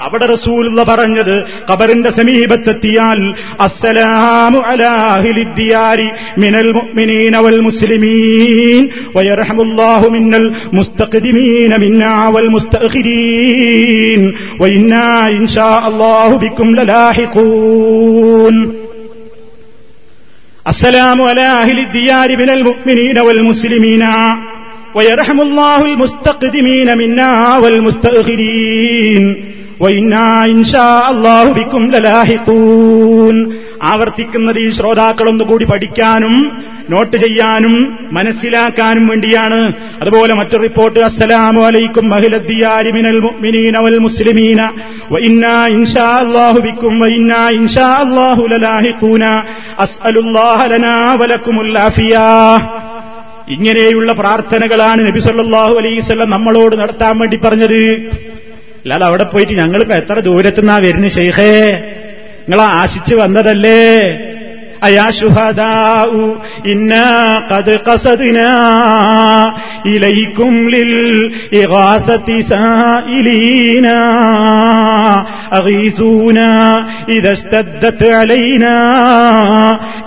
[0.00, 1.60] അവിടെ റസൂലുള്ള പറഞ്ഞത്
[2.09, 3.19] ഖബറിന്റെ സമീപത്തെത്തിയാൽ
[3.65, 6.05] അസ്സലാമു അലാഹിലിദ്ദിയാരി
[6.43, 8.83] മിനൽ മുഅ്മിനീന വൽ മുസ്ലിമീൻ
[9.17, 14.21] വയർഹമുല്ലാഹു മിന്നൽ മുസ്തഖ്ദിമീന മിന്നാ വൽ മുസ്തഖിരീൻ
[14.63, 15.05] വഇന്നാ
[15.37, 18.57] ഇൻഷാ അല്ലാഹു ബിക്കും ലലാഹിഖൂൻ
[20.65, 24.03] السلام على أهل الديار من المؤمنين والمسلمين
[24.95, 27.31] ويرحم الله المستقدمين منا
[27.63, 29.23] والمستأخرين
[29.82, 33.52] അള്ളാഹുബിക്കും ലലാഹിത്തൂൻ
[33.82, 36.52] ആവർത്തിക്കുന്നത് ഈ ശ്രോതാക്കളൊന്നു കൂടി പഠിക്കാനും
[36.90, 39.72] നോട്ട് ചെയ്യാനും മനസ്സിലാക്കാനും വേണ്ടിയാണ്.
[40.00, 44.70] അതുപോലെ മറ്റൊരു റിപ്പോർട്ട് അസ്സലാമു അലൈക്കും മഹിലദ്ദിയാരിമിനൽ മുഅ്മിനീന വൽ മുസ്ലിമീന.
[45.12, 49.42] വഇന്ന ഇൻഷാ അല്ലാഹു ബിക്കും വഇന്ന ഇൻഷാ അല്ലാഹു ലലാഹിഖൂന.
[49.78, 52.58] അസ്അലുല്ലാഹ ലനാ വലക്കുമുൽ ആഫിയാ.
[53.48, 58.10] ഇങ്ങനെയുള്ള പ്രാർത്ഥനകളാണ് നബി സല്ലല്ലാഹു അലൈഹി വസല്ലം നമ്മളോട് നടത്താൻ വേണ്ടി പറഞ്ഞത്.
[58.82, 61.52] അല്ലാതെ അവിടെ പോയിട്ട് ഞങ്ങളിപ്പോ എത്ര ദൂരത്തുനിന്നാ വരുന്ന ഷെയ്ഖേ
[62.48, 63.82] നിങ്ങളെ ആശിച്ചു വന്നതല്ലേ?
[64.82, 65.72] അയാ ശുഹദാ
[66.66, 66.94] ഇന്ന
[67.52, 68.50] കത് ഖസദ്നാ
[69.86, 70.92] ഇലൈക്കും ലിൽ
[71.52, 73.96] ഇഗാസതി സായിലീനാ
[75.52, 76.48] അഗീസൂനാ
[77.08, 78.74] ഇദാ ഇസ്തദ്ദത് അലൈനാ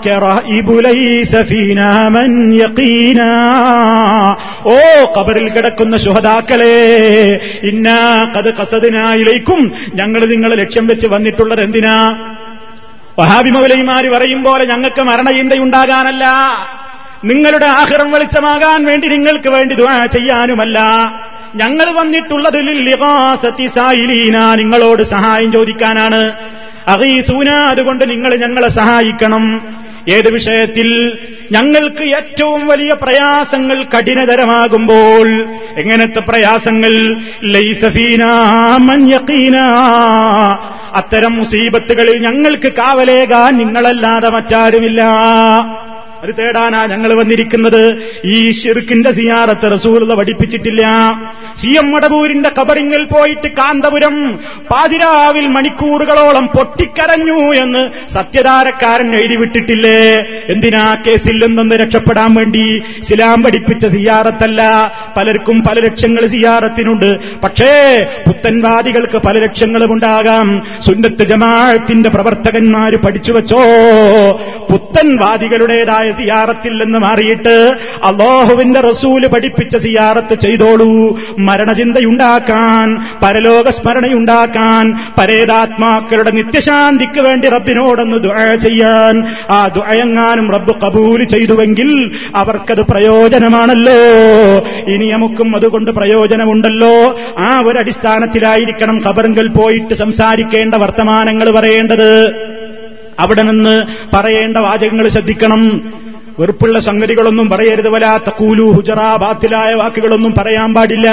[0.06, 3.30] കറൈബു ലൈസ ഫീനാ മൻ യഖീനാ.
[4.66, 4.76] ഓ
[5.16, 6.76] കബറിൽ കിടക്കുന്ന ശുഹദാക്കളെ
[7.62, 12.18] ഇന്നാ ഖദ് കസദിനായിലേക്കും ഞങ്ങൾ നിങ്ങളെ ലക്ഷ്യം വെച്ച് വന്നിട്ടുള്ളത് എന്തിനാ?
[13.18, 13.50] വഹാബി
[14.14, 16.24] പറയും പോലെ ഞങ്ങൾക്ക് മരണചിന്തയുണ്ടാകാനല്ല
[17.24, 20.78] നിങ്ങളുടെ ആഹ്റം വെളിച്ചമാകാൻ വേണ്ടി നിങ്ങൾക്ക് വേണ്ടി ദുആ ചെയ്യാനുമല്ല.
[21.56, 22.56] ഞങ്ങൾ വന്നിട്ടുള്ളത്
[24.54, 26.32] നിങ്ങളോട് സഹായം ചോദിക്കാനാണ്.
[26.88, 29.60] അറീസൂന അതുകൊണ്ട് നിങ്ങൾ ഞങ്ങളെ സഹായിക്കണം.
[30.08, 31.18] ഏത് വിഷയത്തിൽ?
[31.52, 35.42] ഞങ്ങൾക്ക് ഏറ്റവും വലിയ പ്രയാസങ്ങൾ കഠിനതരമാകുമ്പോൾ
[35.76, 37.16] എങ്ങനത്തെ പ്രയാസങ്ങൾ?
[40.94, 45.02] അത്തരം മുസീബത്തുകളിൽ ഞങ്ങൾക്ക് കാവലേകാൻ നിങ്ങളല്ലാതെ മറ്റാരുമില്ല.
[46.24, 47.96] അത് തേടാനാ ഞങ്ങൾ വന്നിരിക്കുന്നത്.
[48.24, 50.82] ഈ ഷിർക്കിന്റെ സിയാറത്ത് റസൂലത പഠിപ്പിച്ചിട്ടില്ല.
[51.62, 54.36] സി എം മടവൂരിന്റെ കബറിങ്ങിൽ പോയിട്ട് കാന്തപുരം
[54.70, 60.16] പാതിരാവിൽ മണിക്കൂറുകളോളം പൊട്ടിക്കരഞ്ഞു എന്ന് സത്യധാരക്കാരൻ എഴുതിവിട്ടിട്ടില്ലേ
[60.48, 64.92] എന്തിനാ കേസിൽ നിന്നൊന്ന് രക്ഷപ്പെടാൻ വേണ്ടി സിലാം പഠിപ്പിച്ച സിയാറത്തല്ല.
[65.16, 67.40] പലർക്കും പല ലക്ഷ്യങ്ങൾ സിയാറത്തിനുണ്ട്.
[67.40, 70.62] പക്ഷേ പുത്തൻവാദികൾക്ക് പല ലക്ഷ്യങ്ങളും ഉണ്ടാകാം.
[70.86, 73.62] സുന്നത്ത് ജമാഅത്തിന്റെ പ്രവർത്തകന്മാര് പഠിച്ചു വച്ചോ?
[74.70, 81.18] പുത്തൻവാദികളുടേതായ സിയാറത്തിൽ നിന്ന് മാറിയിട്ട് അള്ളാഹുവിന്റെ റസൂൽ പഠിപ്പിച്ച സിയാറത്ത് ചെയ്തോളൂ.
[81.38, 89.36] മരണചിന്തയുണ്ടാക്കാൻ പരലോക സ്മരണയുണ്ടാക്കാൻ പരേതാത്മാക്കളുടെ നിത്യശാന്തിക്ക് വേണ്ടി റബ്ബിനോടൊന്ന് ദുഴ ചെയ്യാൻ.
[89.50, 93.94] ആ ദുഴയങ്ങാനും റബ്ബ് കബൂൽ ചെയ്തുവെങ്കിൽ അവർക്കത് പ്രയോജനമാണല്ലോ.
[94.94, 97.20] ഇനി നമുക്കും അതുകൊണ്ട് പ്രയോജനമുണ്ടല്ലോ.
[97.38, 99.02] ആ ഒരു അടിസ്ഥാനത്തിലായിരിക്കണം
[99.48, 102.28] പോയിട്ട് സംസാരിക്കേണ്ട വർത്തമാനങ്ങൾ പറയേണ്ടത്.
[103.20, 103.82] അവിടെ നിന്ന്
[104.16, 105.92] പറയേണ്ട വാചകങ്ങൾ ശ്രദ്ധിക്കണം.
[106.40, 111.10] വെറുപ്പുള്ള സംഗതികളൊന്നും പറയരുത് വലാത്ത കൂലു ഹുജറ ബാത്തിലായ വാക്കുകളൊന്നും പറയാൻ പാടില്ല.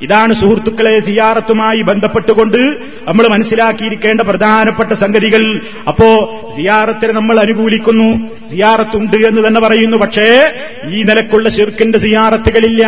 [0.00, 2.76] ഇതാണ് സുഹൃത്തുക്കളെ സിയാറത്തുമായി ബന്ധപ്പെട്ടുകൊണ്ട്
[3.08, 5.60] നമ്മൾ മനസ്സിലാക്കിയിരിക്കേണ്ട പ്രധാനപ്പെട്ട സംഗതികൾ.
[5.88, 8.39] അപ്പോ സിയാറത്തിന് നമ്മൾ അനുകൂലിക്കുന്നു.
[8.50, 9.96] സിയാറത്തുണ്ട് എന്ന് തന്നെ പറയുന്നു.
[9.96, 10.52] പക്ഷേ
[10.88, 12.86] ഈ നിലക്കുള്ള ശിർക്കിന്റെ സിയാറത്തുകളില്ല.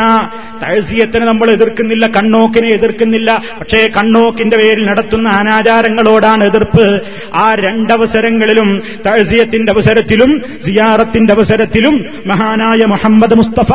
[0.62, 3.42] തഴസിയത്തിനെ നമ്മൾ എതിർക്കുന്നില്ല കണ്ണോക്കിനെ എതിർക്കുന്നില്ല.
[3.60, 7.00] പക്ഷേ കണ്ണോക്കിന്റെ പേരിൽ നടത്തുന്ന അനാചാരങ്ങളോടാണ് എതിർപ്പ്.
[7.34, 13.72] ആ രണ്ടവസരങ്ങളിലും തഴസിയത്തിന്റെ അവസരത്തിലും സിയാറത്തിന്റെ അവസരത്തിലും മഹാനായ മുഹമ്മദ് മുസ്തഫ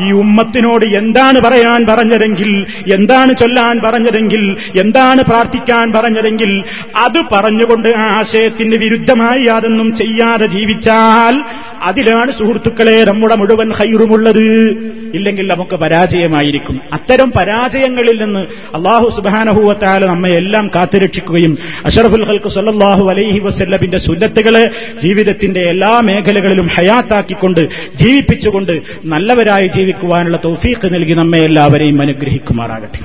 [0.00, 6.64] ഈ ഉമ്മത്തിനോട് എന്താണ് പറയാൻ പറഞ്ഞതെങ്കിൽ എന്താണ് ചൊല്ലാൻ പറഞ്ഞതെങ്കിൽ എന്താണ് പ്രാർത്ഥിക്കാൻ പറഞ്ഞതെങ്കിൽ
[6.96, 10.46] അത് പറഞ്ഞുകൊണ്ട് ആ ആശയത്തിന് വിരുദ്ധമായി അതൊന്നും ചെയ്യാതെ
[10.76, 11.36] ജീവിച്ചാൽ
[11.82, 14.44] അതിലാണ് സുഹൃത്തുക്കളെ നമ്മുടെ മുഴുവൻ ഹൈറുമുള്ളത്
[15.14, 16.80] ഇല്ലെങ്കിൽ നമുക്ക് പരാജയമായിരിക്കും.
[16.92, 18.40] അത്തരം പരാജയങ്ങളിൽ നിന്ന്
[18.76, 19.24] അള്ളാഹു
[20.06, 24.64] നമ്മെ എല്ലാം കാത്തുരക്ഷിക്കുകയും അഷറഫുൽ ഹൽക്ക് സല്ലാഹു അലൈഹി വസ്ല്ലബിന്റെ സുന്നത്തുകളെ
[25.02, 33.00] ജീവിതത്തിന്റെ എല്ലാ മേഖലകളിലും ഹയാത്താക്കിക്കൊണ്ട് ജീവിപ്പിച്ചുകൊണ്ട് നല്ലവരായി ജീവിക്കുവാനുള്ള തൗഫീഖ് നൽകി നമ്മെ എല്ലാവരെയും അനുഗ്രഹിക്കുമാറാകട്ടെ.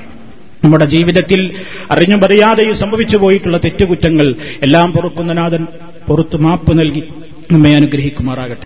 [0.63, 1.51] നമ്മുടെ ജീവിതത്തിൽ
[1.91, 5.67] അറിഞ്ഞും പറയാതെയും സംഭവിച്ചു പോയിട്ടുള്ള തെറ്റുകുറ്റങ്ങൾ എല്ലാം പൊറുക്കുന്നനാഥൻ
[6.07, 7.03] പുറത്തു മാപ്പ് നൽകി.
[7.51, 8.59] നമ്മെ അനുഗ്രഹിക്കുമാറാകട്ടെ.